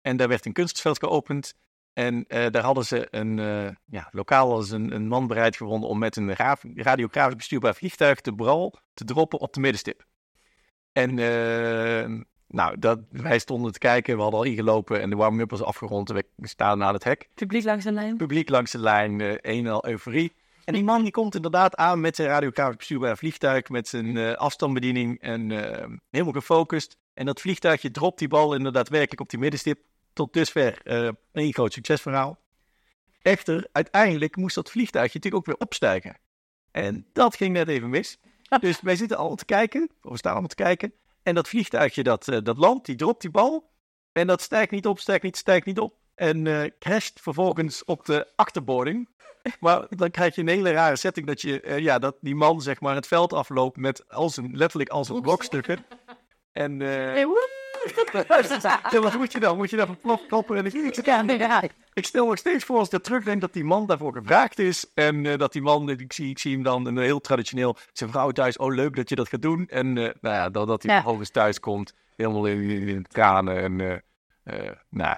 En 0.01 0.17
daar 0.17 0.27
werd 0.27 0.45
een 0.45 0.53
kunstveld 0.53 0.99
geopend. 0.99 1.53
En 1.97 2.25
uh, 2.27 2.45
daar 2.49 2.63
hadden 2.63 2.85
ze 2.85 3.07
een, 3.11 3.37
uh, 3.37 3.69
ja, 3.85 4.07
lokaal 4.11 4.49
was 4.49 4.69
een, 4.69 4.91
een, 4.95 5.07
man 5.07 5.27
bereid 5.27 5.57
gevonden 5.57 5.89
om 5.89 5.97
met 5.99 6.15
een 6.15 6.35
radiografisch 6.75 7.35
bestuurbaar 7.35 7.75
vliegtuig 7.75 8.21
de 8.21 8.35
bral 8.35 8.79
te 8.93 9.03
droppen 9.03 9.39
op 9.39 9.53
de 9.53 9.59
middenstip. 9.59 10.05
En 10.91 11.17
uh, 11.17 12.19
nou, 12.47 12.79
dat, 12.79 12.99
wij 13.09 13.39
stonden 13.39 13.71
te 13.71 13.79
kijken, 13.79 14.15
we 14.15 14.21
hadden 14.21 14.39
al 14.39 14.45
ingelopen 14.45 15.01
en 15.01 15.09
de 15.09 15.15
warming-up 15.15 15.49
was 15.49 15.61
afgerond. 15.61 16.09
We 16.09 16.25
staan 16.35 16.83
aan 16.83 16.93
het 16.93 17.03
hek. 17.03 17.29
Publiek 17.33 17.63
langs 17.63 17.83
de 17.83 17.91
lijn? 17.91 18.17
Publiek 18.17 18.49
langs 18.49 18.71
de 18.71 18.79
lijn, 18.79 19.19
een 19.21 19.39
en 19.65 19.67
al 19.67 19.87
euforie. 19.87 20.33
En 20.65 20.73
die 20.73 20.83
man 20.83 21.01
die 21.03 21.11
komt 21.11 21.35
inderdaad 21.35 21.75
aan 21.75 22.01
met 22.01 22.15
zijn 22.15 22.27
radiografisch 22.27 22.77
bestuurbare 22.77 23.17
vliegtuig, 23.17 23.69
met 23.69 23.87
zijn 23.87 24.37
afstandsbediening 24.37 25.21
en 25.21 25.49
uh, 25.49 25.59
helemaal 26.09 26.33
gefocust. 26.33 26.97
En 27.13 27.25
dat 27.25 27.41
vliegtuigje 27.41 27.91
dropt 27.91 28.19
die 28.19 28.27
bal 28.27 28.55
inderdaad 28.55 28.89
werkelijk 28.89 29.21
op 29.21 29.29
die 29.29 29.39
middenstip. 29.39 29.79
Tot 30.17 30.33
dusver 30.33 30.79
uh, 30.83 31.09
een 31.31 31.53
groot 31.53 31.73
succesverhaal. 31.73 32.39
Echter, 33.21 33.67
uiteindelijk 33.71 34.35
moest 34.35 34.55
dat 34.55 34.71
vliegtuigje 34.71 35.19
natuurlijk 35.19 35.43
ook 35.43 35.55
weer 35.55 35.67
opstijgen. 35.67 36.17
En 36.71 37.05
dat 37.13 37.35
ging 37.35 37.53
net 37.53 37.67
even 37.67 37.89
mis. 37.89 38.19
Dus 38.59 38.81
wij 38.81 38.95
zitten 38.95 39.17
al 39.17 39.35
te 39.35 39.45
kijken, 39.45 39.89
of 40.01 40.11
we 40.11 40.17
staan 40.17 40.31
allemaal 40.31 40.49
te 40.49 40.55
kijken. 40.55 40.93
En 41.23 41.35
dat 41.35 41.47
vliegtuigje 41.47 42.03
dat, 42.03 42.25
dat 42.25 42.57
landt, 42.57 42.85
die 42.85 42.95
dropt 42.95 43.21
die 43.21 43.31
bal. 43.31 43.71
En 44.11 44.27
dat 44.27 44.41
stijgt 44.41 44.71
niet 44.71 44.85
op, 44.85 44.99
stijgt 44.99 45.23
niet, 45.23 45.37
stijgt 45.37 45.65
niet 45.65 45.79
op. 45.79 45.95
En 46.15 46.73
crasht 46.79 47.21
vervolgens 47.21 47.83
op 47.85 48.05
de 48.05 48.27
achterboarding. 48.35 49.09
Maar 49.59 49.85
dan 49.89 50.11
krijg 50.11 50.35
je 50.35 50.41
een 50.41 50.47
hele 50.47 50.71
rare 50.71 50.95
setting 50.95 51.27
dat, 51.27 51.41
je, 51.41 51.63
uh, 51.63 51.79
ja, 51.79 51.99
dat 51.99 52.17
die 52.21 52.35
man 52.35 52.61
zeg 52.61 52.79
maar 52.79 52.95
het 52.95 53.07
veld 53.07 53.33
afloopt 53.33 53.77
met 53.77 54.09
als 54.09 54.37
een, 54.37 54.57
letterlijk 54.57 54.89
als 54.89 55.09
een 55.09 55.21
blokstukken. 55.21 55.85
En 56.51 56.79
uh, 56.79 57.25
ja, 58.91 58.99
wat 58.99 59.17
moet 59.17 59.31
je 59.31 59.39
dan? 59.39 59.57
Moet 59.57 59.69
je 59.69 59.75
dan 59.75 59.99
plof 59.99 60.25
kloppen? 60.27 60.57
En 60.57 60.65
ik, 60.65 60.73
ik, 60.73 60.97
ik, 60.97 61.71
ik 61.93 62.05
stel 62.05 62.27
me 62.27 62.37
steeds 62.37 62.63
voor 62.63 62.77
als 62.77 62.89
ik 62.89 63.03
terugdenk 63.03 63.41
dat 63.41 63.53
die 63.53 63.63
man 63.63 63.85
daarvoor 63.85 64.13
gevraagd 64.13 64.59
is. 64.59 64.91
En 64.93 65.23
uh, 65.23 65.37
dat 65.37 65.51
die 65.51 65.61
man, 65.61 65.89
ik 65.89 66.13
zie, 66.13 66.29
ik 66.29 66.39
zie 66.39 66.53
hem 66.53 66.63
dan 66.63 66.85
een 66.85 66.97
heel 66.97 67.19
traditioneel, 67.19 67.77
zijn 67.93 68.09
vrouw 68.09 68.31
thuis, 68.31 68.57
oh 68.57 68.73
leuk 68.73 68.95
dat 68.95 69.09
je 69.09 69.15
dat 69.15 69.29
gaat 69.29 69.41
doen. 69.41 69.67
En 69.67 69.93
nou 69.93 70.15
ja, 70.21 70.49
dat, 70.49 70.67
dat 70.67 70.83
hij 70.83 70.91
ja. 70.91 70.97
vervolgens 71.01 71.29
thuis 71.29 71.59
komt, 71.59 71.93
helemaal 72.15 72.45
in, 72.45 72.69
in, 72.69 73.03
tranen. 73.03 73.57
En 73.57 74.03
nou, 74.89 75.17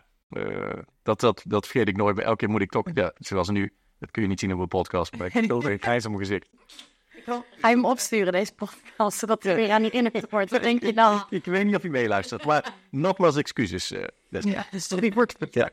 dat, 1.04 1.20
dat, 1.20 1.44
dat 1.48 1.68
vergeet 1.68 1.88
ik 1.88 1.98
nooit. 1.98 2.16
Maar 2.16 2.26
elke 2.26 2.38
keer 2.38 2.50
moet 2.50 2.62
ik 2.62 2.72
toch, 2.72 2.86
ja, 2.94 3.12
zoals 3.18 3.50
nu, 3.50 3.74
dat 4.00 4.12
kun 4.12 4.22
je 4.22 4.28
niet 4.28 4.40
zien 4.40 4.54
op 4.54 4.60
een 4.60 4.68
podcast, 4.68 5.18
maar 5.18 5.28
ik 5.28 5.44
stel 5.44 5.64
een 5.64 5.80
grijs 5.80 6.06
op 6.06 6.12
mijn 6.12 6.24
gezicht. 6.24 6.50
Ga 7.26 7.70
je 7.70 7.76
hem 7.76 7.86
opsturen, 7.86 8.34
deze 8.34 8.54
podcast, 8.54 9.18
zodat 9.18 9.44
er 9.44 9.56
weer 9.56 9.72
aan 9.72 9.82
die 9.82 9.92
inhoud 9.92 10.30
wordt? 10.30 10.52
Wat 10.52 10.62
denk 10.62 10.82
je 10.82 10.94
dan? 10.94 11.16
Ik, 11.16 11.26
ik, 11.30 11.46
weet 11.46 11.66
niet 11.66 11.76
of 11.76 11.82
hij 11.82 11.92
meeluistert, 11.92 12.46
maar 12.46 12.74
nogmaals 12.92 13.36
excuses. 13.36 13.92
Uh, 13.92 14.04
ja, 14.30 14.66
dus 14.72 14.88
die 14.88 15.14
wordt... 15.14 15.36
Ja. 15.52 15.70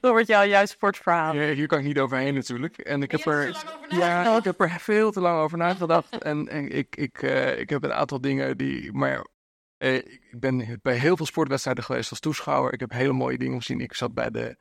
Robert, 0.00 0.26
jouw 0.26 0.44
juist 0.44 0.72
sportverhaal. 0.72 1.34
Ja, 1.34 1.52
hier 1.54 1.66
kan 1.66 1.78
ik 1.78 1.84
niet 1.84 1.98
overheen 1.98 2.34
natuurlijk. 2.34 2.78
En 2.78 3.02
ik 3.02 3.10
heb 3.10 3.26
er, 3.26 3.64
ja, 3.88 4.36
ik 4.36 4.44
heb 4.44 4.60
er 4.60 4.70
veel 4.70 5.10
te 5.10 5.20
lang 5.20 5.40
over 5.40 5.58
nagedacht. 5.58 6.18
En, 6.18 6.48
en 6.48 6.68
ik, 6.68 6.96
ik, 6.96 7.22
uh, 7.22 7.58
ik 7.58 7.70
heb 7.70 7.84
een 7.84 7.92
aantal 7.92 8.20
dingen 8.20 8.56
die. 8.56 8.92
Maar 8.92 9.26
uh, 9.78 9.94
ik 9.94 10.34
ben 10.40 10.78
bij 10.82 10.96
heel 10.96 11.16
veel 11.16 11.26
sportwedstrijden 11.26 11.84
geweest 11.84 12.10
als 12.10 12.20
toeschouwer. 12.20 12.72
Ik 12.72 12.80
heb 12.80 12.92
hele 12.92 13.12
mooie 13.12 13.38
dingen 13.38 13.58
gezien. 13.58 13.80
Ik 13.80 13.94
zat 13.94 14.14
bij 14.14 14.30
de 14.30 14.56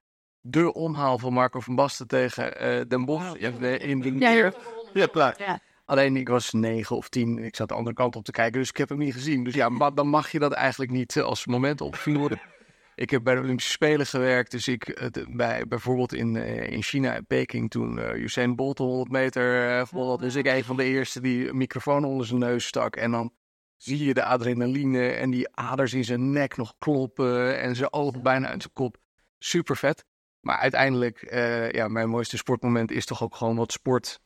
de 0.49 0.73
omhaal 0.73 1.17
van 1.17 1.33
Marco 1.33 1.59
van 1.59 1.75
Basten 1.75 2.07
tegen 2.07 2.63
uh, 2.63 2.81
Den 2.87 3.05
Bosch. 3.05 3.39
Ja, 3.39 3.51
in 3.77 3.99
de... 3.99 4.53
ja, 4.97 5.07
klaar. 5.07 5.35
Ja. 5.37 5.59
Alleen 5.85 6.15
ik 6.15 6.29
was 6.29 6.51
negen 6.51 6.95
of 6.95 7.09
tien. 7.09 7.37
Ik 7.37 7.55
zat 7.55 7.67
de 7.67 7.73
andere 7.73 7.95
kant 7.95 8.15
op 8.15 8.23
te 8.23 8.31
kijken, 8.31 8.59
dus 8.59 8.69
ik 8.69 8.77
heb 8.77 8.89
hem 8.89 8.97
niet 8.97 9.13
gezien. 9.13 9.43
Dus 9.43 9.53
ja, 9.53 9.69
maar 9.79 9.93
dan 9.93 10.07
mag 10.07 10.31
je 10.31 10.39
dat 10.39 10.51
eigenlijk 10.51 10.91
niet 10.91 11.21
als 11.21 11.45
moment 11.45 11.81
opvoeren. 11.81 12.41
ik 12.95 13.09
heb 13.09 13.23
bij 13.23 13.35
de 13.35 13.41
Olympische 13.41 13.71
Spelen 13.71 14.05
gewerkt, 14.05 14.51
dus 14.51 14.67
ik 14.67 15.11
bij, 15.29 15.67
bijvoorbeeld 15.67 16.13
in, 16.13 16.35
uh, 16.35 16.71
in 16.71 16.83
China, 16.83 17.15
in 17.15 17.25
Peking, 17.25 17.69
toen 17.69 17.97
uh, 17.97 18.13
Usain 18.13 18.55
Bolt 18.55 18.77
100 18.77 19.11
meter 19.11 19.79
uh, 19.93 20.17
Dus 20.17 20.35
ik 20.35 20.45
een 20.45 20.63
van 20.63 20.77
de 20.77 20.83
eerste 20.83 21.21
die 21.21 21.49
een 21.49 21.57
microfoon 21.57 22.05
onder 22.05 22.27
zijn 22.27 22.39
neus 22.39 22.65
stak. 22.65 22.95
En 22.95 23.11
dan 23.11 23.33
zie 23.77 24.05
je 24.05 24.13
de 24.13 24.23
adrenaline 24.23 25.09
en 25.09 25.29
die 25.29 25.55
aders 25.55 25.93
in 25.93 26.03
zijn 26.03 26.31
nek 26.31 26.57
nog 26.57 26.73
kloppen 26.77 27.59
en 27.59 27.75
zijn 27.75 27.93
ogen 27.93 28.23
bijna 28.23 28.47
uit 28.47 28.61
zijn 28.61 28.73
kop. 28.73 28.97
Super 29.39 29.77
vet. 29.77 30.05
Maar 30.39 30.57
uiteindelijk, 30.57 31.31
uh, 31.31 31.71
ja, 31.71 31.87
mijn 31.87 32.09
mooiste 32.09 32.37
sportmoment 32.37 32.91
is 32.91 33.05
toch 33.05 33.23
ook 33.23 33.35
gewoon 33.35 33.55
wat 33.55 33.71
sport 33.71 34.19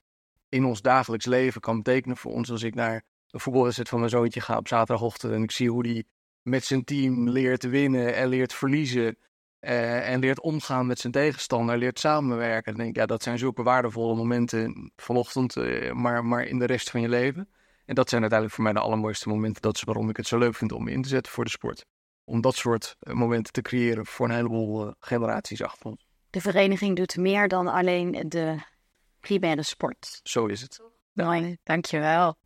in 0.51 0.65
ons 0.65 0.81
dagelijks 0.81 1.25
leven 1.25 1.61
kan 1.61 1.77
betekenen 1.77 2.17
voor 2.17 2.31
ons. 2.31 2.51
Als 2.51 2.63
ik 2.63 2.75
naar 2.75 3.03
de 3.27 3.39
voetbalwedstrijd 3.39 3.89
van 3.89 3.99
mijn 3.99 4.11
zoontje 4.11 4.41
ga 4.41 4.57
op 4.57 4.67
zaterdagochtend 4.67 5.33
en 5.33 5.43
ik 5.43 5.51
zie 5.51 5.69
hoe 5.69 5.83
die 5.83 6.07
met 6.41 6.65
zijn 6.65 6.83
team 6.83 7.29
leert 7.29 7.63
winnen 7.63 8.15
en 8.15 8.27
leert 8.27 8.53
verliezen. 8.53 9.17
Uh, 9.61 10.09
en 10.09 10.19
leert 10.19 10.39
omgaan 10.39 10.87
met 10.87 10.99
zijn 10.99 11.13
tegenstander, 11.13 11.77
leert 11.77 11.99
samenwerken. 11.99 12.71
Dan 12.71 12.81
denk 12.81 12.95
ik, 12.95 13.01
ja, 13.01 13.05
dat 13.05 13.23
zijn 13.23 13.37
zulke 13.37 13.63
waardevolle 13.63 14.15
momenten 14.15 14.91
vanochtend, 14.95 15.55
uh, 15.55 15.91
maar, 15.91 16.25
maar 16.25 16.43
in 16.43 16.59
de 16.59 16.65
rest 16.65 16.89
van 16.89 17.01
je 17.01 17.09
leven. 17.09 17.49
En 17.85 17.95
dat 17.95 18.09
zijn 18.09 18.21
uiteindelijk 18.21 18.59
voor 18.59 18.63
mij 18.63 18.81
de 18.81 18.87
allermooiste 18.87 19.29
momenten. 19.29 19.61
Dat 19.61 19.75
is 19.75 19.83
waarom 19.83 20.09
ik 20.09 20.17
het 20.17 20.27
zo 20.27 20.37
leuk 20.37 20.55
vind 20.55 20.71
om 20.71 20.87
in 20.87 21.01
te 21.01 21.09
zetten 21.09 21.31
voor 21.31 21.43
de 21.43 21.49
sport. 21.49 21.85
Om 22.23 22.41
dat 22.41 22.55
soort 22.55 22.95
momenten 22.99 23.53
te 23.53 23.61
creëren 23.61 24.05
voor 24.05 24.29
een 24.29 24.35
heleboel 24.35 24.93
generaties 24.99 25.63
achter 25.63 25.85
ons 25.85 26.11
de 26.31 26.41
vereniging 26.41 26.95
doet 26.95 27.17
meer 27.17 27.47
dan 27.47 27.67
alleen 27.67 28.25
de 28.27 28.57
primaire 29.21 29.63
sport. 29.63 30.19
Zo 30.23 30.45
is 30.45 30.61
het. 30.61 30.81
Mooi, 31.13 31.57
dankjewel. 31.63 32.37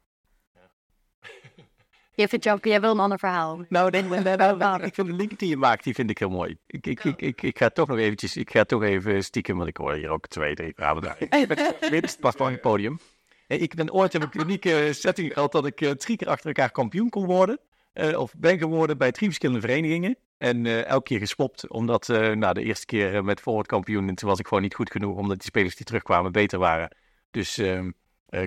Je 2.15 2.27
vindt 2.27 2.45
jou, 2.45 2.59
jij 2.61 2.81
wil 2.81 2.91
een 2.91 2.99
ander 2.99 3.19
verhaal. 3.19 3.65
Nou, 3.69 3.89
nee, 3.89 4.01
nee, 4.01 4.19
nee, 4.19 4.33
ik 4.87 4.93
vind 4.93 5.07
de 5.07 5.13
link 5.13 5.39
die 5.39 5.49
je 5.49 5.57
maakt, 5.57 5.83
die 5.83 5.93
vind 5.93 6.09
ik 6.09 6.17
heel 6.17 6.29
mooi. 6.29 6.57
Ik, 6.67 6.87
ik, 6.87 7.03
ik, 7.03 7.21
ik, 7.21 7.41
ik 7.41 7.57
ga 7.57 7.69
toch 7.69 7.87
nog 7.87 7.97
eventjes, 7.97 8.37
ik 8.37 8.51
ga 8.51 8.63
toch 8.63 8.83
even 8.83 9.23
stiekem, 9.23 9.57
want 9.57 9.69
ik 9.69 9.77
hoor 9.77 9.93
hier 9.93 10.09
ook 10.09 10.27
twee, 10.27 10.55
drie 10.55 10.73
verhalen. 10.75 11.15
Winst, 11.91 12.19
pas 12.19 12.35
van 12.35 12.51
het 12.51 12.61
podium. 12.61 12.99
Ik 13.47 13.75
ben 13.75 13.93
ooit 13.93 14.13
in 14.13 14.21
een 14.21 14.29
unieke 14.31 14.89
setting 14.93 15.33
gehad 15.33 15.51
dat 15.51 15.65
ik 15.65 15.75
drie 15.75 16.17
keer 16.17 16.27
achter 16.27 16.47
elkaar 16.47 16.71
kampioen 16.71 17.09
kon 17.09 17.25
worden. 17.25 17.59
Uh, 17.93 18.19
of 18.19 18.33
ben 18.37 18.57
geworden 18.57 18.97
bij 18.97 19.11
drie 19.11 19.27
verschillende 19.27 19.61
verenigingen. 19.61 20.17
En 20.37 20.65
uh, 20.65 20.85
elke 20.85 21.03
keer 21.03 21.19
gespopt, 21.19 21.69
omdat 21.69 22.09
uh, 22.09 22.51
de 22.53 22.63
eerste 22.63 22.85
keer 22.85 23.23
met 23.23 23.39
forward 23.39 23.67
kampioen, 23.67 24.07
en 24.07 24.15
toen 24.15 24.29
was 24.29 24.39
ik 24.39 24.47
gewoon 24.47 24.63
niet 24.63 24.75
goed 24.75 24.91
genoeg, 24.91 25.17
omdat 25.17 25.37
die 25.37 25.47
spelers 25.47 25.75
die 25.75 25.85
terugkwamen 25.85 26.31
beter 26.31 26.59
waren. 26.59 26.95
Dus 27.31 27.57
ehm, 27.57 27.91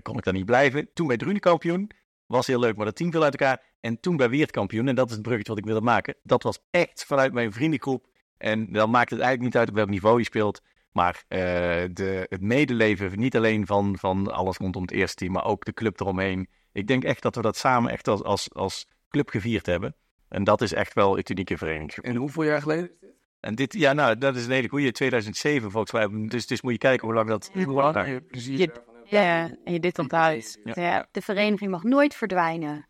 kon 0.02 0.16
ik 0.16 0.24
daar 0.24 0.34
niet 0.34 0.44
blijven. 0.44 0.90
Toen 0.92 1.06
bij 1.06 1.16
Drune 1.16 1.38
kampioen, 1.38 1.90
was 2.26 2.46
heel 2.46 2.58
leuk, 2.58 2.76
maar 2.76 2.84
dat 2.84 2.96
team 2.96 3.10
viel 3.12 3.22
uit 3.22 3.36
elkaar. 3.36 3.62
En 3.80 4.00
toen 4.00 4.16
bij 4.16 4.30
Weert 4.30 4.50
kampioen, 4.50 4.88
en 4.88 4.94
dat 4.94 5.08
is 5.08 5.12
het 5.12 5.22
bruggetje 5.22 5.50
wat 5.50 5.60
ik 5.60 5.68
wilde 5.68 5.84
maken, 5.84 6.14
dat 6.22 6.42
was 6.42 6.58
echt 6.70 7.04
vanuit 7.04 7.32
mijn 7.32 7.52
vriendengroep. 7.52 8.06
En 8.36 8.72
dan 8.72 8.90
maakt 8.90 9.10
het 9.10 9.20
eigenlijk 9.20 9.50
niet 9.52 9.60
uit 9.60 9.68
op 9.68 9.74
welk 9.74 9.88
niveau 9.88 10.18
je 10.18 10.24
speelt. 10.24 10.62
Maar 10.92 11.24
de, 11.28 12.26
het 12.28 12.40
medeleven, 12.40 13.18
niet 13.18 13.36
alleen 13.36 13.66
van, 13.66 13.98
van 13.98 14.32
alles 14.32 14.56
rondom 14.56 14.82
het 14.82 14.90
eerste 14.90 15.16
team, 15.16 15.32
maar 15.32 15.44
ook 15.44 15.64
de 15.64 15.72
club 15.72 16.00
eromheen. 16.00 16.48
Ik 16.72 16.86
denk 16.86 17.04
echt 17.04 17.22
dat 17.22 17.34
we 17.34 17.42
dat 17.42 17.56
samen 17.56 17.90
echt 17.90 18.08
als, 18.08 18.22
als, 18.22 18.54
als 18.54 18.86
club 19.08 19.28
gevierd 19.28 19.66
hebben. 19.66 19.96
En 20.28 20.44
dat 20.44 20.60
is 20.60 20.72
echt 20.72 20.94
wel 20.94 21.16
het 21.16 21.30
unieke 21.30 21.56
vereniging. 21.56 22.06
En 22.06 22.16
hoeveel 22.16 22.42
jaar 22.42 22.62
geleden 22.62 22.84
is 22.84 22.98
dit? 23.00 23.16
En 23.40 23.54
dit, 23.54 23.72
ja, 23.72 23.92
nou, 23.92 24.18
dat 24.18 24.36
is 24.36 24.44
een 24.44 24.50
hele 24.50 24.68
goede. 24.68 24.92
2007 24.92 25.70
volgens 25.70 25.92
mij. 25.92 26.28
Dus, 26.28 26.46
dus 26.46 26.62
moet 26.62 26.72
je 26.72 26.78
kijken 26.78 27.06
hoe 27.06 27.16
lang 27.16 27.28
dat... 27.28 27.50
Hoe 27.52 27.72
lang 27.72 28.06
je 28.06 28.20
plezier 28.20 28.72
Ja, 29.04 29.50
en 29.64 29.72
je 29.72 29.80
dit 29.80 29.98
onthuist. 29.98 30.58
Ja. 30.64 30.72
ja. 30.74 31.08
De 31.12 31.20
vereniging 31.20 31.70
mag 31.70 31.82
nooit 31.82 32.14
verdwijnen. 32.14 32.86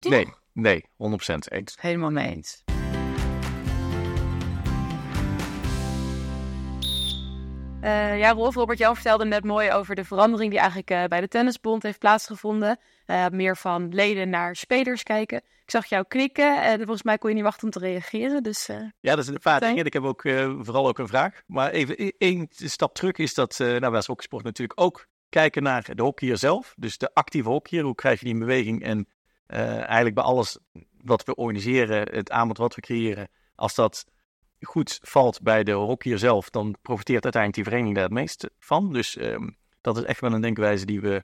Nee, 0.00 0.26
nee, 0.52 0.84
100% 0.84 0.86
eens. 1.48 1.76
Helemaal 1.80 2.10
mee 2.10 2.28
eens. 2.34 2.62
Uh, 7.84 8.18
ja, 8.18 8.32
Rolf, 8.32 8.54
Robert 8.54 8.78
Jan 8.78 8.94
vertelde 8.94 9.24
net 9.24 9.44
mooi 9.44 9.72
over 9.72 9.94
de 9.94 10.04
verandering 10.04 10.50
die 10.50 10.58
eigenlijk 10.58 10.90
uh, 10.90 11.04
bij 11.04 11.20
de 11.20 11.28
Tennisbond 11.28 11.82
heeft 11.82 11.98
plaatsgevonden. 11.98 12.78
Uh, 13.06 13.26
meer 13.28 13.56
van 13.56 13.88
leden 13.88 14.30
naar 14.30 14.56
spelers 14.56 15.02
kijken. 15.02 15.42
Ik 15.70 15.76
zag 15.76 15.86
jou 15.86 16.04
knikken 16.08 16.62
en 16.62 16.76
volgens 16.76 17.02
mij 17.02 17.18
kon 17.18 17.28
je 17.28 17.34
niet 17.34 17.44
wachten 17.44 17.64
om 17.64 17.70
te 17.70 17.78
reageren. 17.78 18.42
Dus, 18.42 18.66
ja, 19.00 19.14
dat 19.14 19.18
is 19.18 19.26
een 19.26 19.38
paar 19.38 19.60
dingen. 19.60 19.84
Ik 19.84 19.92
heb 19.92 20.02
ook 20.02 20.20
vooral 20.60 20.88
ook 20.88 20.98
een 20.98 21.08
vraag. 21.08 21.42
Maar 21.46 21.70
even 21.70 22.04
e-, 22.04 22.10
één 22.18 22.48
stap 22.50 22.94
terug 22.94 23.16
is 23.16 23.34
dat, 23.34 23.58
nou, 23.58 23.80
wij 23.80 23.90
als 23.90 24.06
hockeysport 24.06 24.44
natuurlijk 24.44 24.80
ook 24.80 25.06
kijken 25.28 25.62
naar 25.62 25.94
de 25.94 26.02
hockeyer 26.02 26.38
zelf. 26.38 26.74
Dus 26.76 26.98
de 26.98 27.14
actieve 27.14 27.48
hockeyer, 27.48 27.84
hoe 27.84 27.94
krijg 27.94 28.18
je 28.18 28.24
die 28.24 28.34
in 28.34 28.40
beweging? 28.40 28.82
En 28.82 29.08
eigenlijk 29.46 30.14
bij 30.14 30.24
alles 30.24 30.58
wat 31.02 31.24
we 31.24 31.34
organiseren, 31.34 32.14
het 32.14 32.30
aanbod 32.30 32.58
wat 32.58 32.74
we 32.74 32.80
creëren, 32.80 33.28
als 33.54 33.74
dat 33.74 34.04
goed 34.60 34.98
valt 35.02 35.42
bij 35.42 35.64
de 35.64 35.72
hockeyer 35.72 36.18
zelf, 36.18 36.50
dan 36.50 36.76
profiteert 36.82 37.24
uiteindelijk 37.24 37.54
die 37.54 37.64
vereniging 37.64 37.94
daar 37.94 38.04
het 38.04 38.18
meest 38.18 38.50
van. 38.58 38.92
Dus 38.92 39.18
um, 39.18 39.56
dat 39.80 39.96
is 39.96 40.02
echt 40.02 40.20
wel 40.20 40.32
een 40.32 40.40
denkwijze 40.40 40.86
die 40.86 41.00
we 41.00 41.14
uh, 41.14 41.20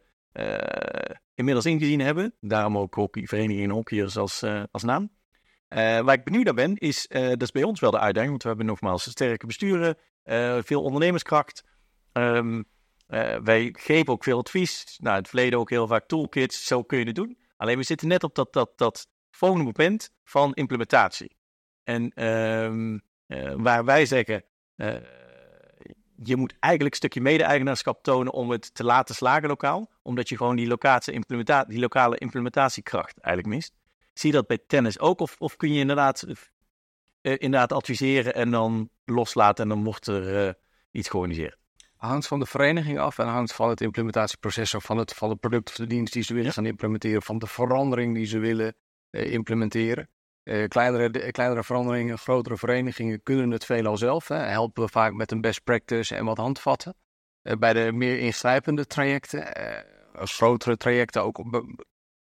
inmiddels 1.34 1.66
ingezien 1.66 2.00
hebben. 2.00 2.34
Daarom 2.40 2.78
ook 2.78 2.94
hockeyvereniging 2.94 3.64
en 3.64 3.70
hockeyers 3.70 4.16
als, 4.16 4.44
als 4.70 4.82
naam. 4.82 5.14
Uh, 5.68 6.00
waar 6.00 6.14
ik 6.14 6.24
benieuwd 6.24 6.44
naar 6.44 6.54
ben, 6.54 6.76
is, 6.76 7.06
dat 7.08 7.42
is 7.42 7.50
bij 7.50 7.62
ons 7.62 7.80
wel 7.80 7.90
de 7.90 7.98
uitdaging, 7.98 8.30
want 8.30 8.42
we 8.42 8.48
hebben 8.48 8.66
nogmaals 8.66 9.10
sterke 9.10 9.46
besturen, 9.46 9.96
veel 10.64 10.82
ondernemerskracht. 10.82 11.64
Um, 12.12 12.64
wij 13.42 13.74
geven 13.78 14.12
ook 14.12 14.24
veel 14.24 14.38
advies. 14.38 14.98
Nou, 14.98 15.14
in 15.14 15.20
het 15.20 15.28
verleden 15.28 15.58
ook 15.58 15.70
heel 15.70 15.86
vaak 15.86 16.06
toolkits, 16.06 16.66
zo 16.66 16.82
kun 16.82 16.98
je 16.98 17.04
het 17.04 17.14
doen. 17.14 17.38
Alleen 17.56 17.76
we 17.76 17.82
zitten 17.82 18.08
net 18.08 18.24
op 18.24 18.34
dat, 18.34 18.52
dat, 18.52 18.78
dat 18.78 19.08
volgende 19.30 19.64
moment 19.64 20.10
van 20.24 20.54
implementatie. 20.54 21.36
En 21.84 22.12
uh, 22.14 23.52
waar 23.56 23.84
wij 23.84 24.06
zeggen, 24.06 24.44
je 26.22 26.36
moet 26.36 26.54
eigenlijk 26.60 26.94
een 26.94 27.00
stukje 27.00 27.20
mede-eigenaarschap 27.20 28.02
tonen 28.02 28.32
om 28.32 28.50
het 28.50 28.74
te 28.74 28.84
laten 28.84 29.14
slagen 29.14 29.48
lokaal. 29.48 29.90
Omdat 30.02 30.28
je 30.28 30.36
gewoon 30.36 30.56
die, 30.56 30.66
locatie 30.66 31.12
implementa 31.12 31.64
die 31.64 31.78
lokale 31.78 32.18
implementatiekracht 32.18 33.18
eigenlijk 33.18 33.54
mist. 33.56 33.74
Zie 34.12 34.30
je 34.30 34.36
dat 34.36 34.46
bij 34.46 34.58
tennis 34.66 34.98
ook? 34.98 35.20
Of, 35.20 35.34
of 35.38 35.56
kun 35.56 35.72
je 35.72 35.80
inderdaad, 35.80 36.26
uh, 36.26 36.34
inderdaad 37.20 37.72
adviseren 37.72 38.34
en 38.34 38.50
dan 38.50 38.90
loslaten 39.04 39.62
en 39.62 39.68
dan 39.68 39.84
wordt 39.84 40.06
er 40.06 40.54
iets 40.90 41.08
georganiseerd? 41.08 41.56
Hangt 41.96 42.26
van 42.26 42.38
de 42.38 42.46
vereniging 42.46 42.98
af 42.98 43.18
en 43.18 43.26
hangt 43.26 43.52
van 43.52 43.68
het 43.68 43.80
implementatieproces 43.80 44.74
of 44.74 44.84
van 44.84 44.98
het, 44.98 45.12
van 45.12 45.30
het 45.30 45.40
product 45.40 45.68
of 45.68 45.74
de 45.74 45.86
dienst 45.86 46.12
die 46.12 46.22
ze 46.22 46.34
willen 46.34 46.52
gaan 46.52 46.66
implementeren, 46.66 47.22
van 47.22 47.38
de 47.38 47.46
verandering 47.46 48.14
die 48.14 48.26
ze 48.26 48.38
willen 48.38 48.74
implementeren. 49.10 50.08
Uh, 50.46 50.68
kleinere, 50.68 51.30
kleinere 51.30 51.64
veranderingen, 51.64 52.18
grotere 52.18 52.56
verenigingen 52.56 53.22
kunnen 53.22 53.50
het 53.50 53.64
veelal 53.64 53.96
zelf. 53.96 54.28
Hè. 54.28 54.36
Helpen 54.36 54.84
we 54.84 54.90
vaak 54.90 55.12
met 55.12 55.30
een 55.30 55.40
best 55.40 55.64
practice 55.64 56.14
en 56.14 56.24
wat 56.24 56.36
handvatten. 56.36 56.94
Uh, 57.42 57.56
bij 57.56 57.72
de 57.72 57.92
meer 57.92 58.18
ingrijpende 58.18 58.86
trajecten, 58.86 59.52
als 60.14 60.36
grotere 60.36 60.76
trajecten 60.76 61.22
ook. 61.22 61.64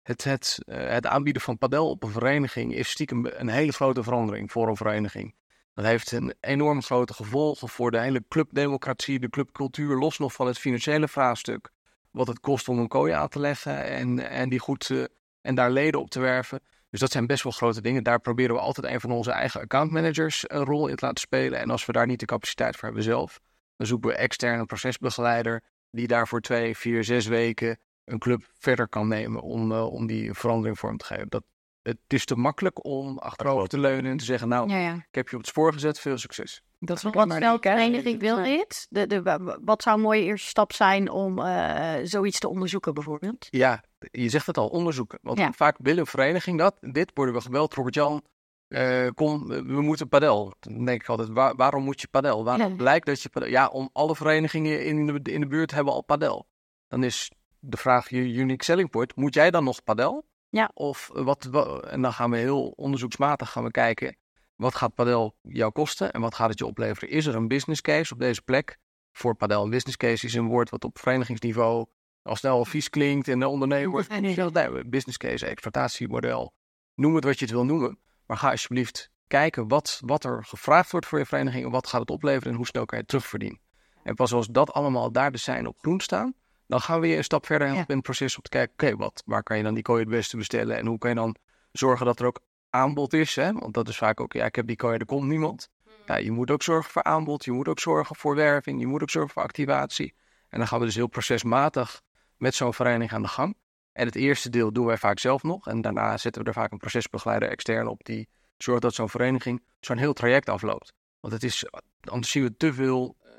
Het, 0.04 0.24
het, 0.24 0.58
het 0.72 1.06
aanbieden 1.06 1.42
van 1.42 1.58
padel 1.58 1.90
op 1.90 2.04
een 2.04 2.12
vereniging 2.12 2.74
is 2.74 2.90
stiekem 2.90 3.26
een 3.26 3.50
hele 3.50 3.72
grote 3.72 4.04
verandering 4.04 4.52
voor 4.52 4.68
een 4.68 4.76
vereniging. 4.76 5.36
Dat 5.74 5.86
heeft 5.86 6.12
een 6.12 6.34
enorm 6.40 6.82
grote 6.82 7.14
gevolgen 7.14 7.70
voor 7.70 7.92
de 7.92 8.00
hele 8.00 8.24
clubdemocratie, 8.28 9.20
de 9.20 9.30
clubcultuur, 9.30 9.98
los 9.98 10.18
nog 10.18 10.34
van 10.34 10.48
het 10.48 10.60
financiële 10.60 11.08
vraagstuk. 11.08 11.72
Wat 12.12 12.28
het 12.28 12.40
kost 12.40 12.68
om 12.70 12.80
een 12.80 12.88
kooi 12.88 13.14
aan 13.14 13.28
te 13.28 13.40
leggen 13.40 13.84
en, 13.84 14.30
en, 14.30 14.50
die 14.50 14.60
goed, 14.60 15.08
en 15.42 15.56
daar 15.56 15.72
leden 15.72 16.00
op 16.00 16.10
te 16.10 16.20
werven. 16.20 16.60
Dus 16.96 17.04
dat 17.04 17.14
zijn 17.14 17.28
best 17.28 17.44
wel 17.44 17.52
grote 17.52 17.82
dingen. 17.82 18.04
Daar 18.04 18.20
proberen 18.20 18.56
we 18.56 18.62
altijd 18.62 18.94
een 18.94 19.00
van 19.00 19.12
onze 19.12 19.32
eigen 19.32 19.62
accountmanagers 19.62 20.44
een 20.48 20.64
rol 20.64 20.88
in 20.88 20.96
te 20.96 21.06
laten 21.06 21.20
spelen. 21.20 21.60
En 21.60 21.70
als 21.70 21.86
we 21.86 21.92
daar 21.92 22.06
niet 22.06 22.20
de 22.20 22.26
capaciteit 22.26 22.76
voor 22.76 22.84
hebben 22.84 23.04
zelf, 23.04 23.40
dan 23.78 23.88
zoeken 23.88 24.10
we 24.10 24.16
externe 24.16 24.66
procesbegeleider 24.66 25.64
die 25.92 26.08
daar 26.08 26.28
voor 26.28 26.42
twee, 26.42 26.78
vier, 26.78 27.04
zes 27.04 27.26
weken 27.26 27.80
een 28.06 28.20
club 28.20 28.50
verder 28.54 28.88
kan 28.88 29.08
nemen 29.08 29.42
om, 29.42 29.72
uh, 29.72 29.86
om 29.86 30.08
die 30.08 30.34
verandering 30.34 30.80
vorm 30.80 30.98
te 30.98 31.06
geven. 31.06 31.30
Dat, 31.30 31.44
het 31.82 31.98
is 32.08 32.26
te 32.26 32.36
makkelijk 32.36 32.86
om 32.86 33.18
achterover 33.18 33.68
te 33.68 33.80
leunen 33.80 34.12
en 34.12 34.18
te 34.18 34.26
zeggen, 34.26 34.48
nou, 34.48 34.70
ja, 34.70 34.78
ja. 34.78 34.96
ik 34.96 35.16
heb 35.16 35.28
je 35.28 35.36
op 35.36 35.42
het 35.42 35.50
spoor 35.50 35.74
gezet, 35.74 36.00
veel 36.00 36.18
succes. 36.18 36.62
Dat 36.86 36.98
is 36.98 37.04
wel 37.04 37.12
wat 37.12 37.32
snel 37.32 37.58
vereniging 37.60 38.20
wil 38.20 38.44
dit? 38.44 38.88
De, 38.90 39.08
de, 39.08 39.60
wat 39.64 39.84
zou 39.84 39.96
een 39.96 40.02
mooie 40.02 40.24
eerste 40.24 40.48
stap 40.48 40.74
zijn 40.74 41.10
om 41.10 41.40
uh, 41.40 41.94
zoiets 42.04 42.40
te 42.40 42.50
onderzoeken 42.50 42.94
bijvoorbeeld? 42.94 43.48
Ja, 43.50 43.84
je 44.12 44.30
zegt 44.30 44.48
het 44.48 44.58
al, 44.58 44.68
onderzoeken. 44.68 45.20
Want 45.22 45.38
ja. 45.38 45.52
vaak 45.52 45.78
willen 45.80 46.00
een 46.00 46.06
vereniging 46.06 46.58
dat. 46.58 46.78
Dit 46.82 47.12
worden 47.14 47.36
we 47.36 47.42
gebeld, 47.42 47.74
Robert-Jan, 47.74 48.24
uh, 48.68 49.08
kom, 49.14 49.48
we 49.48 49.82
moeten 49.82 50.10
padel. 50.10 50.54
Dan 50.60 50.86
denk 50.86 51.02
ik 51.02 51.10
altijd, 51.10 51.30
waar, 51.30 51.56
waarom 51.56 51.84
moet 51.84 52.02
je 52.02 52.08
padel? 52.08 52.44
Waarom 52.44 52.70
ja. 52.70 52.76
blijkt 52.76 53.06
dat 53.06 53.22
je 53.22 53.30
padel... 53.30 53.50
Ja, 53.50 53.68
om 53.68 53.90
alle 53.94 54.16
verenigingen 54.16 54.86
in 54.86 55.06
de, 55.06 55.32
in 55.32 55.40
de 55.40 55.48
buurt 55.48 55.72
hebben 55.72 55.94
al 55.94 56.04
padel. 56.04 56.48
Dan 56.88 57.04
is 57.04 57.32
de 57.60 57.78
vraag, 57.78 58.10
je 58.10 58.34
unique 58.34 58.64
selling 58.64 58.90
point, 58.90 59.16
moet 59.16 59.34
jij 59.34 59.52
dan 59.52 59.64
nog 59.64 59.84
padel? 59.84 60.26
Ja. 60.50 60.72
Of 60.74 61.10
wat, 61.14 61.44
wat, 61.44 61.86
en 61.86 62.02
dan 62.02 62.14
gaan 62.14 62.32
we 62.32 62.38
heel 62.38 62.68
onderzoeksmatig 62.76 63.52
gaan 63.52 63.64
we 63.64 63.72
kijken, 63.72 64.18
wat 64.56 64.76
gaat 64.76 64.94
padel 64.94 65.36
jou 65.42 65.72
kosten 65.72 66.12
en 66.12 66.22
wat 66.22 66.36
gaat 66.36 66.50
het 66.50 66.60
je 66.60 66.66
opleveren? 66.66 67.10
Is 67.10 67.26
er 67.26 67.36
een 67.36 67.48
business 67.48 67.82
case 67.82 68.14
op 68.14 68.20
deze 68.20 68.42
plek? 68.42 68.78
Voor 69.12 69.36
padel 69.36 69.64
een 69.64 69.70
business 69.70 69.98
case 69.98 70.26
is 70.26 70.34
een 70.34 70.48
woord 70.48 70.70
wat 70.70 70.84
op 70.84 71.00
verenigingsniveau 71.00 71.86
al 72.22 72.36
snel 72.36 72.66
vies 72.66 72.90
klinkt 72.90 73.28
en 73.28 73.40
de 73.40 73.48
ondernemer 73.48 74.06
nee, 74.10 74.86
business 74.86 75.18
case, 75.18 75.46
exploitatiemodel, 75.46 76.54
noem 76.96 77.16
het 77.16 77.24
wat 77.24 77.40
je 77.40 77.46
het 77.46 77.54
wil 77.54 77.66
noemen. 77.66 78.00
Maar 78.26 78.38
ga 78.38 78.52
alsjeblieft 78.52 79.12
kijken 79.28 79.68
wat, 79.68 80.02
wat 80.06 80.24
er 80.24 80.44
gevraagd 80.46 80.92
wordt 80.92 81.06
voor 81.06 81.20
je 81.20 81.26
vereniging 81.26 81.66
en 81.66 81.72
wat 81.72 81.88
gaat 81.88 82.00
het 82.00 82.10
opleveren 82.10 82.52
en 82.52 82.58
hoe 82.58 82.66
snel 82.66 82.86
kan 82.86 82.98
je 82.98 83.04
het 83.04 83.12
terugverdienen. 83.12 83.60
En 84.04 84.16
pas 84.16 84.34
als 84.34 84.48
dat 84.48 84.74
allemaal 84.74 85.12
daar 85.12 85.32
de 85.32 85.38
zijn 85.38 85.68
op 85.68 85.78
groen 85.80 86.00
staan, 86.00 86.34
dan 86.68 86.82
gaan 86.82 87.00
we 87.00 87.08
je 87.08 87.18
een 87.18 87.24
stap 87.24 87.46
verder 87.46 87.68
helpen 87.68 87.88
in 87.88 87.96
het 87.96 88.04
proces 88.04 88.36
om 88.36 88.42
te 88.42 88.50
kijken, 88.50 88.74
oké, 88.74 88.96
wat, 88.98 89.24
waar 89.26 89.44
kan 89.44 89.58
je 89.58 89.64
dan 89.64 89.74
die 89.74 89.84
kooi 89.84 90.00
het 90.00 90.10
beste 90.10 90.38
bestellen 90.38 90.78
en 90.78 90.86
hoe 90.86 90.98
kan 90.98 91.10
je 91.10 91.16
dan 91.16 91.36
zorgen 91.72 92.06
dat 92.06 92.20
er 92.20 92.26
ook 92.26 92.40
aanbod 92.76 93.14
is, 93.14 93.36
hè? 93.36 93.54
want 93.54 93.74
dat 93.74 93.88
is 93.88 93.98
vaak 93.98 94.20
ook, 94.20 94.34
ja, 94.34 94.46
ik 94.46 94.56
heb 94.56 94.68
die 94.68 94.76
kooi, 94.76 94.98
er 94.98 95.06
komt 95.06 95.28
niemand. 95.28 95.70
Ja, 96.06 96.16
je 96.16 96.32
moet 96.32 96.52
ook 96.52 96.64
zorgen 96.64 96.92
voor 96.92 97.04
aanbod, 97.04 97.46
je 97.46 97.52
moet 97.52 97.68
ook 97.68 97.80
zorgen 97.80 98.16
voor 98.16 98.36
werving, 98.36 98.80
je 98.80 98.88
moet 98.88 99.02
ook 99.02 99.10
zorgen 99.10 99.32
voor 99.34 99.44
activatie. 99.44 100.14
En 100.50 100.58
dan 100.58 100.68
gaan 100.68 100.80
we 100.80 100.86
dus 100.86 100.96
heel 100.96 101.08
procesmatig 101.08 102.02
met 102.38 102.56
zo'n 102.56 102.74
vereniging 102.74 103.12
aan 103.12 103.22
de 103.22 103.28
gang. 103.28 103.58
En 103.92 104.06
het 104.06 104.16
eerste 104.16 104.50
deel 104.50 104.72
doen 104.72 104.86
wij 104.86 104.98
vaak 104.98 105.20
zelf 105.20 105.44
nog. 105.44 105.68
En 105.68 105.82
daarna 105.82 106.18
zetten 106.18 106.42
we 106.42 106.48
er 106.48 106.54
vaak 106.54 106.72
een 106.72 106.78
procesbegeleider 106.78 107.50
extern 107.50 107.88
op 107.88 108.06
die 108.06 108.28
zorgt 108.58 108.82
dat 108.82 108.94
zo'n 108.94 109.10
vereniging 109.10 109.64
zo'n 109.80 109.98
heel 109.98 110.14
traject 110.14 110.50
afloopt. 110.50 110.94
Want 111.20 111.34
het 111.34 111.44
is, 111.44 111.66
anders 112.02 112.32
zien 112.32 112.44
we 112.44 112.58
te 112.58 112.74
veel 112.74 113.16
uh, 113.24 113.32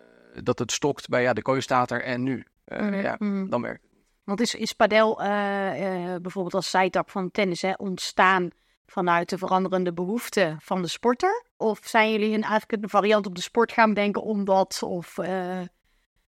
dat 0.43 0.59
het 0.59 0.73
stokt 0.73 1.09
bij 1.09 1.23
ja, 1.23 1.33
de 1.33 1.43
kooi 1.43 1.61
staat 1.61 1.91
er 1.91 2.03
en 2.03 2.23
nu. 2.23 2.47
Uh, 2.67 2.81
mm 2.81 2.89
-hmm. 2.89 3.01
Ja, 3.01 3.17
dan 3.49 3.63
werkt 3.63 3.83
het. 3.83 3.91
Want 4.25 4.41
is, 4.41 4.55
is 4.55 4.73
padel 4.73 5.23
uh, 5.23 5.27
bijvoorbeeld 6.17 6.55
als 6.55 6.71
zijtak 6.71 7.11
van 7.11 7.31
tennis 7.31 7.63
hè, 7.63 7.73
ontstaan 7.77 8.51
vanuit 8.87 9.29
de 9.29 9.39
veranderende 9.39 9.93
behoeften 9.93 10.59
van 10.61 10.83
de 10.83 10.89
sporter? 10.89 11.45
Of 11.57 11.81
zijn 11.83 12.13
jullie 12.13 12.35
een, 12.35 12.43
eigenlijk 12.43 12.83
een 12.83 12.89
variant 12.89 13.27
op 13.27 13.35
de 13.35 13.41
sport 13.41 13.73
gaan 13.73 13.95
bedenken 13.95 14.23
omdat? 14.23 14.83
Of, 14.83 15.19
uh... 15.19 15.61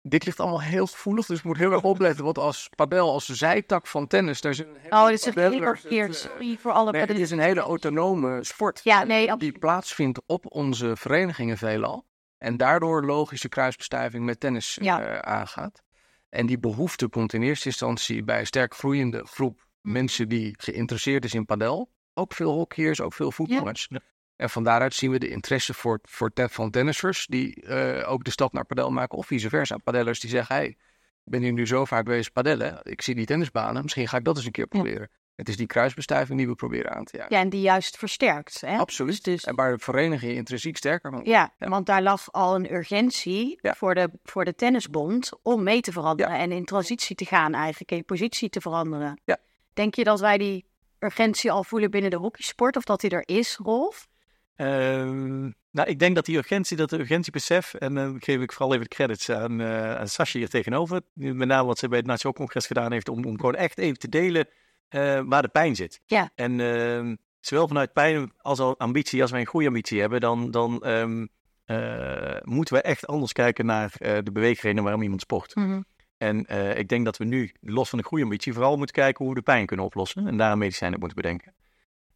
Dit 0.02 0.24
ligt 0.24 0.40
allemaal 0.40 0.60
heel 0.60 0.86
gevoelig, 0.86 1.26
dus 1.26 1.38
ik 1.38 1.44
moet 1.44 1.56
heel 1.56 1.72
erg 1.72 1.82
opletten. 1.82 2.24
Want 2.24 2.38
als 2.38 2.70
padel, 2.76 3.12
als 3.12 3.26
zijtak 3.26 3.86
van 3.86 4.06
tennis, 4.06 4.40
daar 4.40 4.52
is 4.52 4.58
een 4.58 4.76
hele... 4.78 4.94
Oh, 4.94 5.06
dit 5.06 5.26
is 5.26 5.34
een 5.34 5.76
verkeerd. 5.76 6.16
Sorry 6.16 6.56
voor 6.56 6.72
alle 6.72 6.90
nee, 6.90 7.06
is 7.06 7.30
een 7.30 7.38
hele 7.38 7.60
autonome 7.60 8.44
sport. 8.44 8.80
Ja, 8.84 9.04
nee, 9.04 9.36
die 9.36 9.58
plaatsvindt 9.58 10.20
op 10.26 10.52
onze 10.54 10.96
verenigingen 10.96 11.58
veelal. 11.58 12.06
En 12.38 12.56
daardoor 12.56 13.04
logische 13.04 13.48
kruisbestuiving 13.48 14.24
met 14.24 14.40
tennis 14.40 14.78
ja. 14.80 15.02
uh, 15.02 15.18
aangaat. 15.18 15.82
En 16.28 16.46
die 16.46 16.58
behoefte 16.58 17.08
komt 17.08 17.32
in 17.32 17.42
eerste 17.42 17.66
instantie 17.66 18.24
bij 18.24 18.38
een 18.38 18.46
sterk 18.46 18.74
groeiende 18.74 19.26
groep 19.26 19.66
mensen 19.80 20.28
die 20.28 20.54
geïnteresseerd 20.58 21.24
is 21.24 21.34
in 21.34 21.44
padel. 21.44 21.90
Ook 22.18 22.32
veel 22.32 22.52
hockeyers, 22.52 23.00
ook 23.00 23.12
veel 23.12 23.32
voetballers. 23.32 23.86
Ja. 23.90 24.00
En 24.36 24.50
van 24.50 24.64
daaruit 24.64 24.94
zien 24.94 25.10
we 25.10 25.18
de 25.18 25.28
interesse 25.28 25.74
voor, 25.74 25.98
voor 26.02 26.30
van 26.34 26.70
tennissers 26.70 27.26
die 27.26 27.62
uh, 27.66 28.10
ook 28.10 28.24
de 28.24 28.30
stap 28.30 28.52
naar 28.52 28.64
padel 28.64 28.90
maken 28.90 29.18
of 29.18 29.26
vice 29.26 29.48
versa. 29.48 29.76
Padellers 29.76 30.20
die 30.20 30.30
zeggen, 30.30 30.56
hey, 30.56 30.66
ik 30.66 30.76
ben 31.24 31.42
hier 31.42 31.52
nu 31.52 31.66
zo 31.66 31.84
vaak 31.84 32.04
bezig 32.04 32.32
padellen, 32.32 32.80
ik 32.82 33.02
zie 33.02 33.14
die 33.14 33.26
tennisbanen, 33.26 33.82
misschien 33.82 34.08
ga 34.08 34.16
ik 34.16 34.24
dat 34.24 34.36
eens 34.36 34.44
een 34.44 34.52
keer 34.52 34.66
proberen. 34.66 35.08
Ja. 35.10 35.16
Het 35.34 35.48
is 35.48 35.56
die 35.56 35.66
kruisbestuiving 35.66 36.38
die 36.38 36.48
we 36.48 36.54
proberen 36.54 36.94
aan 36.94 37.04
te 37.04 37.16
jagen. 37.16 37.34
Ja, 37.36 37.42
en 37.42 37.48
die 37.48 37.60
juist 37.60 37.96
versterkt. 37.96 38.60
Hè? 38.60 38.76
Absoluut. 38.76 39.24
Dus... 39.24 39.44
En 39.44 39.54
waar 39.54 39.76
de 39.76 39.82
vereniging 39.82 40.32
intrinsiek 40.32 40.76
sterker 40.76 41.10
van 41.10 41.20
ja, 41.24 41.54
ja, 41.58 41.68
want 41.68 41.86
daar 41.86 42.02
lag 42.02 42.32
al 42.32 42.54
een 42.54 42.74
urgentie 42.74 43.58
ja. 43.60 43.74
voor, 43.74 43.94
de, 43.94 44.10
voor 44.22 44.44
de 44.44 44.54
tennisbond 44.54 45.30
om 45.42 45.62
mee 45.62 45.80
te 45.80 45.92
veranderen 45.92 46.38
en 46.38 46.52
in 46.52 46.64
transitie 46.64 47.16
te 47.16 47.24
gaan 47.24 47.54
eigenlijk, 47.54 47.90
in 47.90 48.04
positie 48.04 48.48
te 48.48 48.60
veranderen. 48.60 49.20
Ja. 49.24 49.36
Denk 49.72 49.94
je 49.94 50.04
dat 50.04 50.20
wij 50.20 50.38
die 50.38 50.64
urgentie 50.98 51.52
al 51.52 51.64
voelen 51.64 51.90
binnen 51.90 52.10
de 52.10 52.16
hockeysport 52.16 52.76
of 52.76 52.84
dat 52.84 53.00
die 53.00 53.10
er 53.10 53.28
is, 53.28 53.56
Rolf? 53.56 54.08
Um, 54.56 55.54
nou, 55.70 55.88
ik 55.88 55.98
denk 55.98 56.14
dat 56.14 56.24
die 56.24 56.36
urgentie, 56.36 56.76
dat 56.76 56.90
de 56.90 56.98
urgentiebesef, 56.98 57.74
en 57.74 57.94
dan 57.94 58.16
geef 58.20 58.40
ik 58.40 58.52
vooral 58.52 58.74
even 58.74 58.88
de 58.88 58.94
credits 58.94 59.30
aan, 59.30 59.60
uh, 59.60 59.94
aan 59.94 60.08
Sascha 60.08 60.38
hier 60.38 60.48
tegenover, 60.48 61.00
met 61.14 61.48
name 61.48 61.66
wat 61.66 61.78
ze 61.78 61.88
bij 61.88 61.98
het 61.98 62.06
Nationaal 62.06 62.36
Congres 62.36 62.66
gedaan 62.66 62.92
heeft, 62.92 63.08
om, 63.08 63.24
om 63.24 63.36
gewoon 63.36 63.54
echt 63.54 63.78
even 63.78 63.98
te 63.98 64.08
delen 64.08 64.48
uh, 64.90 65.20
waar 65.24 65.42
de 65.42 65.48
pijn 65.48 65.76
zit. 65.76 66.00
Ja. 66.06 66.30
En 66.34 66.58
uh, 66.58 67.14
zowel 67.40 67.68
vanuit 67.68 67.92
pijn 67.92 68.32
als 68.36 68.58
al 68.58 68.78
ambitie, 68.78 69.22
als 69.22 69.30
wij 69.30 69.40
een 69.40 69.46
goede 69.46 69.66
ambitie 69.66 70.00
hebben, 70.00 70.20
dan, 70.20 70.50
dan 70.50 70.86
um, 70.86 71.28
uh, 71.66 72.36
moeten 72.42 72.74
we 72.74 72.82
echt 72.82 73.06
anders 73.06 73.32
kijken 73.32 73.66
naar 73.66 73.92
de 73.98 74.32
beweegredenen 74.32 74.82
waarom 74.82 75.02
iemand 75.02 75.20
sport. 75.20 75.54
Mm 75.54 75.64
-hmm. 75.64 75.84
En 76.18 76.38
ik 76.78 76.88
denk 76.88 77.04
dat 77.04 77.16
we 77.16 77.24
nu, 77.24 77.52
los 77.60 77.88
van 77.88 77.98
de 77.98 78.04
goede 78.04 78.24
ambitie, 78.24 78.52
vooral 78.52 78.76
moeten 78.76 78.94
kijken 78.94 79.24
hoe 79.24 79.34
we 79.34 79.40
de 79.40 79.44
pijn 79.44 79.66
kunnen 79.66 79.86
oplossen 79.86 80.26
en 80.26 80.36
daar 80.36 80.52
een 80.52 80.58
medicijn 80.58 80.94
op 80.94 81.00
moeten 81.00 81.22
bedenken. 81.22 81.54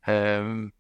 Um, 0.06 0.72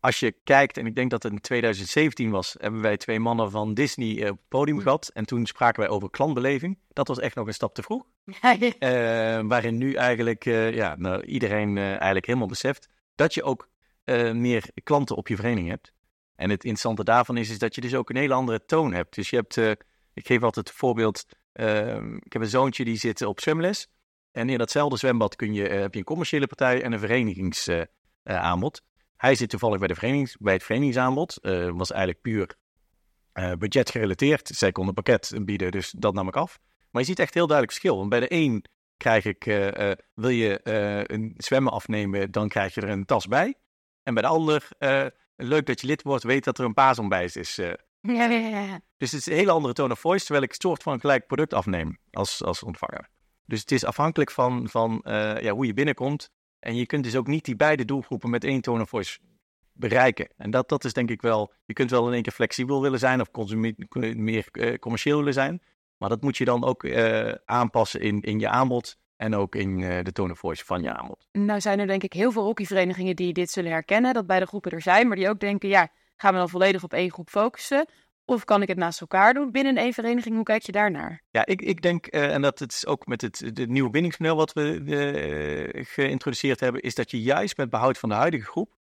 als 0.00 0.20
je 0.20 0.34
kijkt, 0.44 0.76
en 0.76 0.86
ik 0.86 0.94
denk 0.94 1.10
dat 1.10 1.22
het 1.22 1.32
in 1.32 1.40
2017 1.40 2.30
was, 2.30 2.56
hebben 2.58 2.80
wij 2.80 2.96
twee 2.96 3.20
mannen 3.20 3.50
van 3.50 3.74
Disney 3.74 4.30
op 4.30 4.36
het 4.36 4.48
podium 4.48 4.80
gehad. 4.80 5.10
En 5.14 5.24
toen 5.24 5.46
spraken 5.46 5.80
wij 5.80 5.90
over 5.90 6.10
klantbeleving. 6.10 6.78
Dat 6.88 7.08
was 7.08 7.18
echt 7.18 7.34
nog 7.34 7.46
een 7.46 7.54
stap 7.54 7.74
te 7.74 7.82
vroeg. 7.82 8.04
Uh, 8.24 9.40
waarin 9.42 9.78
nu 9.78 9.94
eigenlijk 9.94 10.44
uh, 10.44 10.74
ja, 10.74 10.96
nou, 10.98 11.24
iedereen 11.24 11.76
uh, 11.76 11.88
eigenlijk 11.88 12.26
helemaal 12.26 12.48
beseft 12.48 12.88
dat 13.14 13.34
je 13.34 13.42
ook 13.42 13.68
meer 14.32 14.64
klanten 14.82 15.16
op 15.16 15.28
je 15.28 15.36
vereniging 15.36 15.68
hebt. 15.68 15.92
En 16.34 16.50
het 16.50 16.64
interessante 16.64 17.04
daarvan 17.04 17.36
is, 17.36 17.50
is 17.50 17.58
dat 17.58 17.74
je 17.74 17.80
dus 17.80 17.94
ook 17.94 18.10
een 18.10 18.16
hele 18.16 18.34
andere 18.34 18.64
toon 18.64 18.92
hebt. 18.92 19.14
Dus 19.14 19.30
je 19.30 19.36
hebt, 19.36 19.56
ik 20.12 20.26
geef 20.26 20.42
altijd 20.42 20.68
het 20.68 20.76
voorbeeld, 20.76 21.26
ehm, 21.52 22.14
ik 22.14 22.32
heb 22.32 22.42
een 22.42 22.48
zoontje 22.48 22.84
die 22.84 22.96
zit 22.96 23.22
op 23.22 23.40
zwemles. 23.40 23.88
En 24.32 24.48
in 24.48 24.58
datzelfde 24.58 24.96
zwembad 24.96 25.36
kun 25.36 25.54
je, 25.54 25.62
heb 25.62 25.92
je 25.92 25.98
een 25.98 26.04
commerciële 26.04 26.46
partij 26.46 26.82
en 26.82 26.92
een 26.92 26.98
verenigingsaanbod. 26.98 28.82
Hij 29.16 29.34
zit 29.34 29.50
toevallig 29.50 29.78
bij, 29.78 29.88
de 29.88 29.94
verenigings, 29.94 30.36
bij 30.36 30.52
het 30.52 30.62
verenigingsaanbod. 30.62 31.38
Uh, 31.42 31.70
was 31.70 31.90
eigenlijk 31.90 32.22
puur 32.22 32.56
uh, 33.34 33.52
budget 33.52 33.90
gerelateerd. 33.90 34.48
Zij 34.48 34.72
kon 34.72 34.88
een 34.88 34.94
pakket 34.94 35.32
bieden, 35.42 35.70
dus 35.70 35.90
dat 35.90 36.14
nam 36.14 36.28
ik 36.28 36.36
af. 36.36 36.58
Maar 36.90 37.02
je 37.02 37.08
ziet 37.08 37.18
echt 37.18 37.34
heel 37.34 37.46
duidelijk 37.46 37.78
verschil. 37.78 37.98
Want 37.98 38.10
bij 38.10 38.20
de 38.20 38.32
een 38.34 38.64
krijg 38.96 39.24
ik, 39.24 39.44
wil 40.14 40.28
je 40.28 40.60
een 41.12 41.34
zwemmen 41.36 41.72
afnemen, 41.72 42.30
dan 42.30 42.48
krijg 42.48 42.74
je 42.74 42.80
er 42.80 42.88
een 42.88 43.04
tas 43.04 43.26
bij. 43.26 43.54
En 44.02 44.14
bij 44.14 44.22
de 44.22 44.28
ander, 44.28 44.68
leuk 45.36 45.66
dat 45.66 45.80
je 45.80 45.86
lid 45.86 46.02
wordt, 46.02 46.24
weet 46.24 46.44
dat 46.44 46.58
er 46.58 46.64
een 46.64 46.74
paasom 46.74 47.08
bij 47.08 47.24
is. 47.24 47.60
Ja, 48.00 48.24
ja, 48.24 48.48
ja. 48.48 48.80
Dus 48.96 49.10
het 49.10 49.20
is 49.20 49.26
een 49.26 49.32
hele 49.32 49.50
andere 49.50 49.74
tone 49.74 49.92
of 49.92 50.00
voice, 50.00 50.24
terwijl 50.24 50.44
ik 50.44 50.50
een 50.50 50.60
soort 50.60 50.82
van 50.82 51.00
gelijk 51.00 51.26
product 51.26 51.54
afneem 51.54 51.98
als, 52.10 52.44
als 52.44 52.62
ontvanger. 52.62 53.08
Dus 53.46 53.60
het 53.60 53.72
is 53.72 53.84
afhankelijk 53.84 54.30
van, 54.30 54.68
van 54.68 55.00
ja, 55.40 55.50
hoe 55.50 55.66
je 55.66 55.74
binnenkomt. 55.74 56.30
En 56.58 56.76
je 56.76 56.86
kunt 56.86 57.04
dus 57.04 57.16
ook 57.16 57.26
niet 57.26 57.44
die 57.44 57.56
beide 57.56 57.84
doelgroepen 57.84 58.30
met 58.30 58.44
één 58.44 58.60
tone 58.60 58.82
of 58.82 58.88
voice 58.88 59.18
bereiken. 59.72 60.28
En 60.36 60.50
dat, 60.50 60.68
dat 60.68 60.84
is 60.84 60.92
denk 60.92 61.10
ik 61.10 61.22
wel, 61.22 61.52
je 61.64 61.72
kunt 61.72 61.90
wel 61.90 62.06
in 62.06 62.12
één 62.12 62.22
keer 62.22 62.32
flexibel 62.32 62.82
willen 62.82 62.98
zijn 62.98 63.20
of 63.20 63.46
meer 64.14 64.48
uh, 64.52 64.74
commercieel 64.74 65.18
willen 65.18 65.32
zijn. 65.32 65.62
Maar 65.96 66.08
dat 66.08 66.22
moet 66.22 66.36
je 66.36 66.44
dan 66.44 66.64
ook 66.64 66.82
uh, 66.84 67.32
aanpassen 67.44 68.00
in, 68.00 68.20
in 68.20 68.38
je 68.38 68.48
aanbod 68.48 68.96
en 69.16 69.34
ook 69.34 69.54
in 69.54 69.78
de 70.04 70.12
tone 70.12 70.32
of 70.32 70.38
voice 70.38 70.64
van 70.64 70.82
je 70.82 70.92
aanbod. 70.94 71.26
Nou 71.32 71.60
zijn 71.60 71.78
er 71.78 71.86
denk 71.86 72.02
ik 72.02 72.12
heel 72.12 72.32
veel 72.32 72.44
hockeyverenigingen 72.44 73.16
die 73.16 73.32
dit 73.32 73.50
zullen 73.50 73.70
herkennen, 73.70 74.14
dat 74.14 74.26
beide 74.26 74.46
groepen 74.46 74.70
er 74.70 74.82
zijn, 74.82 75.06
maar 75.06 75.16
die 75.16 75.28
ook 75.28 75.40
denken, 75.40 75.68
ja, 75.68 75.88
gaan 76.20 76.32
we 76.32 76.38
dan 76.38 76.48
volledig 76.48 76.82
op 76.82 76.92
één 76.92 77.12
groep 77.12 77.28
focussen? 77.28 77.86
Of 78.24 78.44
kan 78.44 78.62
ik 78.62 78.68
het 78.68 78.76
naast 78.76 79.00
elkaar 79.00 79.34
doen 79.34 79.50
binnen 79.50 79.76
één 79.76 79.92
vereniging? 79.92 80.34
Hoe 80.34 80.44
kijk 80.44 80.62
je 80.62 80.72
daarnaar? 80.72 81.22
Ja, 81.30 81.46
ik, 81.46 81.62
ik 81.62 81.82
denk, 81.82 82.14
uh, 82.14 82.34
en 82.34 82.42
dat 82.42 82.58
het 82.58 82.72
is 82.72 82.86
ook 82.86 83.06
met 83.06 83.20
het, 83.20 83.66
nieuwe 83.68 83.90
bindingsmodel 83.90 84.36
wat 84.36 84.52
we 84.52 84.80
uh, 85.74 85.84
geïntroduceerd 85.84 86.60
hebben, 86.60 86.82
is 86.82 86.94
dat 86.94 87.10
je 87.10 87.22
juist 87.22 87.56
met 87.56 87.70
behoud 87.70 87.98
van 87.98 88.08
de 88.08 88.14
huidige 88.14 88.44
groep 88.44 88.76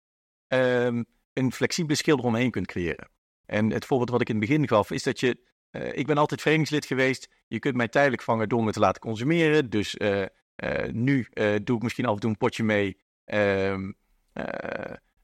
um, 0.49 1.07
een 1.33 1.53
flexibele 1.53 1.97
schil 1.97 2.19
eromheen 2.19 2.51
kunt 2.51 2.67
creëren. 2.67 3.11
En 3.47 3.71
het 3.71 3.85
voorbeeld 3.85 4.11
wat 4.11 4.21
ik 4.21 4.29
in 4.29 4.37
het 4.37 4.47
begin 4.47 4.69
gaf, 4.69 4.91
is 4.91 5.03
dat 5.03 5.21
je, 5.21 5.41
uh, 5.71 5.97
ik 5.97 6.07
ben 6.07 6.19
altijd 6.19 6.41
verenigingslid 6.41 6.87
geweest, 6.87 7.29
je 7.47 7.59
kunt 7.59 7.77
mij 7.77 7.89
tijdelijk 7.89 8.23
vangen 8.23 8.49
door 8.49 8.65
me 8.65 8.73
te 8.73 8.81
laten 8.81 9.01
consumeren. 9.01 9.71
Dus 9.71 9.97
nu 10.91 11.29
doe 11.63 11.77
ik 11.77 11.83
misschien 11.83 12.07
af 12.07 12.15
en 12.15 12.21
toe 12.21 12.31
een 12.31 12.37
potje 12.37 12.65
mee. 12.65 13.01
Um, 13.25 13.97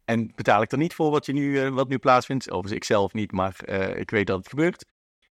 en 0.05 0.33
betaal 0.35 0.63
ik 0.63 0.73
er 0.73 0.79
niet 0.79 0.95
voor 0.95 1.11
wat, 1.11 1.27
je 1.27 1.33
nu, 1.33 1.65
uh, 1.65 1.69
wat 1.69 1.89
nu 1.89 1.99
plaatsvindt. 1.99 2.51
Overigens, 2.51 2.75
ik 2.75 2.85
zelf 2.85 3.13
niet, 3.13 3.33
maar 3.33 3.57
uh, 3.67 3.97
ik 3.97 4.11
weet 4.11 4.27
dat 4.27 4.39
het 4.39 4.49
gebeurt. 4.49 4.85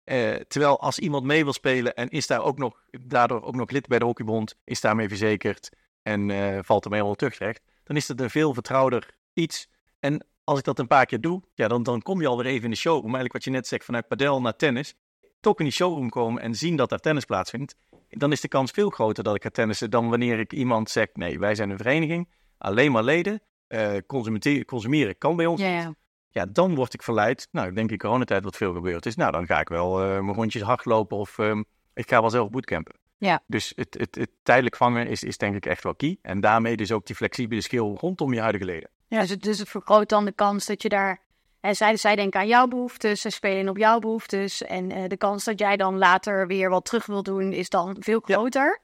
Uh, 0.05 0.35
terwijl 0.35 0.81
als 0.81 0.99
iemand 0.99 1.25
mee 1.25 1.45
wil 1.45 1.53
spelen 1.53 1.95
en 1.95 2.09
is 2.09 2.27
daar 2.27 2.43
ook 2.43 2.59
nog, 2.59 2.83
daardoor 3.01 3.43
ook 3.43 3.55
nog 3.55 3.71
lid 3.71 3.87
bij 3.87 3.99
de 3.99 4.05
hockeybond, 4.05 4.55
is 4.65 4.81
daarmee 4.81 5.09
verzekerd 5.09 5.69
en 6.03 6.21
valt 6.65 6.85
ermee 6.85 6.99
helemaal 6.99 7.15
terugrecht, 7.15 7.61
dan 7.85 7.97
is 7.97 8.09
het 8.09 8.21
een 8.21 8.31
veel 8.31 8.55
vertrouwder 8.55 9.17
iets. 9.33 9.69
En 10.01 10.27
als 10.45 10.59
ik 10.59 10.65
dat 10.65 10.79
een 10.79 10.87
paar 10.87 11.07
keer 11.07 11.21
doe, 11.21 11.43
ja, 11.55 11.69
dan, 11.69 11.83
dan 11.83 12.03
kom 12.03 12.21
je 12.21 12.27
alweer 12.27 12.47
even 12.47 12.65
in 12.65 12.71
de 12.71 12.77
showroom. 12.77 13.03
Eigenlijk 13.03 13.33
wat 13.33 13.45
je 13.45 13.51
net 13.51 13.67
zegt, 13.67 13.85
vanuit 13.85 14.09
padel 14.09 14.41
naar 14.41 14.57
tennis. 14.57 14.95
Toch 15.41 15.59
in 15.59 15.65
die 15.65 15.73
showroom 15.73 16.09
komen 16.09 16.43
en 16.43 16.55
zien 16.55 16.77
dat 16.77 16.89
daar 16.89 16.99
tennis 16.99 17.25
plaatsvindt. 17.25 17.75
Dan 18.09 18.33
is 18.33 18.41
de 18.41 18.49
kans 18.49 18.71
veel 18.71 18.91
groter 18.91 19.25
dat 19.25 19.35
ik 19.35 19.43
ga 19.43 19.51
tennissen 19.51 19.91
dan 19.91 20.09
wanneer 20.09 20.39
ik 20.39 20.53
iemand 20.53 20.91
zeg, 20.91 21.07
nee, 21.13 21.39
wij 21.39 21.55
zijn 21.55 21.71
een 21.71 21.77
vereniging, 21.77 22.33
alleen 22.59 22.93
maar 22.93 23.03
leden 23.03 23.43
uh, 23.73 23.97
consumeren, 24.07 24.65
consumeren 24.65 25.19
kan 25.19 25.37
bij 25.37 25.47
ons 25.47 25.61
ja, 25.61 25.69
ja. 25.69 25.95
ja, 26.31 26.47
dan 26.47 26.75
word 26.75 26.95
ik 26.95 27.03
verleid. 27.03 27.49
Nou, 27.51 27.69
ik 27.69 27.75
denk 27.75 27.91
in 27.91 27.99
coronatijd 27.99 28.45
wat 28.45 28.57
veel 28.57 28.73
gebeurd 28.73 29.07
is. 29.07 29.17
Nou, 29.17 29.33
dan 29.33 29.47
ga 29.47 29.61
ik 29.61 29.69
wel 29.69 30.03
uh, 30.03 30.09
mijn 30.09 30.37
rondjes 30.37 30.63
hardlopen 30.63 31.17
of 31.17 31.39
um, 31.39 31.65
ik 31.95 32.09
ga 32.09 32.21
wel 32.21 32.31
zelf 32.31 32.51
bootcampen. 32.51 32.95
Ja. 33.19 33.43
Dus 33.47 33.73
het, 33.77 33.97
het, 33.99 34.15
het, 34.15 34.31
tijdelijk 34.43 34.77
vangen 34.77 35.07
is, 35.07 35.23
is 35.23 35.39
denk 35.39 35.55
ik 35.55 35.67
echt 35.67 35.83
wel 35.83 35.95
key. 35.95 36.19
En 36.23 36.41
daarmee 36.41 36.77
dus 36.77 36.93
ook 36.93 37.07
die 37.07 37.17
flexibele 37.17 37.61
skill 37.61 37.95
rondom 37.95 38.35
je 38.35 38.41
huidige 38.41 38.65
leden. 38.65 38.91
Ja, 39.09 39.21
dus 39.21 39.31
het, 39.31 39.43
dus 39.43 39.59
het 39.59 39.69
vergroot 39.69 40.09
dan 40.09 40.25
de 40.25 40.33
kans 40.33 40.67
dat 40.67 40.83
je 40.83 40.89
daar... 40.89 41.21
En 41.61 41.77
zij, 41.77 41.97
zij 41.97 42.17
denken 42.17 42.41
aan 42.41 42.47
jouw 42.47 42.67
behoeftes, 42.67 43.21
zij 43.21 43.31
spelen 43.31 43.69
op 43.69 43.79
jouw 43.79 43.99
behoeftes. 43.99 44.63
En 44.63 44.91
uh, 44.91 45.09
de 45.09 45.17
kans 45.17 45.45
dat 45.45 45.59
jij 45.59 45.77
dan 45.77 45.99
later 45.99 46.47
weer 46.47 46.71
wat 46.71 46.85
terug 46.85 47.07
wil 47.07 47.23
doen 47.23 47.53
is 47.53 47.69
dan 47.69 47.97
veel 48.01 48.21
groter. 48.21 48.81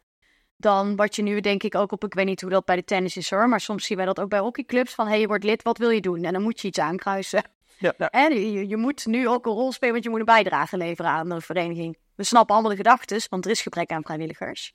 Dan 0.60 0.96
wat 0.96 1.16
je 1.16 1.22
nu 1.22 1.40
denk 1.40 1.62
ik 1.62 1.74
ook 1.74 1.92
op, 1.92 2.04
ik 2.04 2.14
weet 2.14 2.26
niet 2.26 2.40
hoe 2.40 2.50
dat 2.50 2.64
bij 2.64 2.76
de 2.76 2.84
tennis 2.84 3.16
is 3.16 3.30
hoor, 3.30 3.48
maar 3.48 3.60
soms 3.60 3.84
zien 3.84 3.96
wij 3.96 4.06
dat 4.06 4.20
ook 4.20 4.28
bij 4.28 4.38
hockeyclubs 4.38 4.94
van, 4.94 5.04
hé, 5.04 5.10
hey, 5.10 5.20
je 5.20 5.26
wordt 5.26 5.44
lid, 5.44 5.62
wat 5.62 5.78
wil 5.78 5.90
je 5.90 6.00
doen? 6.00 6.24
En 6.24 6.32
dan 6.32 6.42
moet 6.42 6.60
je 6.60 6.68
iets 6.68 6.78
aankruisen. 6.78 7.42
Ja, 7.78 7.94
ja. 7.98 8.10
En 8.10 8.34
je, 8.40 8.68
je, 8.68 8.76
moet 8.76 9.06
nu 9.06 9.28
ook 9.28 9.46
een 9.46 9.52
rol 9.52 9.72
spelen, 9.72 9.92
want 9.92 10.04
je 10.04 10.10
moet 10.10 10.18
een 10.18 10.24
bijdrage 10.24 10.76
leveren 10.76 11.10
aan 11.10 11.28
de 11.28 11.40
vereniging. 11.40 11.98
We 12.14 12.24
snappen 12.24 12.54
allemaal 12.54 12.70
de 12.70 12.76
gedachten, 12.76 13.20
want 13.30 13.44
er 13.44 13.50
is 13.50 13.62
gebrek 13.62 13.90
aan 13.90 14.02
vrijwilligers. 14.02 14.74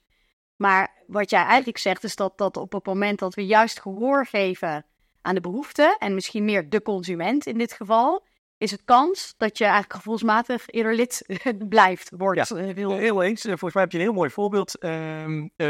Maar 0.56 1.02
wat 1.06 1.30
jij 1.30 1.42
eigenlijk 1.42 1.78
zegt, 1.78 2.04
is 2.04 2.16
dat, 2.16 2.38
dat 2.38 2.56
op 2.56 2.72
het 2.72 2.86
moment 2.86 3.18
dat 3.18 3.34
we 3.34 3.46
juist 3.46 3.80
gehoor 3.80 4.26
geven 4.26 4.86
aan 5.22 5.34
de 5.34 5.40
behoeften, 5.40 5.96
en 5.98 6.14
misschien 6.14 6.44
meer 6.44 6.70
de 6.70 6.82
consument 6.82 7.46
in 7.46 7.58
dit 7.58 7.72
geval, 7.72 8.24
is 8.64 8.70
het 8.70 8.84
kans 8.84 9.34
dat 9.36 9.58
je 9.58 9.64
eigenlijk 9.64 9.94
gevoelsmatig 9.94 10.64
eerder 10.66 10.94
lid 10.94 11.38
blijft, 11.68 12.10
wordt. 12.16 12.48
Ja, 12.48 12.56
eh. 12.56 12.88
Heel 12.88 13.22
eens. 13.22 13.42
Volgens 13.42 13.72
mij 13.74 13.82
heb 13.82 13.92
je 13.92 13.98
een 13.98 14.04
heel 14.04 14.12
mooi 14.12 14.30
voorbeeld 14.30 14.78
ehm, 14.78 15.48
eh, 15.56 15.66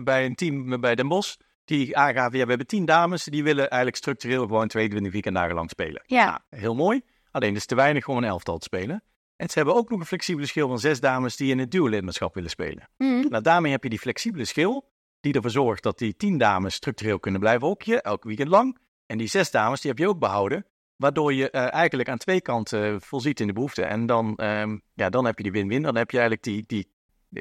bij 0.00 0.24
een 0.24 0.34
team 0.34 0.80
bij 0.80 0.94
Den 0.94 1.08
Bosch. 1.08 1.36
Die 1.64 1.96
aangaven, 1.96 2.38
ja, 2.38 2.42
we 2.42 2.48
hebben 2.48 2.66
tien 2.66 2.84
dames, 2.84 3.24
die 3.24 3.42
willen 3.42 3.68
eigenlijk 3.68 3.96
structureel 3.96 4.42
gewoon 4.42 4.68
22 4.68 5.12
weekenddagen 5.12 5.54
lang 5.54 5.70
spelen. 5.70 6.02
Ja. 6.06 6.24
Nou, 6.24 6.62
heel 6.62 6.74
mooi. 6.74 7.00
Alleen 7.30 7.50
er 7.50 7.56
is 7.56 7.66
te 7.66 7.74
weinig 7.74 8.08
om 8.08 8.16
een 8.16 8.24
elftal 8.24 8.58
te 8.58 8.64
spelen. 8.64 9.02
En 9.36 9.48
ze 9.48 9.58
hebben 9.58 9.74
ook 9.74 9.90
nog 9.90 10.00
een 10.00 10.06
flexibele 10.06 10.46
schil 10.46 10.68
van 10.68 10.78
zes 10.78 11.00
dames 11.00 11.36
die 11.36 11.50
in 11.50 11.58
het 11.58 11.70
duo-lidmaatschap 11.70 12.34
willen 12.34 12.50
spelen. 12.50 12.88
Mhm. 12.96 13.28
Nou, 13.28 13.42
daarmee 13.42 13.72
heb 13.72 13.82
je 13.82 13.88
die 13.88 13.98
flexibele 13.98 14.44
schil 14.44 14.88
die 15.20 15.34
ervoor 15.34 15.50
zorgt 15.50 15.82
dat 15.82 15.98
die 15.98 16.16
tien 16.16 16.38
dames 16.38 16.74
structureel 16.74 17.20
kunnen 17.20 17.40
blijven 17.40 17.66
hokje, 17.66 18.02
elk 18.02 18.24
weekend 18.24 18.48
lang. 18.48 18.78
En 19.06 19.18
die 19.18 19.28
zes 19.28 19.50
dames, 19.50 19.80
die 19.80 19.90
heb 19.90 19.98
je 19.98 20.08
ook 20.08 20.18
behouden. 20.18 20.66
Waardoor 20.96 21.32
je 21.34 21.50
eh, 21.50 21.72
eigenlijk 21.72 22.08
aan 22.08 22.18
twee 22.18 22.40
kanten 22.40 22.84
eh, 22.94 23.00
volziet 23.00 23.40
in 23.40 23.46
de 23.46 23.52
behoefte. 23.52 23.82
En 23.84 24.06
dan, 24.06 24.36
ehm, 24.36 24.78
ja, 24.94 25.08
dan 25.10 25.24
heb 25.24 25.36
je 25.36 25.42
die 25.42 25.52
win-win. 25.52 25.82
Dan 25.82 25.96
heb 25.96 26.10
je 26.10 26.18
eigenlijk 26.18 26.46
die, 26.46 26.64
die, 26.66 26.90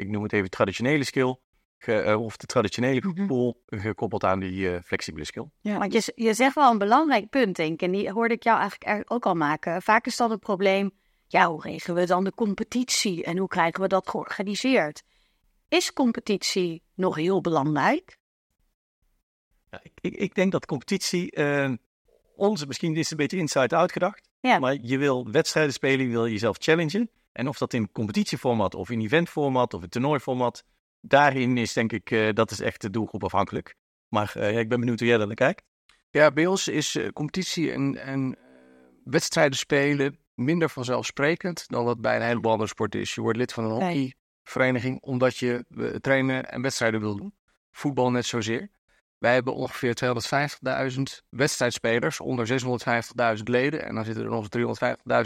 ik 0.01 0.09
noem 0.09 0.23
het 0.23 0.33
even 0.33 0.49
traditionele 0.49 1.03
skill. 1.03 1.35
ge- 1.77 2.01
eh, 2.01 2.21
of 2.21 2.37
de 2.37 2.45
traditionele 2.45 3.01
Mhm. 3.07 3.25
pool 3.27 3.63
gekoppeld 3.65 4.23
aan 4.23 4.39
die 4.39 4.69
eh, 4.75 4.81
flexibele 4.83 5.25
skill. 5.25 5.45
Want 5.61 5.93
je, 5.93 6.11
je 6.15 6.33
zegt 6.33 6.55
wel 6.55 6.71
een 6.71 6.77
belangrijk 6.77 7.29
punt, 7.29 7.55
denk 7.55 7.71
ik. 7.73 7.81
En 7.81 7.91
die 7.91 8.11
hoorde 8.11 8.33
ik 8.33 8.43
jou 8.43 8.59
eigenlijk 8.59 9.11
ook 9.11 9.25
al 9.25 9.33
maken. 9.35 9.81
Vaak 9.81 10.05
is 10.05 10.17
dan 10.17 10.31
het 10.31 10.39
probleem, 10.39 10.91
ja, 11.27 11.49
hoe 11.49 11.61
regelen 11.61 11.95
we 12.01 12.05
dan 12.05 12.23
de 12.23 12.33
competitie? 12.33 13.23
En 13.23 13.37
hoe 13.37 13.47
krijgen 13.47 13.81
we 13.81 13.87
dat 13.87 14.09
georganiseerd? 14.09 15.03
Is 15.69 15.93
competitie 15.93 16.83
nog 16.93 17.15
heel 17.15 17.41
belangrijk? 17.41 18.17
Ja, 19.71 19.79
ik, 19.83 19.91
ik, 20.01 20.15
ik 20.15 20.35
denk 20.35 20.51
dat 20.51 20.65
competitie, 20.65 21.31
eh, 21.31 21.71
onze 22.35 22.67
misschien 22.67 22.91
is 22.95 22.99
het 22.99 23.11
een 23.11 23.17
beetje 23.17 23.37
inside-out 23.37 23.91
gedacht. 23.91 24.29
Ja. 24.39 24.59
Maar 24.59 24.77
je 24.81 24.97
wil 24.97 25.31
wedstrijden 25.31 25.73
spelen, 25.73 26.05
je 26.05 26.11
wil 26.11 26.27
jezelf 26.27 26.57
challengen. 26.59 27.09
En 27.31 27.47
of 27.47 27.57
dat 27.57 27.73
in 27.73 27.91
competitieformat 27.91 28.75
of 28.75 28.89
in 28.89 29.01
eventformat 29.01 29.73
of 29.73 29.83
in 29.83 29.89
toernooiformat, 29.89 30.63
daarin 31.01 31.57
is 31.57 31.73
denk 31.73 31.91
ik, 31.91 32.11
eh, 32.11 32.33
dat 32.33 32.51
is 32.51 32.59
echt 32.59 32.81
de 32.81 32.89
doelgroep 32.89 33.23
afhankelijk. 33.23 33.75
Maar 34.07 34.31
eh, 34.35 34.53
ja, 34.53 34.59
ik 34.59 34.69
ben 34.69 34.79
benieuwd 34.79 34.99
hoe 34.99 35.07
jij 35.07 35.17
daar 35.17 35.27
naar 35.27 35.35
kijkt. 35.35 35.63
Ja, 36.09 36.31
bij 36.31 36.45
ons 36.45 36.67
is 36.67 36.95
eh, 36.95 37.07
competitie 37.07 37.71
en, 37.71 37.97
en 37.97 38.37
wedstrijden 39.03 39.57
spelen 39.57 40.17
minder 40.33 40.69
vanzelfsprekend 40.69 41.67
dan 41.67 41.85
dat 41.85 42.01
bij 42.01 42.15
een 42.15 42.21
heleboel 42.21 42.51
andere 42.51 42.69
sporten 42.69 42.99
is. 42.99 43.15
Je 43.15 43.21
wordt 43.21 43.37
lid 43.37 43.53
van 43.53 43.63
een 43.63 43.71
hockeyvereniging 43.71 45.01
omdat 45.01 45.37
je 45.37 45.65
trainen 46.01 46.51
en 46.51 46.61
wedstrijden 46.61 46.99
wil 46.99 47.15
doen. 47.15 47.33
Voetbal 47.71 48.11
net 48.11 48.25
zozeer. 48.25 48.69
Wij 49.25 49.33
hebben 49.33 49.55
ongeveer 49.55 49.95
250.000 50.95 51.01
wedstrijdspelers, 51.29 52.19
onder 52.19 52.47
650.000 53.37 53.43
leden. 53.43 53.85
En 53.85 53.95
dan 53.95 54.05
zitten 54.05 54.23
er 54.23 54.29
nog 54.29 54.47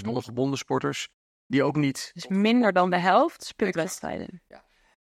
350.000 0.02 0.08
ongebonden 0.08 0.58
sporters, 0.58 1.10
die 1.48 1.64
ook 1.64 1.76
niet 1.76 2.12
Dus 2.14 2.28
minder 2.28 2.74
dan 2.74 2.90
de 2.90 2.98
helft 2.98 3.44
speelt 3.44 3.76
wedstrijden. 3.76 4.42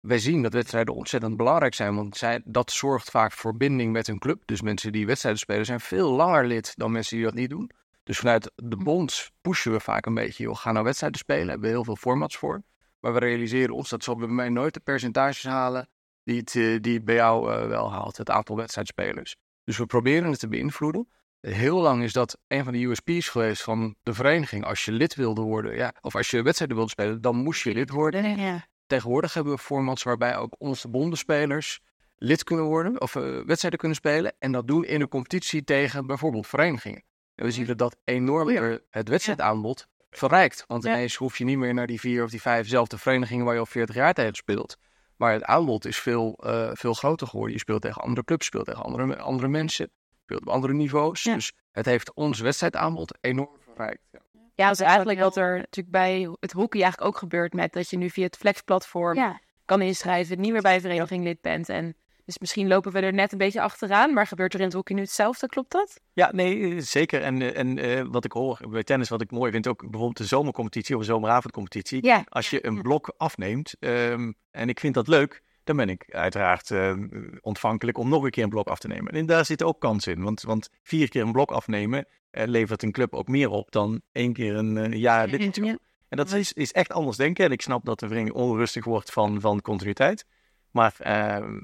wij 0.01 0.19
zien 0.19 0.43
dat 0.43 0.53
wedstrijden 0.53 0.95
ontzettend 0.95 1.37
belangrijk 1.37 1.75
zijn, 1.75 1.95
want 1.95 2.17
zij, 2.17 2.41
dat 2.45 2.71
zorgt 2.71 3.11
vaak 3.11 3.33
voor 3.33 3.57
binding 3.57 3.93
met 3.93 4.07
hun 4.07 4.19
club. 4.19 4.43
Dus 4.45 4.61
mensen 4.61 4.93
die 4.93 5.07
wedstrijden 5.07 5.41
spelen 5.41 5.67
zijn 5.67 5.81
veel 5.81 6.11
langer 6.11 6.47
lid 6.47 6.73
dan 6.77 6.93
mensen 6.93 7.17
die 7.17 7.25
dat 7.25 7.35
niet 7.35 7.51
doen. 7.51 7.71
Dus 8.03 8.19
vanuit 8.19 8.53
de 8.55 8.77
bond 8.77 9.31
pushen 9.41 9.73
we 9.73 9.81
vaak 9.81 10.07
een 10.07 10.15
beetje, 10.15 10.43
joh, 10.43 10.57
ga 10.57 10.73
nou 10.73 10.85
wedstrijden 10.85 11.19
spelen, 11.19 11.49
hebben 11.49 11.69
we 11.69 11.75
heel 11.75 11.85
veel 11.85 11.97
formats 11.97 12.37
voor. 12.37 12.63
Maar 13.01 13.13
we 13.13 13.19
realiseren 13.19 13.75
ons, 13.75 13.89
dat 13.89 14.05
zal 14.05 14.17
bij 14.17 14.29
mij 14.29 14.49
nooit 14.49 14.75
de 14.75 14.81
percentages 14.81 15.45
halen 15.45 15.89
die 16.27 16.39
het, 16.39 16.55
eh, 16.55 16.77
die 16.81 16.95
het 16.95 17.05
bij 17.05 17.15
jou 17.15 17.53
eh, 17.53 17.67
wel 17.67 17.93
haalt, 17.93 18.17
het 18.17 18.31
aantal 18.31 18.57
wedstrijdspelers. 18.57 19.37
Dus 19.65 19.77
we 19.79 19.87
proberen 19.87 20.31
het 20.31 20.39
te 20.39 20.49
beïnvloeden. 20.49 21.09
Heel 21.41 21.81
lang 21.81 22.03
is 22.03 22.13
dat 22.13 22.39
een 22.49 22.65
van 22.65 22.73
de 22.73 22.85
USP's 22.85 23.29
geweest 23.29 23.63
van 23.63 23.95
de 24.03 24.15
vereniging. 24.15 24.65
Als 24.65 24.85
je 24.85 24.93
lid 24.93 25.15
wilde 25.15 25.41
worden, 25.41 25.77
ja, 25.77 25.95
of 26.01 26.15
als 26.15 26.31
je 26.31 26.43
wedstrijden 26.43 26.77
wilde 26.77 26.91
spelen, 26.91 27.21
dan 27.21 27.37
moest 27.37 27.63
je 27.63 27.73
lid 27.73 27.91
worden. 27.91 28.39
Ja. 28.39 28.67
Tegenwoordig 28.87 29.35
hebben 29.35 29.53
we 29.53 29.59
formats 29.59 30.03
waarbij 30.03 30.37
ook 30.37 30.55
onze 30.59 31.11
spelers 31.13 31.81
lid 32.17 32.45
kunnen 32.45 32.65
worden 32.65 33.01
of 33.01 33.17
eh, 33.17 33.23
wedstrijden 33.23 33.79
kunnen 33.79 33.97
spelen. 33.97 34.35
En 34.39 34.53
dat 34.53 34.67
doen 34.67 34.85
in 34.85 35.01
een 35.01 35.09
competitie 35.09 35.65
tegen 35.65 36.07
bijvoorbeeld 36.07 36.47
verenigingen. 36.47 37.03
En 37.35 37.45
we 37.45 37.51
zien 37.51 37.67
dat 37.67 37.79
dat 37.79 37.97
enorm 38.05 38.51
Ja. 38.51 38.61
er 38.61 38.85
het 38.91 39.09
wedstrijdaanbod 39.09 39.89
verrijkt. 40.11 40.65
Want 40.67 40.85
ineens 40.85 41.15
hoef 41.15 41.39
je 41.39 41.45
niet 41.45 41.59
meer 41.59 41.75
naar 41.75 41.87
die 41.87 42.01
vier 42.01 42.25
of 42.25 42.31
die 42.31 42.41
vijfzelfde 42.41 42.99
verenigingen 42.99 43.45
waar 43.45 43.55
je 43.55 43.61
al 43.61 43.67
40 43.67 43.95
jaar 43.95 44.15
tegen 44.15 44.35
speelt. 44.35 44.79
Maar 45.17 45.33
het 45.33 45.45
aanbod 45.45 45.85
is 45.85 45.99
veel, 45.99 46.39
eh, 46.43 46.71
veel 46.73 46.95
groter 46.95 47.27
geworden. 47.27 47.53
Je 47.55 47.61
speelt 47.61 47.83
tegen 47.83 48.03
andere 48.03 48.25
clubs, 48.25 48.47
speelt 48.47 48.67
tegen 48.67 48.83
andere, 48.83 49.17
andere 49.17 49.49
mensen, 49.49 49.91
speelt 50.23 50.41
op 50.41 50.49
andere 50.49 50.73
niveaus. 50.73 51.23
Ja. 51.23 51.35
Dus 51.35 51.53
het 51.73 51.87
heeft 51.87 52.15
ons 52.15 52.41
wedstrijdaanbod 52.41 53.19
enorm 53.21 53.57
verrijkt. 53.75 54.03
Ja. 54.13 54.21
Ja, 54.55 54.69
dat 54.69 54.81
is 54.81 54.87
eigenlijk 54.87 55.19
wat 55.19 55.37
er 55.37 55.57
natuurlijk 55.57 55.91
bij 55.91 56.37
het 56.41 56.53
hockey 56.53 56.83
eigenlijk 56.83 57.11
ook 57.11 57.19
gebeurt 57.19 57.53
met 57.53 57.73
dat 57.73 57.91
je 57.91 57.97
nu 57.97 58.11
via 58.11 58.25
het 58.25 58.37
Flex-platform 58.37 59.17
Ja. 59.17 59.41
kan 59.65 59.83
inschrijven, 59.83 60.41
niet 60.41 60.53
meer 60.53 60.63
bij 60.63 60.75
een 60.75 60.81
vereniging 60.81 61.25
lid 61.25 61.41
bent. 61.41 61.69
En 61.69 61.97
dus 62.27 62.39
misschien 62.39 62.69
lopen 62.69 62.93
we 62.93 63.01
er 63.01 63.13
net 63.13 63.33
een 63.33 63.39
beetje 63.39 63.61
achteraan, 63.61 64.13
maar 64.13 64.27
gebeurt 64.27 64.55
er 64.55 64.61
in 64.61 64.65
het 64.65 64.75
hockey 64.75 64.95
nu 64.95 65.03
hetzelfde, 65.03 65.47
klopt 65.47 65.71
dat? 65.71 66.01
Ja, 66.13 66.31
nee, 66.33 66.75
eh, 66.75 66.81
zeker. 66.81 67.23
En, 67.23 67.43
eh, 67.43 67.59
en 67.59 67.79
eh, 67.79 68.05
wat 68.11 68.25
ik 68.25 68.33
hoor 68.33 68.61
bij 68.69 68.83
tennis, 68.83 69.09
wat 69.09 69.21
ik 69.21 69.31
mooi 69.31 69.53
vind, 69.53 69.67
ook 69.67 69.81
bijvoorbeeld 69.81 70.17
de 70.17 70.25
zomercompetitie 70.25 70.95
of 70.95 71.01
de 71.01 71.07
zomeravondcompetitie. 71.07 72.05
Ja. 72.05 72.25
Als 72.29 72.51
je 72.51 72.67
een 72.67 72.83
blok 72.83 73.15
afneemt, 73.17 73.75
ehm, 73.81 74.33
en 74.51 74.69
ik 74.69 74.81
vind 74.81 74.95
dat 74.95 75.09
leuk, 75.09 75.43
dan 75.65 75.77
ben 75.77 75.89
ik 75.89 76.05
uiteraard 76.09 76.71
eh, 76.71 76.95
ontvankelijk 77.41 77.99
om 77.99 78.09
nog 78.09 78.23
een 78.23 78.31
keer 78.31 78.45
een 78.45 78.51
blok 78.51 78.69
af 78.69 78.79
te 78.79 78.89
nemen. 78.89 79.13
En 79.13 79.27
daar 79.27 79.45
zit 79.45 79.63
ook 79.63 79.81
kans 79.81 80.07
in, 80.07 80.23
want, 80.23 80.43
want 80.43 80.71
vier 80.83 81.09
keer 81.09 81.23
een 81.23 81.33
blok 81.33 81.51
afnemen 81.51 82.07
levert 82.31 82.83
een 82.83 82.93
club 82.93 83.15
ook 83.15 83.29
meer 83.29 83.49
op 83.49 83.71
dan 83.71 84.01
één 84.13 84.33
keer 84.33 84.57
een 84.57 84.99
jaar. 84.99 85.41
Ja. 85.41 85.79
En 86.09 86.17
dat 86.17 86.33
is, 86.33 86.53
is 86.53 86.73
echt 86.73 86.93
anders 86.93 87.17
denken. 87.17 87.45
En 87.45 87.53
ik 87.53 87.63
snap 87.63 87.85
dat 87.85 88.01
de 88.01 88.07
vereniging 88.07 88.37
onrustig 88.37 88.85
wordt 88.85 89.13
van, 89.13 89.41
van 89.41 89.61
continuïteit. 89.61 90.27
Maar 90.71 90.95
ehm, 90.99 91.43
eh, 91.43 91.63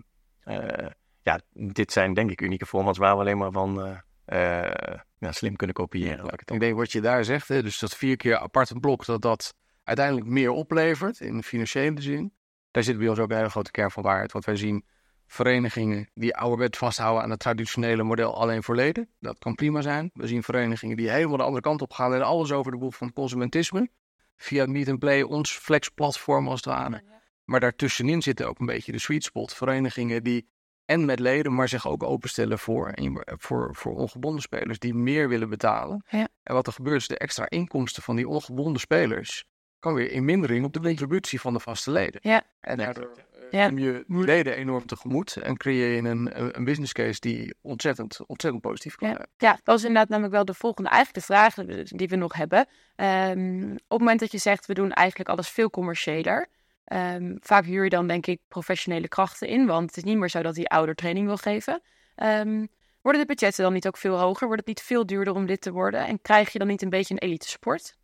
ja, 1.23 1.41
dit 1.53 1.93
zijn 1.93 2.15
denk 2.15 2.31
ik 2.31 2.41
unieke 2.41 2.67
formats 2.67 2.99
waar 2.99 3.15
we 3.15 3.21
alleen 3.21 3.39
maar 3.39 3.53
van 3.53 3.83
eh, 4.25 4.63
eh, 4.65 4.99
ja, 5.19 5.33
slim 5.33 5.57
kunnen 5.57 5.77
kopiëren. 5.77 6.25
ik 6.25 6.51
Ik 6.51 6.61
denk 6.61 6.77
wat 6.77 6.93
je 6.93 7.01
daar 7.01 7.25
zegt, 7.25 7.49
hè, 7.49 7.63
dus 7.63 7.79
dat 7.79 7.97
vier 7.97 8.17
keer 8.17 8.37
apart 8.37 8.71
een 8.71 8.81
blok, 8.81 9.05
dat 9.05 9.23
dat 9.23 9.55
uiteindelijk 9.85 10.27
meer 10.27 10.51
oplevert 10.51 11.21
in 11.21 11.43
financiële 11.43 12.01
zin. 12.01 12.33
Daar 12.71 12.83
zit 12.83 12.99
bij 12.99 13.09
ons 13.09 13.19
ook 13.19 13.31
een 13.31 13.37
hele 13.37 13.51
grote 13.51 13.71
kern 13.71 13.91
van 13.91 14.03
waarheid. 14.03 14.33
Want 14.33 14.45
wij 14.45 14.57
zien 14.57 14.85
verenigingen 15.27 16.11
die 16.15 16.37
ouderwet 16.37 16.77
vasthouden 16.77 17.23
aan 17.23 17.31
het 17.31 17.39
traditionele 17.39 18.03
model 18.03 18.37
alleen 18.37 18.63
voor 18.63 18.75
leden. 18.75 19.09
Dat 19.21 19.39
kan 19.39 19.55
prima 19.55 19.81
zijn. 19.81 20.11
We 20.15 20.27
zien 20.27 20.43
verenigingen 20.43 20.97
die 20.97 21.11
helemaal 21.11 21.37
de 21.37 21.43
andere 21.43 21.63
kant 21.63 21.83
op 21.83 21.93
gaan 21.93 22.15
en 22.15 22.23
alles 22.23 22.53
over 22.53 22.73
de 22.73 22.79
boel 22.79 22.91
van 22.91 23.13
consumentisme. 23.13 23.91
Via 24.37 24.61
het 24.61 24.71
Meet 24.71 24.89
and 24.89 24.99
Play, 24.99 25.23
ons 25.23 25.53
flex-platform 25.53 26.49
als 26.49 26.65
het 26.65 26.65
ware. 26.65 27.03
Maar 27.45 27.61
daartussenin 27.61 28.23
zitten 28.23 28.49
ook 28.49 28.59
een 28.59 28.67
beetje 28.67 28.93
de 28.93 28.99
sweet 28.99 29.25
spot. 29.25 29.55
Verenigingen 29.55 30.23
die 30.25 30.49
en 30.85 31.05
met 31.05 31.19
leden, 31.19 31.55
maar 31.55 31.69
zich 31.69 31.87
ook 31.89 32.03
openstellen 32.03 32.59
voor, 32.59 32.95
voor, 33.39 33.75
voor 33.75 33.95
ongebonden 33.97 34.43
spelers 34.43 34.79
die 34.79 34.95
meer 34.95 35.29
willen 35.29 35.49
betalen. 35.49 36.05
Ja. 36.09 36.29
En 36.43 36.55
wat 36.55 36.67
er 36.67 36.73
gebeurt 36.73 37.01
is 37.01 37.09
de 37.09 37.19
extra 37.19 37.49
inkomsten 37.49 38.03
van 38.03 38.17
die 38.17 38.29
ongebonden 38.29 38.81
spelers 38.81 39.45
kan 39.79 39.95
weer 39.95 40.11
in 40.11 40.25
mindering 40.25 40.65
op 40.65 40.73
de 40.73 40.81
contributie 40.81 41.41
van 41.41 41.53
de 41.53 41.61
vaste 41.61 41.91
leden. 41.91 42.21
Ja. 42.23 42.43
En 42.61 42.77
daardoor 42.77 43.11
eh, 43.17 43.51
Ja. 43.51 43.69
neem 43.71 43.79
je 43.79 44.05
leden 44.09 44.57
enorm 44.57 44.87
tegemoet 44.87 45.37
en 45.37 45.57
creëer 45.57 46.03
je 46.03 46.09
een, 46.09 46.57
een 46.59 46.65
business 46.65 46.93
case 46.93 47.21
die 47.21 47.55
ontzettend, 47.61 48.21
ontzettend 48.27 48.63
positief 48.63 48.95
kan 48.95 49.09
Ja. 49.09 49.15
zijn. 49.15 49.29
Ja, 49.37 49.61
dat 49.63 49.77
is 49.79 49.85
inderdaad 49.85 50.09
namelijk 50.09 50.35
wel 50.35 50.45
de 50.45 50.55
volgende, 50.55 50.91
eigenlijk 50.91 51.27
de 51.27 51.35
vraag 51.35 51.55
die 51.85 52.09
we 52.09 52.17
nog 52.17 52.35
hebben. 52.35 52.67
Ehm, 52.97 53.73
op 53.73 53.79
het 53.89 53.99
moment 53.99 54.21
dat 54.21 54.33
je 54.33 54.39
zegt, 54.39 54.67
we 54.67 54.75
doen 54.75 54.93
eigenlijk 54.93 55.29
alles 55.29 55.49
veel 55.49 55.71
commerciëler. 55.71 56.49
Ehm, 56.85 57.37
vaak 57.41 57.65
huur 57.65 57.85
je 57.85 57.91
dan 57.91 58.07
denk 58.07 58.27
ik 58.27 58.41
professionele 58.49 59.09
krachten 59.09 59.49
in, 59.49 59.67
want 59.67 59.87
het 59.87 59.97
is 59.97 60.05
niet 60.05 60.19
meer 60.19 60.29
zo 60.29 60.43
dat 60.43 60.55
die 60.55 60.69
ouder 60.69 60.95
training 60.95 61.27
wil 61.27 61.37
geven. 61.37 61.83
Ehm, 62.15 62.67
worden 63.03 63.21
de 63.21 63.27
budgetten 63.27 63.65
dan 63.65 63.73
niet 63.73 63.87
ook 63.87 63.97
veel 63.97 64.19
hoger? 64.19 64.47
Wordt 64.47 64.67
het 64.67 64.69
niet 64.69 64.83
veel 64.83 65.07
duurder 65.07 65.35
om 65.35 65.45
lid 65.45 65.61
te 65.61 65.73
worden? 65.73 66.07
En 66.07 66.21
krijg 66.21 66.53
je 66.53 66.59
dan 66.59 66.69
niet 66.69 66.83
een 66.83 66.91
beetje 66.91 67.15
een 67.15 67.21
elite 67.21 67.49
sport? 67.49 67.97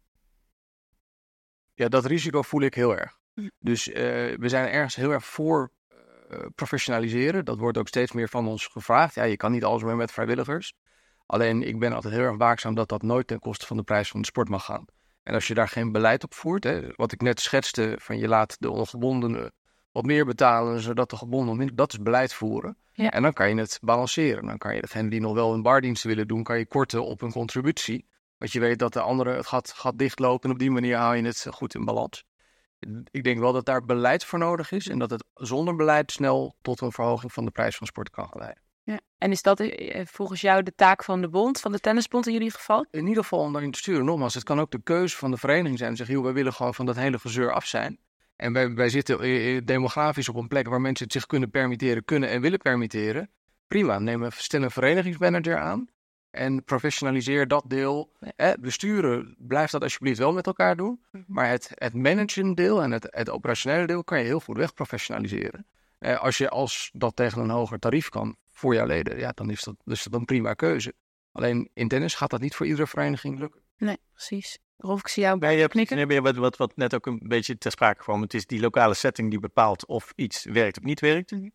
Ja, 1.75 1.89
dat 1.89 2.05
risico 2.05 2.43
voel 2.43 2.63
ik 2.63 2.75
heel 2.75 2.97
erg. 2.97 3.19
Hm. 3.35 3.49
Dus 3.59 3.89
eh, 3.89 4.03
we 4.37 4.49
zijn 4.49 4.69
ergens 4.69 4.97
heel 4.97 5.11
erg 5.11 5.25
voor 5.25 5.71
eh, 6.29 6.47
professionaliseren. 6.55 7.45
Dat 7.45 7.59
wordt 7.59 7.79
ook 7.79 7.89
steeds 7.89 8.13
meer 8.13 8.29
van 8.29 8.49
ons 8.49 8.67
gevraagd. 8.67 9.15
Ja, 9.15 9.23
je 9.23 9.37
kan 9.37 9.53
niet 9.53 9.65
alles 9.65 9.83
meer 9.83 9.97
met 9.97 10.13
vrijwilligers. 10.13 10.75
Alleen 11.27 11.63
ik 11.63 11.79
ben 11.79 11.93
altijd 11.93 12.15
heel 12.15 12.23
erg 12.23 12.37
waakzaam 12.37 12.75
dat 12.75 12.89
dat 12.89 13.03
nooit 13.03 13.27
ten 13.27 13.39
koste 13.39 13.67
van 13.67 13.77
de 13.77 13.83
prijs 13.83 14.09
van 14.09 14.21
de 14.21 14.27
sport 14.27 14.49
mag 14.49 14.65
gaan. 14.65 14.85
En 15.29 15.35
als 15.35 15.47
je 15.47 15.55
daar 15.55 15.69
geen 15.69 15.93
beleid 15.93 16.25
op 16.25 16.35
voert, 16.35 16.65
hè, 16.65 16.81
wat 16.97 17.13
ik 17.13 17.21
net 17.21 17.41
schetste, 17.41 17.99
van 18.01 18.19
je 18.19 18.29
laat 18.29 18.57
de 18.59 18.71
ongebondenen 18.71 19.53
wat 19.93 20.05
meer 20.05 20.25
betalen, 20.25 20.81
zodat 20.81 21.11
de 21.11 21.17
gebonden 21.17 21.57
minder, 21.57 21.77
dat 21.77 21.93
is 21.93 22.03
beleid 22.03 22.35
voeren. 22.35 22.77
Ja. 22.93 23.11
En 23.11 23.23
dan 23.23 23.33
kan 23.33 23.49
je 23.49 23.55
het 23.55 23.79
balanceren. 23.83 24.47
Dan 24.47 24.59
kan 24.59 24.75
je 24.75 24.81
degene 24.81 25.11
die 25.11 25.21
nog 25.21 25.35
wel 25.35 25.53
een 25.53 25.63
bardiensten 25.63 26.09
willen 26.09 26.29
doen, 26.29 26.43
kan 26.43 26.59
je 26.59 26.67
korten 26.67 27.05
op 27.05 27.23
een 27.23 27.33
contributie. 27.33 28.07
Want 28.39 28.53
je 28.53 28.61
weet 28.61 28.79
dat 28.79 28.93
de 28.93 29.01
anderen 29.01 29.37
het 29.37 29.47
gaat, 29.47 29.73
gaat 29.73 29.99
dichtlopen 29.99 30.49
en 30.49 30.55
op 30.55 30.61
die 30.61 30.71
manier 30.71 30.97
hou 30.97 31.17
je 31.17 31.23
het 31.23 31.47
goed 31.51 31.75
in 31.75 31.85
balans. 31.85 32.25
Ik 33.11 33.25
denk 33.25 33.39
wel 33.39 33.53
dat 33.53 33.67
daar 33.67 33.85
beleid 33.85 34.25
voor 34.25 34.39
nodig 34.39 34.71
is 34.73 34.89
en 34.89 34.99
dat 34.99 35.11
het 35.11 35.25
zonder 35.35 35.77
beleid 35.77 36.13
snel 36.13 36.57
tot 36.63 36.81
een 36.81 36.93
verhoging 36.93 37.33
van 37.33 37.45
de 37.45 37.51
prijs 37.51 37.77
van 37.77 37.87
sport 37.87 38.11
kan 38.11 38.29
geleiden. 38.29 38.63
Ja. 38.93 39.01
En 39.19 39.31
is 39.31 39.43
dat 39.43 39.61
eh, 39.61 40.07
volgens 40.07 40.41
jou 40.41 40.63
de 40.63 40.75
taak 40.75 41.05
van 41.05 41.21
de 41.21 41.29
bond, 41.29 41.61
van 41.61 41.73
de 41.73 41.79
tennisbond 41.79 42.27
in 42.27 42.33
jullie 42.33 42.51
geval? 42.51 42.87
In 42.91 43.07
ieder 43.07 43.23
geval 43.23 43.39
om 43.39 43.53
daarin 43.53 43.71
te 43.71 43.79
sturen. 43.79 44.05
Nogmaals, 44.05 44.35
het 44.35 44.45
kan 44.45 44.61
ook 44.61 44.71
de 44.71 44.83
keuze 44.83 45.17
van 45.17 45.31
de 45.31 45.37
vereniging 45.37 45.79
zijn. 45.79 45.97
Zeggen, 45.97 46.15
joh, 46.15 46.25
wij 46.25 46.33
willen 46.33 46.53
gewoon 46.53 46.75
van 46.75 46.87
dat 46.87 46.97
hele 46.97 47.19
gezeur 47.19 47.53
af 47.53 47.67
zijn. 47.67 47.99
En 48.37 48.53
wij, 48.53 48.75
wij 48.75 48.89
zitten 48.89 49.21
eh, 49.21 49.57
eh, 49.57 49.65
demografisch 49.65 50.29
op 50.29 50.37
een 50.37 50.49
plek 50.49 50.69
waar 50.69 50.81
mensen 50.81 51.05
het 51.05 51.13
zich 51.13 51.27
kunnen 51.27 51.51
permitteren, 51.51 52.05
kunnen 52.05 52.29
en 52.29 52.41
willen 52.41 52.59
permitteren. 52.59 53.31
Prima, 53.67 53.99
neem 53.99 54.23
een, 54.23 54.33
stel 54.33 54.63
een 54.63 54.71
verenigingsmanager 54.71 55.59
aan 55.59 55.89
en 56.31 56.65
professionaliseer 56.65 57.49
dat 57.49 57.65
deel. 57.67 58.13
Eh, 58.37 58.51
besturen, 58.61 59.35
blijf 59.39 59.71
dat 59.71 59.83
alsjeblieft 59.83 60.19
wel 60.19 60.33
met 60.33 60.47
elkaar 60.47 60.77
doen. 60.77 61.01
Mhm. 61.11 61.23
Maar 61.27 61.49
het, 61.49 61.71
het 61.75 61.95
managen 61.95 62.55
deel 62.55 62.83
en 62.83 62.91
het, 62.91 63.07
het 63.11 63.31
operationele 63.31 63.87
deel 63.87 64.05
kan 64.05 64.19
je 64.19 64.25
heel 64.25 64.41
goed 64.41 64.57
wegprofessionaliseren. 64.57 65.67
Eh, 65.99 66.21
als 66.21 66.39
je 66.39 66.49
als 66.49 66.91
dat 66.93 67.17
tegen 67.17 67.43
een 67.43 67.51
hoger 67.51 67.79
tarief 67.79 68.09
kan 68.09 68.37
voor 68.59 68.75
jouw 68.75 68.87
leden, 68.87 69.19
ja, 69.19 69.33
dan 69.35 69.51
is 69.51 69.63
dat, 69.63 69.75
is 69.85 70.03
dat 70.03 70.21
een 70.21 70.25
prima 70.25 70.55
keuze. 70.55 70.93
Alleen 71.33 71.71
in 71.75 71.89
tennis 71.89 72.15
gaat 72.15 72.31
dat 72.31 72.41
niet 72.41 72.55
voor 72.55 72.67
iedere 72.67 72.87
vereniging 72.87 73.39
lukken. 73.39 73.61
Nee, 73.77 73.97
precies. 74.13 74.59
Rolf, 74.77 75.01
ik 75.01 75.09
zie 75.09 75.23
jou 75.23 75.39
Nee, 75.39 75.55
je 75.55 75.61
hebt, 75.61 75.73
knikken. 75.73 76.09
nee, 76.09 76.21
wat, 76.21 76.37
wat, 76.37 76.57
wat 76.57 76.77
net 76.77 76.95
ook 76.95 77.07
een 77.07 77.21
beetje 77.23 77.59
ter 77.59 77.71
sprake 77.71 78.03
kwam. 78.03 78.23
Het 78.23 78.35
is 78.35 78.47
die 78.47 78.61
lokale 78.61 78.95
setting 78.95 79.31
die 79.31 79.39
bepaalt 79.39 79.87
of 79.87 80.13
iets 80.17 80.45
werkt 80.45 80.79
of 80.79 80.85
niet 80.85 81.01
werkt. 81.01 81.31
Mhm. 81.31 81.49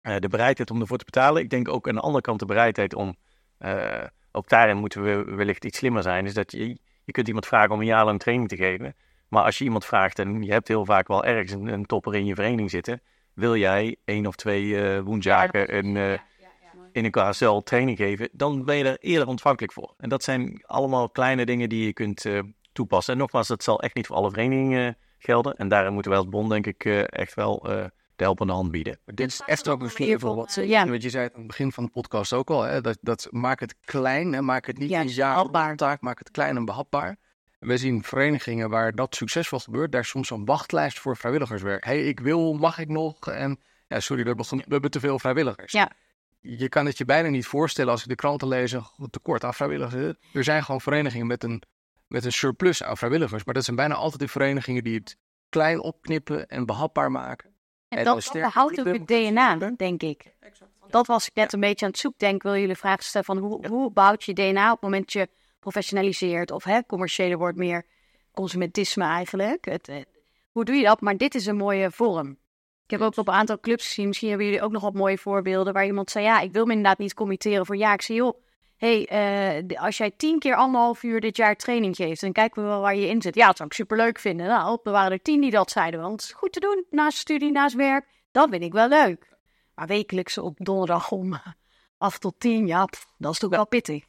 Eh, 0.00 0.16
de 0.18 0.28
bereidheid 0.28 0.70
om 0.70 0.80
ervoor 0.80 0.98
te 0.98 1.04
betalen. 1.04 1.42
Ik 1.42 1.50
denk 1.50 1.68
ook 1.68 1.88
aan 1.88 1.94
de 1.94 2.00
andere 2.00 2.22
kant 2.22 2.38
de 2.38 2.46
bereidheid 2.46 2.94
om... 2.94 3.16
eh, 3.58 4.04
ook 4.32 4.48
daarin 4.48 4.76
moeten 4.76 5.02
we 5.02 5.34
wellicht 5.34 5.64
iets 5.64 5.78
slimmer 5.78 6.02
zijn. 6.02 6.24
Is 6.26 6.34
dat 6.34 6.52
je, 6.52 6.78
je 7.04 7.12
kunt 7.12 7.26
iemand 7.26 7.46
vragen 7.46 7.70
om 7.70 7.80
een 7.80 7.86
jaar 7.86 8.04
lang 8.04 8.18
training 8.20 8.48
te 8.48 8.56
geven. 8.56 8.96
Maar 9.28 9.42
als 9.44 9.58
je 9.58 9.64
iemand 9.64 9.84
vraagt 9.84 10.18
en 10.18 10.42
je 10.42 10.52
hebt 10.52 10.68
heel 10.68 10.84
vaak 10.84 11.08
wel 11.08 11.24
ergens 11.24 11.52
een, 11.52 11.66
een 11.66 11.86
topper 11.86 12.14
in 12.14 12.26
je 12.26 12.34
vereniging 12.34 12.70
zitten. 12.70 13.02
Wil 13.32 13.56
jij 13.56 13.96
één 14.04 14.26
of 14.26 14.36
twee 14.36 14.80
eh 14.80 15.00
woensdagen 15.00 15.76
een, 15.76 15.96
eh, 15.96 16.18
in 16.96 17.04
een 17.04 17.10
KSL 17.10 17.58
training 17.58 17.96
geven, 17.96 18.28
dan 18.32 18.64
ben 18.64 18.76
je 18.76 18.84
er 18.84 18.98
eerder 18.98 19.28
ontvankelijk 19.28 19.72
voor. 19.72 19.94
En 19.98 20.08
dat 20.08 20.22
zijn 20.22 20.62
allemaal 20.66 21.10
kleine 21.10 21.46
dingen 21.46 21.68
die 21.68 21.84
je 21.84 21.92
kunt 21.92 22.24
eh, 22.24 22.40
toepassen. 22.76 23.12
En 23.12 23.18
nogmaals, 23.18 23.48
dat 23.48 23.62
zal 23.62 23.80
echt 23.80 23.94
niet 23.94 24.06
voor 24.06 24.16
alle 24.16 24.30
verenigingen 24.30 24.86
eh, 24.88 24.94
gelden. 25.18 25.56
En 25.56 25.68
daarin 25.68 25.92
moeten 25.92 26.10
wij 26.10 26.20
als 26.20 26.28
bond 26.28 26.50
denk 26.50 26.66
ik 26.66 26.84
eh, 26.84 27.12
echt 27.12 27.34
wel 27.34 27.68
eh, 27.68 27.84
de 28.16 28.24
helpende 28.24 28.52
hand 28.52 28.70
bieden. 28.70 28.98
Maar 29.04 29.14
dit 29.14 29.30
is 29.30 29.40
echt 29.46 29.68
ook 29.68 29.90
voorbeeld 29.90 30.20
van, 30.20 30.36
wat 30.36 30.54
ja. 30.54 30.86
wat 30.86 31.02
je 31.02 31.10
zei 31.10 31.24
aan 31.24 31.38
het 31.38 31.46
begin 31.46 31.72
van 31.72 31.84
de 31.84 31.90
podcast 31.90 32.32
ook 32.32 32.50
al. 32.50 32.62
Hè, 32.62 32.80
dat, 32.80 32.98
dat 33.00 33.28
maak 33.30 33.60
het 33.60 33.74
klein, 33.84 34.32
hè, 34.32 34.42
maak 34.42 34.66
het 34.66 34.78
niet 34.78 34.90
Ja, 34.90 35.00
een 35.00 35.08
jaar 35.08 35.76
taak, 35.76 36.00
maak 36.00 36.18
het 36.18 36.30
klein 36.30 36.56
en 36.56 36.64
behapbaar. 36.64 37.16
En 37.58 37.68
we 37.68 37.76
zien 37.76 38.02
verenigingen 38.02 38.70
waar 38.70 38.92
dat 38.92 39.14
succesvol 39.14 39.58
gebeurt, 39.58 39.92
daar 39.92 40.00
is 40.00 40.08
soms 40.08 40.30
een 40.30 40.44
wachtlijst 40.44 40.98
voor 40.98 41.16
vrijwilligerswerk. 41.16 41.84
hey, 41.84 42.08
ik 42.08 42.20
wil, 42.20 42.54
mag 42.54 42.78
ik 42.78 42.88
nog? 42.88 43.28
En 43.30 43.60
ja, 43.88 44.00
sorry, 44.00 44.22
we 44.22 44.28
hebben, 44.28 44.46
we 44.56 44.64
hebben 44.68 44.90
te 44.90 45.00
veel 45.00 45.18
vrijwilligers. 45.18 45.72
Ja. 45.72 45.90
Je 46.46 46.68
kan 46.68 46.86
het 46.86 46.98
je 46.98 47.04
bijna 47.04 47.28
niet 47.28 47.46
voorstellen 47.46 47.92
als 47.92 48.02
ik 48.02 48.08
de 48.08 48.14
kranten 48.14 48.48
lees, 48.48 48.72
een 48.72 49.10
tekort 49.10 49.44
aan 49.44 49.54
vrijwilligers. 49.54 50.16
Er 50.32 50.44
zijn 50.44 50.64
gewoon 50.64 50.80
verenigingen 50.80 51.26
met 51.26 51.44
een, 51.44 51.62
met 52.06 52.24
een 52.24 52.32
surplus 52.32 52.82
aan 52.82 52.96
vrijwilligers. 52.96 53.44
Maar 53.44 53.54
dat 53.54 53.64
zijn 53.64 53.76
bijna 53.76 53.94
altijd 53.94 54.20
de 54.20 54.28
verenigingen 54.28 54.84
die 54.84 54.94
het 54.94 55.16
klein 55.48 55.80
opknippen 55.80 56.48
en 56.48 56.66
behapbaar 56.66 57.10
maken. 57.10 57.54
En 57.88 57.98
En 57.98 58.04
dat, 58.04 58.28
behoudt 58.32 58.80
ook 58.80 58.86
het 58.86 59.06
DNA, 59.06 59.56
denk 59.76 60.02
ik. 60.02 60.34
Want 60.78 60.92
Dat 60.92 61.06
was 61.06 61.28
ik 61.28 61.34
net 61.34 61.52
een 61.52 61.60
beetje 61.60 61.84
aan 61.84 61.90
het 61.90 62.00
zoeken. 62.00 62.28
Denk, 62.28 62.42
wil 62.42 62.56
jullie 62.56 62.76
vragen 62.76 63.04
stellen 63.04 63.26
van 63.26 63.38
hoe, 63.38 63.66
hoe 63.66 63.90
bouwt 63.90 64.24
je 64.24 64.32
DNA 64.32 64.66
op 64.66 64.72
het 64.72 64.82
moment 64.82 65.12
dat 65.12 65.12
je 65.12 65.28
professionaliseert 65.60 66.50
of 66.50 66.64
hè, 66.64 66.86
commerciële 66.86 67.36
wordt 67.36 67.56
meer 67.56 67.86
consumentisme 68.32 69.04
eigenlijk. 69.04 69.64
Het, 69.64 69.88
eh, 69.88 69.96
hoe 70.50 70.64
doe 70.64 70.74
je 70.74 70.84
dat? 70.84 71.00
Maar 71.00 71.16
dit 71.16 71.34
is 71.34 71.46
een 71.46 71.56
mooie 71.56 71.90
vorm. 71.90 72.38
Ik 72.86 72.92
heb 72.92 73.00
ook 73.00 73.16
op 73.16 73.28
een 73.28 73.34
aantal 73.34 73.60
clubs 73.60 73.86
gezien, 73.86 74.06
misschien 74.06 74.28
hebben 74.28 74.46
jullie 74.46 74.62
ook 74.62 74.72
nog 74.72 74.82
wat 74.82 74.94
mooie 74.94 75.18
voorbeelden, 75.18 75.72
waar 75.72 75.86
iemand 75.86 76.10
zei, 76.10 76.24
ja, 76.24 76.40
ik 76.40 76.52
wil 76.52 76.64
me 76.64 76.72
inderdaad 76.72 76.98
niet 76.98 77.14
committeren 77.14 77.66
voor 77.66 77.76
ja. 77.76 77.92
Ik 77.92 78.02
zei, 78.02 78.18
joh, 78.18 78.40
hey, 78.76 79.06
eh, 79.06 79.82
als 79.82 79.96
jij 79.96 80.10
tien 80.16 80.38
keer 80.38 80.54
anderhalf 80.54 81.02
uur 81.02 81.20
dit 81.20 81.36
jaar 81.36 81.56
training 81.56 81.96
geeft, 81.96 82.20
dan 82.20 82.32
kijken 82.32 82.62
we 82.62 82.68
wel 82.68 82.80
waar 82.80 82.96
je 82.96 83.08
in 83.08 83.22
zit. 83.22 83.34
Ja, 83.34 83.46
dat 83.46 83.56
zou 83.56 83.68
ik 83.68 83.74
superleuk 83.74 84.18
vinden. 84.18 84.46
Nou, 84.46 84.78
er 84.82 84.92
waren 84.92 85.12
er 85.12 85.22
tien 85.22 85.40
die 85.40 85.50
dat 85.50 85.70
zeiden, 85.70 86.00
want 86.00 86.12
het 86.12 86.30
is 86.30 86.36
goed 86.36 86.52
te 86.52 86.60
doen, 86.60 86.84
naast 86.90 87.18
studie, 87.18 87.52
naast 87.52 87.74
werk. 87.74 88.06
Dat 88.32 88.48
vind 88.50 88.62
ik 88.62 88.72
wel 88.72 88.88
leuk. 88.88 89.36
Maar 89.74 89.86
wekelijks 89.86 90.38
op 90.38 90.54
donderdag 90.58 91.10
om 91.10 91.40
af 91.98 92.18
tot 92.18 92.34
tien, 92.38 92.66
ja, 92.66 92.84
pff, 92.84 93.06
dat 93.18 93.32
is 93.32 93.38
toch 93.38 93.50
wel 93.50 93.66
pittig. 93.66 94.04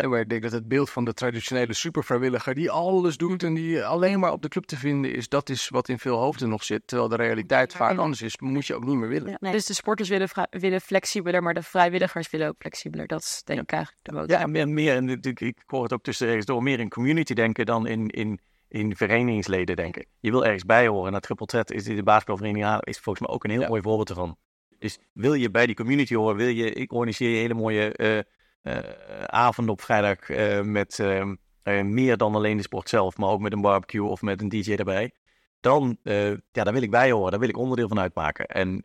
Ja, 0.00 0.08
maar 0.08 0.20
ik 0.20 0.28
denk 0.28 0.42
dat 0.42 0.52
het 0.52 0.68
beeld 0.68 0.90
van 0.90 1.04
de 1.04 1.14
traditionele 1.14 1.72
supervrijwilliger 1.72 2.54
die 2.54 2.70
alles 2.70 3.16
doet 3.16 3.42
en 3.42 3.54
die 3.54 3.84
alleen 3.84 4.18
maar 4.20 4.32
op 4.32 4.42
de 4.42 4.48
club 4.48 4.64
te 4.64 4.76
vinden 4.76 5.14
is, 5.14 5.28
dat 5.28 5.48
is 5.48 5.68
wat 5.68 5.88
in 5.88 5.98
veel 5.98 6.16
hoofden 6.16 6.48
nog 6.48 6.64
zit. 6.64 6.82
Terwijl 6.86 7.08
de 7.08 7.16
realiteit 7.16 7.72
vaak 7.74 7.98
anders 7.98 8.22
is, 8.22 8.38
moet 8.38 8.66
je 8.66 8.74
ook 8.74 8.84
niet 8.84 8.96
meer 8.96 9.08
willen. 9.08 9.36
Nee. 9.40 9.52
Dus 9.52 9.66
de 9.66 9.74
sporters 9.74 10.08
willen, 10.08 10.28
willen 10.50 10.80
flexibeler, 10.80 11.42
maar 11.42 11.54
de 11.54 11.62
vrijwilligers 11.62 12.30
willen 12.30 12.48
ook 12.48 12.54
flexibeler. 12.58 13.06
Dat 13.06 13.20
is 13.20 13.42
denk 13.44 13.60
ik 13.60 13.72
eigenlijk 13.72 14.04
de 14.04 14.12
boodschap. 14.12 14.40
Ja, 14.40 14.46
meer, 14.46 14.68
meer 14.68 14.94
en 14.96 15.04
natuurlijk, 15.04 15.40
ik 15.40 15.62
hoor 15.66 15.82
het 15.82 15.92
ook 15.92 16.02
tussen 16.02 16.24
de 16.26 16.32
regels 16.32 16.48
door, 16.48 16.62
meer 16.62 16.80
in 16.80 16.88
community 16.88 17.34
denken 17.34 17.66
dan 17.66 17.86
in, 17.86 18.08
in, 18.08 18.40
in 18.68 18.96
verenigingsleden 18.96 19.76
denken. 19.76 20.06
Je 20.20 20.30
wil 20.30 20.44
ergens 20.44 20.64
bij 20.64 20.86
horen. 20.86 21.06
En 21.06 21.12
dat 21.12 21.22
Triple 21.22 21.46
Threat 21.46 21.70
is 21.70 21.84
de 21.84 22.02
basketbalvereniging 22.02 22.82
is 22.84 22.98
volgens 22.98 23.26
mij 23.26 23.34
ook 23.34 23.44
een 23.44 23.50
heel 23.50 23.60
Ja. 23.60 23.68
mooi 23.68 23.82
voorbeeld 23.82 24.08
ervan. 24.08 24.36
Dus 24.78 24.98
wil 25.12 25.34
je 25.34 25.50
bij 25.50 25.66
die 25.66 25.74
community 25.74 26.14
horen, 26.14 26.36
wil 26.36 26.48
je, 26.48 26.72
ik 26.72 26.92
organiseer 26.92 27.30
je 27.30 27.36
hele 27.36 27.54
mooie 27.54 27.92
eh 27.92 28.18
eh, 28.64 29.24
avonden 29.24 29.72
op 29.72 29.80
vrijdag 29.80 30.30
eh, 30.30 30.60
met 30.60 30.98
eh, 30.98 31.82
meer 31.82 32.16
dan 32.16 32.34
alleen 32.34 32.56
de 32.56 32.62
sport 32.62 32.88
zelf, 32.88 33.16
maar 33.16 33.28
ook 33.28 33.40
met 33.40 33.52
een 33.52 33.60
barbecue 33.60 34.08
of 34.08 34.22
met 34.22 34.40
een 34.40 34.48
DJ 34.48 34.74
erbij. 34.74 35.12
Dan, 35.60 35.98
ja, 36.02 36.38
daar 36.52 36.72
wil 36.72 36.82
ik 36.82 36.90
bij 36.90 37.10
horen, 37.10 37.30
daar 37.30 37.40
wil 37.40 37.48
ik 37.48 37.56
onderdeel 37.56 37.88
van 37.88 37.98
uitmaken. 37.98 38.46
En 38.46 38.84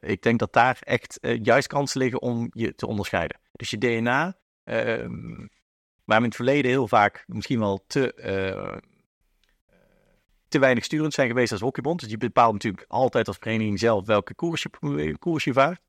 ik 0.00 0.22
denk 0.22 0.38
dat 0.38 0.52
daar 0.52 0.78
echt 0.80 1.18
juist 1.42 1.66
kansen 1.66 2.00
liggen 2.00 2.22
om 2.22 2.50
je 2.50 2.74
te 2.74 2.86
onderscheiden. 2.86 3.40
Dus 3.52 3.70
je 3.70 3.78
DNA, 3.78 4.36
ehm, 4.64 5.46
waar 6.04 6.18
we 6.18 6.22
in 6.22 6.22
het 6.22 6.34
verleden 6.34 6.70
heel 6.70 6.88
vaak 6.88 7.24
misschien 7.26 7.58
wel 7.58 7.84
te, 7.86 8.12
te 10.48 10.58
weinig 10.58 10.84
sturend 10.84 11.14
zijn 11.14 11.28
geweest 11.28 11.52
als 11.52 11.60
hockeybond. 11.60 12.00
Dus 12.00 12.10
je 12.10 12.16
bepaalt 12.16 12.52
natuurlijk 12.52 12.84
altijd 12.88 13.28
als 13.28 13.36
vereniging 13.40 13.78
zelf 13.78 14.06
welke 14.06 14.34
koers 14.34 14.62
je, 14.62 15.18
koers 15.18 15.44
je 15.44 15.52
vaart. 15.52 15.80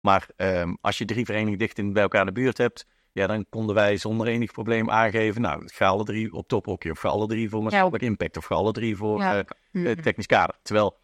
Maar 0.00 0.28
ehm, 0.36 0.74
als 0.80 0.98
je 0.98 1.04
drie 1.04 1.24
verenigingen 1.24 1.58
dicht 1.58 1.78
in, 1.78 1.92
bij 1.92 2.02
elkaar 2.02 2.20
in 2.20 2.26
de 2.26 2.32
buurt 2.32 2.58
hebt, 2.58 2.86
ja, 3.12 3.26
dan 3.26 3.46
konden 3.48 3.74
wij 3.74 3.96
zonder 3.96 4.26
enig 4.26 4.52
probleem 4.52 4.90
aangeven, 4.90 5.40
nou, 5.42 5.62
ga 5.72 5.86
alle 5.86 6.04
drie 6.04 6.32
op 6.32 6.48
tophockey, 6.48 6.90
of 6.90 6.98
ga 6.98 7.08
alle 7.08 7.26
drie 7.26 7.48
voor 7.48 7.62
maatschappelijk 7.62 8.04
impact, 8.04 8.36
of 8.36 8.44
ga 8.44 8.54
alle 8.54 8.72
drie 8.72 8.96
voor 8.96 9.18
Ja. 9.20 9.38
eh, 9.38 9.44
Mhm. 9.72 9.86
eh, 9.86 9.92
technisch 9.96 10.26
kader. 10.26 10.54
Terwijl 10.62 10.98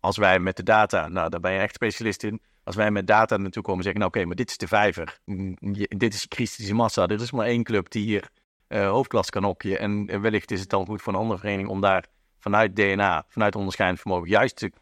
als 0.00 0.16
wij 0.16 0.38
met 0.38 0.56
de 0.56 0.62
data, 0.62 1.08
nou 1.08 1.28
daar 1.28 1.40
ben 1.40 1.52
je 1.52 1.58
echt 1.58 1.74
specialist 1.74 2.22
in, 2.22 2.40
als 2.64 2.76
wij 2.76 2.90
met 2.90 3.06
data 3.06 3.36
naartoe 3.36 3.62
komen 3.62 3.78
en 3.78 3.82
zeggen, 3.84 4.00
nou 4.00 4.14
oké, 4.14 4.24
maar 4.26 4.36
dit 4.36 4.50
is 4.50 4.56
de 4.56 4.68
vijver, 4.68 5.18
Mm, 5.24 5.56
je- 5.72 5.94
dit 5.96 6.14
is 6.14 6.28
kritische 6.28 6.74
massa, 6.74 7.06
er 7.06 7.20
is 7.20 7.30
maar 7.32 7.46
één 7.46 7.62
club 7.62 7.90
die 7.90 8.04
hier 8.04 8.28
eh 8.68 8.88
hoofdklas 8.90 9.30
kan 9.30 9.44
hockeyen 9.44 9.78
en 10.08 10.20
wellicht 10.20 10.50
is 10.50 10.60
het 10.60 10.68
dan 10.70 10.86
goed 10.86 11.02
voor 11.02 11.12
een 11.12 11.18
andere 11.18 11.38
vereniging 11.38 11.68
om 11.70 11.80
daar 11.80 12.04
vanuit 12.38 12.76
DNA, 12.76 13.24
vanuit 13.28 13.54
onderscheidend 13.56 14.00
vermogen, 14.00 14.28
juist 14.28 14.56
te, 14.56 14.72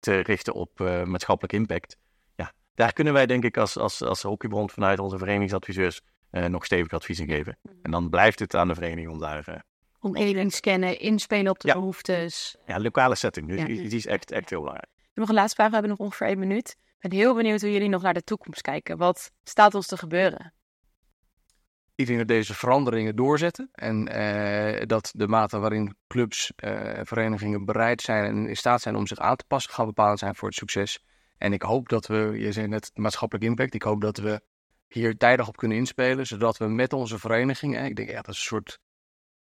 te 0.00 0.18
richten 0.20 0.54
op 0.54 0.78
maatschappelijk 1.04 1.52
impact. 1.52 1.96
Daar 2.80 2.92
kunnen 2.92 3.12
wij 3.12 3.26
denk 3.26 3.44
ik 3.44 3.56
als, 3.56 3.76
als, 3.76 4.02
als 4.02 4.22
hockeybond 4.22 4.72
vanuit 4.72 4.98
onze 4.98 5.18
verenigingsadviseurs 5.18 6.00
eh, 6.30 6.44
nog 6.44 6.64
stevig 6.64 6.92
advies 6.92 7.18
in 7.20 7.26
geven. 7.28 7.58
En 7.82 7.90
dan 7.90 8.10
blijft 8.10 8.38
het 8.38 8.54
aan 8.54 8.68
de 8.68 8.74
vereniging 8.74 9.08
om 9.08 9.18
daar, 9.18 9.48
eh, 9.48 9.60
Om 10.00 10.16
even 10.16 10.50
scannen, 10.50 10.98
inspelen 11.00 11.50
op 11.50 11.58
de 11.60 11.68
Ja. 11.68 11.74
behoeftes. 11.74 12.56
ja, 12.66 12.80
lokale 12.80 13.14
setting, 13.14 13.48
dus 13.48 13.58
Ja. 13.58 13.64
die, 13.66 13.88
die 13.88 13.98
is 13.98 14.06
echt, 14.06 14.30
echt 14.30 14.50
heel 14.50 14.58
belangrijk. 14.58 14.90
Nog 15.14 15.28
een 15.28 15.34
laatste 15.34 15.54
vraag. 15.54 15.66
We 15.68 15.72
hebben 15.72 15.90
nog 15.90 15.98
ongeveer 16.00 16.26
één 16.26 16.38
minuut. 16.38 16.76
Ik 17.00 17.08
ben 17.10 17.18
heel 17.18 17.34
benieuwd 17.34 17.60
hoe 17.60 17.72
jullie 17.72 17.88
nog 17.88 18.02
naar 18.02 18.14
de 18.14 18.24
toekomst 18.24 18.60
kijken. 18.60 18.96
Wat 18.96 19.30
staat 19.44 19.74
ons 19.74 19.86
te 19.86 19.96
gebeuren? 19.96 20.52
Ik 21.94 22.06
denk 22.06 22.18
dat 22.18 22.28
deze 22.28 22.54
veranderingen 22.54 23.16
doorzetten 23.16 23.68
en 23.72 24.08
eh, 24.08 24.86
dat 24.86 25.10
de 25.16 25.28
mate 25.28 25.58
waarin 25.58 25.96
clubs, 26.06 26.52
eh, 26.56 27.00
verenigingen 27.02 27.64
bereid 27.64 28.02
zijn 28.02 28.24
en 28.24 28.48
in 28.48 28.56
staat 28.56 28.80
zijn 28.82 28.96
om 28.96 29.06
zich 29.06 29.18
aan 29.18 29.36
te 29.36 29.44
passen, 29.48 29.72
gaan 29.72 29.86
bepalend 29.86 30.18
zijn 30.18 30.34
voor 30.34 30.48
het 30.48 30.56
succes. 30.56 31.04
En 31.40 31.52
ik 31.52 31.62
hoop 31.62 31.88
dat 31.88 32.06
we, 32.06 32.34
je 32.38 32.52
zei 32.52 32.66
net 32.66 32.90
maatschappelijk 32.94 33.46
impact, 33.46 33.74
ik 33.74 33.82
hoop 33.82 34.00
dat 34.00 34.16
we 34.16 34.40
hier 34.86 35.16
tijdig 35.16 35.48
op 35.48 35.56
kunnen 35.56 35.76
inspelen, 35.76 36.26
zodat 36.26 36.56
we 36.56 36.66
met 36.66 36.92
onze 36.92 37.18
verenigingen, 37.18 37.84
ik 37.84 37.96
denk 37.96 38.08
ja, 38.08 38.14
dat 38.14 38.28
is 38.28 38.36
een 38.36 38.42
soort 38.42 38.78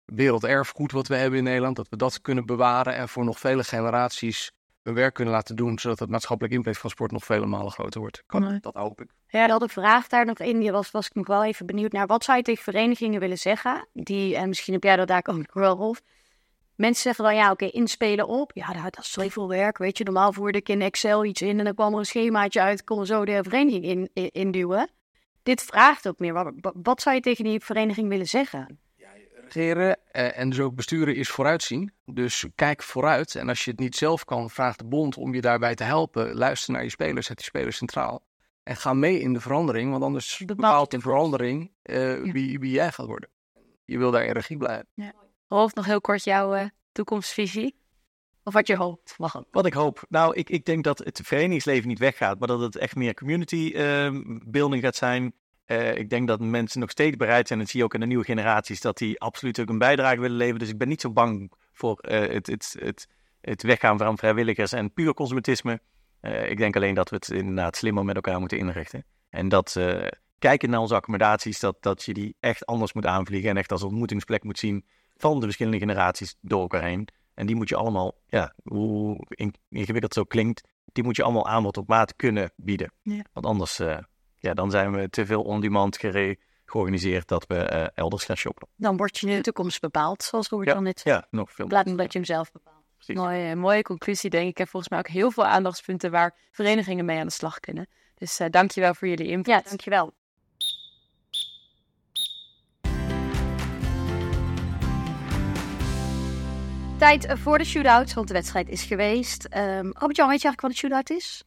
werelderfgoed 0.05 0.91
wat 0.91 1.07
we 1.07 1.15
hebben 1.15 1.39
in 1.39 1.45
Nederland, 1.45 1.75
dat 1.75 1.89
we 1.89 1.97
dat 1.97 2.21
kunnen 2.21 2.45
bewaren 2.45 2.95
en 2.95 3.09
voor 3.09 3.25
nog 3.25 3.39
vele 3.39 3.63
generaties 3.63 4.51
hun 4.83 4.93
werk 4.93 5.13
kunnen 5.13 5.33
laten 5.33 5.55
doen, 5.55 5.79
zodat 5.79 5.99
het 5.99 6.09
maatschappelijk 6.09 6.53
impact 6.53 6.77
van 6.77 6.89
sport 6.89 7.11
nog 7.11 7.25
vele 7.25 7.45
malen 7.45 7.71
groter 7.71 7.99
wordt. 7.99 8.23
Kan, 8.25 8.57
dat 8.61 8.73
hoop 8.73 9.01
ik. 9.01 9.11
Ja, 9.27 9.47
wel 9.47 9.59
de 9.59 9.67
vraag 9.67 10.07
daar 10.07 10.25
nog 10.25 10.39
in, 10.39 10.59
die 10.59 10.71
was, 10.71 10.91
was 10.91 11.05
ik 11.05 11.13
nog 11.13 11.27
wel 11.27 11.43
even 11.43 11.65
benieuwd 11.65 11.91
naar. 11.91 12.07
Wat 12.07 12.23
zou 12.23 12.37
je 12.37 12.43
tegen 12.43 12.63
verenigingen 12.63 13.19
willen 13.19 13.37
zeggen? 13.37 13.87
Die, 13.93 14.35
en 14.35 14.47
misschien 14.47 14.73
heb 14.73 14.83
jij 14.83 14.95
dat 14.95 15.07
daar 15.07 15.23
ook 15.25 15.37
nog 15.37 15.53
wel, 15.53 15.75
Rolf. 15.75 16.01
Mensen 16.75 17.01
zeggen 17.01 17.23
dan, 17.23 17.35
ja, 17.35 17.51
oké, 17.51 17.65
inspelen 17.65 18.27
op. 18.27 18.51
Ja, 18.53 18.73
dat, 18.73 18.83
dat 18.83 19.03
is 19.03 19.11
zoveel 19.11 19.47
werk, 19.47 19.77
weet 19.77 19.97
je. 19.97 20.03
Normaal 20.03 20.33
voerde 20.33 20.57
ik 20.57 20.69
in 20.69 20.81
Excel 20.81 21.25
iets 21.25 21.41
in 21.41 21.59
en 21.59 21.65
dan 21.65 21.73
kwam 21.73 21.93
er 21.93 21.99
een 21.99 22.05
schemaatje 22.05 22.61
uit. 22.61 22.83
kon 22.83 23.05
zo 23.05 23.25
de 23.25 23.43
vereniging 23.43 23.83
in, 23.83 24.09
in, 24.13 24.29
induwen. 24.31 24.89
Dit 25.43 25.61
vraagt 25.61 26.07
ook 26.07 26.19
meer. 26.19 26.33
Wat, 26.33 26.73
wat 26.83 27.01
zou 27.01 27.15
je 27.15 27.21
tegen 27.21 27.43
die 27.43 27.59
vereniging 27.59 28.09
willen 28.09 28.27
zeggen? 28.27 28.79
regeren 29.53 29.97
eh, 30.11 30.37
en 30.37 30.49
dus 30.49 30.59
ook 30.59 30.75
besturen 30.75 31.15
is 31.15 31.29
vooruitzien. 31.29 31.91
Dus 32.05 32.45
kijk 32.55 32.83
vooruit. 32.83 33.35
En 33.35 33.49
als 33.49 33.65
je 33.65 33.71
het 33.71 33.79
niet 33.79 33.95
zelf 33.95 34.25
kan, 34.25 34.49
vraag 34.49 34.75
de 34.75 34.85
bond 34.85 35.17
om 35.17 35.33
je 35.33 35.41
daarbij 35.41 35.75
te 35.75 35.83
helpen. 35.83 36.35
Luister 36.35 36.73
naar 36.73 36.83
je 36.83 36.89
spelers, 36.89 37.25
zet 37.25 37.37
die 37.37 37.45
spelers 37.45 37.77
centraal. 37.77 38.23
En 38.63 38.75
ga 38.75 38.93
mee 38.93 39.19
in 39.19 39.33
de 39.33 39.41
verandering, 39.41 39.91
want 39.91 40.03
anders 40.03 40.43
Bepaalt 40.45 40.91
de 40.91 40.97
de 40.97 41.03
verandering 41.03 41.71
eh, 41.81 42.21
wie, 42.21 42.59
wie 42.59 42.71
jij 42.71 42.91
gaat 42.91 43.05
worden. 43.05 43.29
Je 43.85 43.97
wil 43.97 44.11
daar 44.11 44.25
in 44.25 44.31
regie 44.31 44.57
blijven. 44.57 44.87
Rolf, 45.53 45.73
nog 45.73 45.85
heel 45.85 46.01
kort 46.01 46.23
jouw 46.23 46.53
eh, 46.53 46.65
toekomstvisie. 46.91 47.75
Of 48.43 48.53
wat 48.53 48.67
je 48.67 48.75
hoopt. 48.75 49.15
Mag. 49.17 49.43
Wat 49.51 49.65
ik 49.65 49.73
hoop, 49.73 50.05
nou, 50.09 50.35
ik, 50.35 50.49
ik 50.49 50.65
denk 50.65 50.83
dat 50.83 50.97
het 50.97 51.21
verenigingsleven 51.23 51.87
niet 51.87 51.99
weggaat, 51.99 52.39
maar 52.39 52.47
dat 52.47 52.59
het 52.59 52.75
echt 52.75 52.95
meer 52.95 53.13
community 53.13 53.71
ehm, 53.75 54.39
building 54.45 54.83
gaat 54.83 54.95
zijn. 54.95 55.33
Eh, 55.65 55.97
ik 55.97 56.09
denk 56.09 56.27
dat 56.27 56.39
mensen 56.39 56.79
nog 56.79 56.89
steeds 56.89 57.17
bereid 57.17 57.47
zijn, 57.47 57.59
en 57.59 57.65
dat 57.65 57.73
zie 57.73 57.79
je 57.79 57.85
ook 57.85 57.93
in 57.93 57.99
de 57.99 58.05
nieuwe 58.05 58.23
generaties, 58.23 58.81
dat 58.81 58.97
die 58.97 59.19
absoluut 59.19 59.59
ook 59.59 59.69
een 59.69 59.77
bijdrage 59.77 60.19
willen 60.19 60.37
leveren. 60.37 60.59
Dus 60.59 60.69
ik 60.69 60.77
ben 60.77 60.87
niet 60.87 61.01
zo 61.01 61.11
bang 61.11 61.51
voor 61.71 61.99
eh, 61.99 62.33
het, 62.33 62.47
het, 62.47 62.75
het, 62.79 63.07
het 63.41 63.63
weggaan 63.63 63.97
van 63.97 64.17
vrijwilligers 64.17 64.71
en 64.71 64.93
puur 64.93 65.13
consumentisme. 65.13 65.81
Ik 66.21 66.57
denk 66.57 66.75
alleen 66.75 66.93
dat 66.93 67.09
we 67.09 67.15
het 67.15 67.29
inderdaad 67.29 67.75
slimmer 67.75 68.05
met 68.05 68.15
elkaar 68.15 68.39
moeten 68.39 68.57
inrichten. 68.57 69.05
En 69.29 69.49
dat 69.49 69.79
kijken 70.39 70.69
naar 70.69 70.79
onze 70.79 70.95
accommodaties, 70.95 71.59
dat, 71.59 71.77
dat 71.79 72.03
je 72.03 72.13
die 72.13 72.35
echt 72.39 72.65
anders 72.65 72.93
moet 72.93 73.05
aanvliegen 73.05 73.49
en 73.49 73.57
echt 73.57 73.71
als 73.71 73.83
ontmoetingsplek 73.83 74.43
moet 74.43 74.59
zien 74.59 74.85
van 75.23 75.39
de 75.39 75.45
verschillende 75.45 75.79
generaties 75.79 76.35
door 76.41 76.61
elkaar 76.61 76.81
heen. 76.83 77.07
En 77.33 77.45
die 77.45 77.55
moet 77.55 77.69
je 77.69 77.75
allemaal, 77.75 78.13
ja, 78.27 78.53
hoe 78.63 79.25
in- 79.29 79.55
ingewikkeld 79.69 80.15
het 80.15 80.23
ook 80.23 80.29
klinkt, 80.29 80.61
die 80.85 81.03
moet 81.03 81.15
je 81.15 81.23
allemaal 81.23 81.47
aanbod 81.47 81.77
op 81.77 81.87
maat 81.87 82.15
kunnen 82.15 82.51
bieden. 82.55 82.91
Ja. 83.01 83.21
Want 83.33 83.45
anders, 83.45 83.79
eh, 83.79 83.97
ja, 84.37 84.53
dan 84.53 84.71
zijn 84.71 84.91
we 84.91 85.09
te 85.09 85.25
veel 85.25 85.41
on-demand 85.43 85.97
gere- 85.97 86.35
georganiseerd 86.65 87.27
dat 87.27 87.47
we 87.47 87.55
eh, 87.55 87.87
elders 87.93 88.23
gaan 88.25 88.35
shoppen. 88.37 88.67
Dan 88.75 88.97
wordt 88.97 89.17
je 89.17 89.41
toekomst 89.41 89.81
bepaald, 89.81 90.23
zoals 90.23 90.49
Robert 90.49 90.69
Ja. 90.69 90.75
dan 90.75 90.83
net 90.83 91.01
Ja, 91.03 91.27
nog 91.29 91.51
veel. 91.51 91.65
In 91.65 91.71
van 91.71 91.95
dat 91.97 92.11
je 92.13 92.17
hem 92.19 92.27
zelf 92.27 92.51
bepaalt. 92.51 92.81
Mooie, 93.07 93.55
mooie 93.55 93.81
conclusie, 93.81 94.29
denk 94.29 94.49
ik. 94.49 94.59
En 94.59 94.67
volgens 94.67 94.91
mij 94.91 94.99
ook 94.99 95.07
heel 95.07 95.31
veel 95.31 95.45
aandachtspunten 95.45 96.11
waar 96.11 96.35
verenigingen 96.51 97.05
mee 97.05 97.19
aan 97.19 97.27
de 97.27 97.31
slag 97.33 97.59
kunnen. 97.59 97.87
Dus 98.15 98.39
eh 98.39 98.47
dankjewel 98.49 98.93
voor 98.93 99.07
jullie 99.07 99.27
input. 99.27 99.45
Ja, 99.53 99.61
dankjewel. 99.69 100.13
Tijd 107.03 107.27
voor 107.29 107.57
de 107.57 107.63
shootout, 107.63 108.13
want 108.13 108.27
de 108.27 108.33
wedstrijd 108.33 108.69
is 108.69 108.83
geweest. 108.83 109.45
Ehm 109.45 109.85
Robert-Jan, 109.85 110.29
weet 110.29 110.41
je 110.41 110.47
eigenlijk 110.47 110.61
wat 110.61 110.71
een 110.71 110.77
shootout 110.77 111.09
is? 111.09 111.43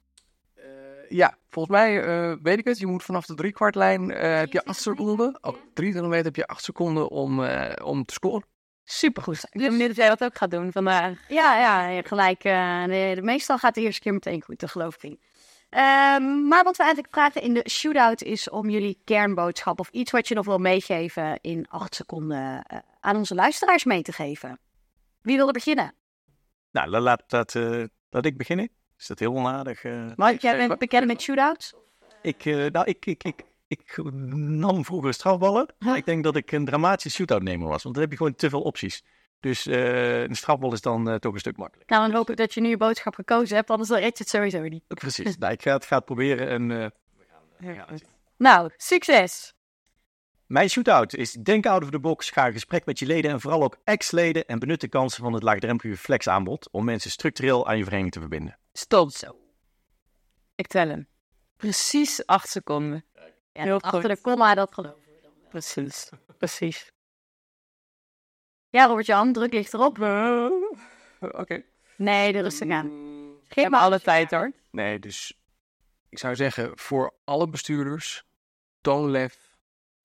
Eh, 0.55 0.65
ja, 1.09 1.37
volgens 1.49 1.77
mij 1.77 2.03
eh, 2.05 2.37
weet 2.43 2.59
ik 2.59 2.65
het. 2.65 2.79
Je 2.79 2.87
moet 2.87 3.03
vanaf 3.03 3.27
de 3.27 3.35
driekwartlijn 3.35 4.11
eh 4.11 4.39
heb 4.39 4.53
je 4.53 4.65
acht 4.65 4.81
seconden. 4.81 5.39
Oh, 5.41 5.57
23 5.75 6.11
meter 6.11 6.25
heb 6.25 6.37
je 6.37 6.47
acht 6.47 6.65
seconden 6.65 7.11
om, 7.11 7.45
eh, 7.45 7.87
om 7.87 8.05
te 8.05 8.15
scoren. 8.15 8.47
Supergoed. 8.85 9.47
Ik 9.51 9.61
ben 9.61 9.71
benieuwd 9.71 9.91
of 9.91 9.97
jij 9.97 10.09
dat 10.09 10.25
ook 10.25 10.37
gaat 10.37 10.51
doen 10.51 10.73
vandaag. 10.73 11.19
Ja, 11.29 11.59
ja, 11.59 12.03
gelijk. 12.03 12.45
eh, 12.45 12.85
de, 12.85 13.19
meestal 13.23 13.59
gaat 13.59 13.75
de 13.75 13.81
eerste 13.81 14.01
keer 14.01 14.13
meteen 14.13 14.43
goed, 14.43 14.61
dat 14.61 14.71
geloof 14.71 14.95
ik 14.95 15.03
niet. 15.03 15.21
Ehm, 15.71 16.49
maar 16.49 16.65
wat 16.65 16.77
we 16.77 16.83
eigenlijk 16.83 17.15
vragen 17.15 17.43
in 17.43 17.55
de 17.55 17.69
shootout 17.71 18.23
is 18.23 18.51
om 18.51 18.71
jullie 18.71 19.01
kernboodschap 19.05 19.81
of 19.81 19.89
iets 19.89 20.11
wat 20.11 20.29
je 20.29 20.35
nog 20.35 20.47
wil 20.47 20.59
meegeven 20.59 21.39
in 21.41 21.67
acht 21.69 21.95
seconden 21.95 22.63
eh, 22.63 22.79
aan 23.01 23.17
onze 23.17 23.35
luisteraars 23.35 23.85
mee 23.85 24.03
te 24.03 24.13
geven. 24.13 24.59
Wie 25.27 25.37
wil 25.37 25.47
er 25.47 25.53
beginnen? 25.53 25.95
Nou, 26.70 26.89
la- 26.89 27.01
laat, 27.01 27.22
laat, 27.29 27.55
eh, 27.55 27.85
laat 28.11 28.24
ik 28.24 28.37
beginnen. 28.37 28.68
Is 28.99 29.07
dat 29.07 29.18
heel 29.18 29.35
onaardig? 29.35 29.85
eh? 29.85 30.07
Mike, 30.16 30.39
jij 30.41 30.57
bent 30.57 30.79
bekend 30.79 31.07
met 31.07 31.20
shootouts? 31.20 31.74
Ik, 32.22 32.45
eh, 32.45 32.66
nou, 32.66 32.87
ik, 32.87 33.07
ik, 33.07 33.24
ik, 33.24 33.45
ik 33.66 33.97
nam 34.35 34.85
vroeger 34.85 35.14
strafballen. 35.14 35.66
Maar 35.79 35.97
ik 35.97 36.05
denk 36.07 36.24
dat 36.24 36.37
ik 36.37 36.53
een 36.53 36.64
dramatische 36.64 37.11
shootout 37.18 37.43
nemer 37.43 37.68
was. 37.68 37.83
Want 37.83 37.95
dan 37.95 38.03
heb 38.05 38.12
je 38.12 38.18
gewoon 38.18 38.35
te 38.35 38.49
veel 38.51 38.62
opties. 38.62 39.05
Dus 39.41 39.66
eh, 39.66 40.22
een 40.22 40.35
strafbal 40.37 40.72
is 40.72 40.81
dan 40.81 41.09
eh, 41.11 41.14
toch 41.14 41.33
een 41.33 41.39
stuk 41.41 41.57
makkelijker. 41.57 41.97
Nou, 41.97 42.07
dan 42.09 42.16
hoop 42.16 42.31
ik 42.31 42.37
dat 42.37 42.55
je 42.55 42.61
nu 42.61 42.68
je 42.68 42.77
boodschap 42.77 43.14
gekozen 43.14 43.57
hebt, 43.57 43.70
anders 43.70 43.89
dan 43.89 43.99
red 43.99 44.18
je 44.18 44.24
het 44.24 44.33
sowieso 44.33 44.61
niet. 44.62 44.85
Precies. 44.87 45.37
nou, 45.39 45.53
ik 45.53 45.62
ga 45.62 45.72
het, 45.72 45.85
ga 45.87 45.97
het 45.97 46.05
proberen 46.05 46.49
en 46.49 46.70
eh, 46.70 46.87
we 47.57 47.74
gaan 47.74 47.87
het 47.89 47.99
zien. 47.99 48.09
Nou, 48.37 48.70
succes! 48.77 49.55
Mijn 50.47 50.71
shootout 50.71 51.15
is 51.15 51.33
denk 51.33 51.67
out 51.67 51.83
of 51.83 51.91
the 51.91 51.99
box, 51.99 52.31
ga 52.31 52.47
in 52.47 52.53
gesprek 52.53 52.85
met 52.87 52.99
je 52.99 53.07
leden 53.07 53.31
en 53.31 53.41
vooral 53.41 53.63
ook 53.63 53.79
ex-leden 53.85 54.47
en 54.47 54.59
benut 54.59 54.81
de 54.81 54.89
kansen 54.89 55.23
van 55.23 55.33
het 55.33 55.43
laagdrempelige 55.43 55.99
flexaanbod 55.99 56.69
om 56.71 56.85
mensen 56.85 57.11
structureel 57.11 57.67
aan 57.69 57.77
je 57.77 57.83
vereniging 57.85 58.13
te 58.13 58.21
verbinden. 58.21 58.59
Stop 58.73 59.11
zo. 59.11 59.39
Ik 60.55 60.67
tel 60.67 60.89
hem. 60.89 61.09
Precies 61.57 62.27
acht 62.27 62.49
seconden. 62.49 63.05
Ja, 63.53 63.63
Heel 63.63 63.81
achter 63.81 64.01
goed. 64.01 64.11
de 64.11 64.21
komma, 64.21 64.55
dat 64.55 64.75
geloven 64.75 64.99
we 65.01 65.19
dan 65.23 65.31
wel. 65.41 65.49
Precies. 65.49 66.11
Precies. 66.39 66.93
Ja, 68.69 68.87
Robert-Jan, 68.87 69.33
druk 69.33 69.53
ligt 69.53 69.75
erop. 69.75 69.99
Oké. 71.21 71.63
Nee, 71.97 72.33
de 72.33 72.41
rustig 72.41 72.71
aan. 72.71 72.87
Mm, 72.87 73.37
Ik 73.49 73.55
heb 73.55 73.73
alle 73.73 74.01
tijd 74.01 74.31
hoor. 74.31 74.53
Nee, 74.71 74.99
dus 74.99 75.39
ik 76.09 76.19
zou 76.19 76.37
zeggen 76.37 76.79
voor 76.79 77.15
alle 77.25 77.49
bestuurders, 77.49 78.25
toon 78.81 79.11
lef 79.11 79.46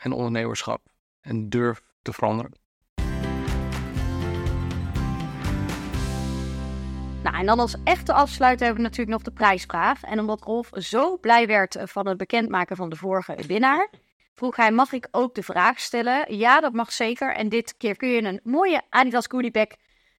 en 0.01 0.11
ondernemerschap 0.11 0.81
en 1.21 1.49
durf 1.49 1.81
te 2.01 2.13
veranderen. 2.13 2.59
Nou, 7.23 7.35
en 7.35 7.45
dan 7.45 7.59
als 7.59 7.75
echte 7.83 8.13
afsluiter 8.13 8.65
hebben 8.65 8.83
we 8.83 8.89
natuurlijk 8.89 9.17
nog 9.17 9.25
de 9.25 9.31
prijsvraag. 9.31 10.03
En 10.03 10.19
omdat 10.19 10.43
Rolf 10.43 10.69
zo 10.73 11.17
blij 11.17 11.47
werd 11.47 11.77
van 11.81 12.07
het 12.07 12.17
bekendmaken 12.17 12.75
van 12.75 12.89
de 12.89 12.95
vorige 12.95 13.35
winnaar, 13.47 13.89
vroeg 14.35 14.55
hij, 14.55 14.71
mag 14.71 14.91
ik 14.91 15.07
ook 15.11 15.35
de 15.35 15.43
vraag 15.43 15.79
stellen? 15.79 16.37
Ja, 16.37 16.59
dat 16.59 16.73
mag 16.73 16.91
zeker. 16.91 17.35
En 17.35 17.49
dit 17.49 17.77
keer 17.77 17.95
kun 17.95 18.09
je 18.09 18.23
een 18.23 18.39
mooie 18.43 18.81
Adidas 18.89 19.25
goodiebag 19.27 19.67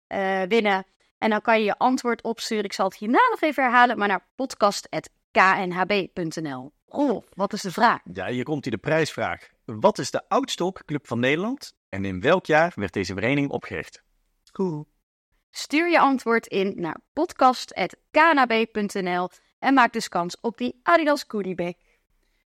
eh 0.07 0.43
winnen. 0.43 0.87
En 1.19 1.31
dan 1.31 1.41
kan 1.41 1.59
je 1.59 1.65
je 1.65 1.79
antwoord 1.79 2.23
opsturen. 2.23 2.65
Ik 2.65 2.73
zal 2.73 2.87
het 2.87 2.97
hierna 2.97 3.29
nog 3.31 3.41
even 3.41 3.63
herhalen, 3.63 3.99
maar 3.99 4.09
naar 4.09 4.27
podcast.knhb.nl. 4.35 6.73
Rolf, 6.93 7.25
wat 7.35 7.53
is 7.53 7.61
de 7.61 7.73
vraag? 7.73 8.01
Ja, 8.13 8.27
hier 8.27 8.45
komt 8.45 8.65
hij 8.65 8.73
de 8.73 8.79
prijsvraag. 8.79 9.49
Wat 9.65 9.99
is 9.99 10.11
de 10.11 10.29
oudste 10.29 10.63
hockeyclub 10.63 11.07
van 11.07 11.21
Nederland 11.21 11.75
en 11.89 12.05
in 12.05 12.21
welk 12.21 12.47
jaar 12.47 12.73
werd 12.75 12.93
deze 12.93 13.15
vereniging 13.15 13.51
opgericht? 13.51 14.03
Stuur 15.51 15.91
je 15.91 15.99
antwoord 15.99 16.47
in 16.47 16.73
naar 16.77 16.97
podcast.knhb.nl 17.13 19.29
en 19.59 19.75
maak 19.75 19.93
dus 19.93 20.09
kans 20.09 20.41
op 20.41 20.59
die 20.59 20.81
Adidas 20.83 21.25
goodiebag. 21.29 21.73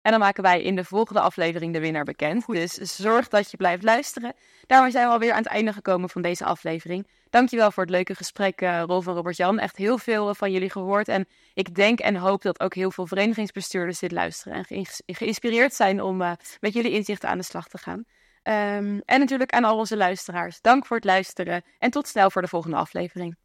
En 0.02 0.12
dan 0.12 0.20
maken 0.20 0.44
wij 0.44 0.62
in 0.62 0.76
de 0.76 0.84
volgende 0.84 1.22
aflevering 1.22 1.74
de 1.74 1.80
winnaar 1.80 2.04
bekend. 2.04 2.46
Dus 2.48 2.74
zorg 2.74 3.28
dat 3.28 3.52
je 3.52 3.58
blijft 3.58 3.84
luisteren. 3.84 4.34
Daarmee 4.68 4.92
zijn 4.92 5.08
we 5.08 5.14
alweer 5.14 5.32
aan 5.32 5.44
het 5.44 5.48
einde 5.48 5.74
gekomen 5.74 6.10
van 6.10 6.22
deze 6.22 6.46
aflevering. 6.46 7.08
Dankjewel 7.30 7.72
voor 7.72 7.84
het 7.84 7.92
leuke 7.92 8.16
gesprek, 8.16 8.62
eh 8.62 8.84
Rolf 8.86 9.08
en 9.08 9.14
Robert-Jan. 9.14 9.60
Echt 9.60 9.78
heel 9.78 9.98
veel 9.98 10.30
eh, 10.30 10.36
van 10.36 10.52
jullie 10.52 10.70
gehoord. 10.70 11.08
En 11.08 11.28
ik 11.54 11.76
denk 11.76 12.00
en 12.00 12.16
hoop 12.16 12.42
dat 12.42 12.60
ook 12.60 12.74
heel 12.76 12.92
veel 12.92 13.08
verenigingsbestuurders 13.08 14.00
dit 14.00 14.12
luisteren. 14.12 14.58
En 14.58 14.66
geïns- 14.66 15.02
geïnspireerd 15.06 15.74
zijn 15.74 16.02
om 16.02 16.22
eh, 16.22 16.32
met 16.60 16.74
jullie 16.74 16.92
inzichten 16.92 17.30
aan 17.30 17.38
de 17.38 17.44
slag 17.44 17.68
te 17.68 17.78
gaan. 17.78 18.04
Ehm, 18.44 19.00
en 19.06 19.20
natuurlijk 19.20 19.52
aan 19.52 19.64
al 19.64 19.78
onze 19.78 19.98
luisteraars. 19.98 20.62
Dank 20.62 20.86
voor 20.86 20.96
het 20.96 21.06
luisteren. 21.06 21.64
En 21.80 21.92
tot 21.92 22.08
snel 22.08 22.30
voor 22.32 22.42
de 22.42 22.48
volgende 22.48 22.78
aflevering. 22.78 23.36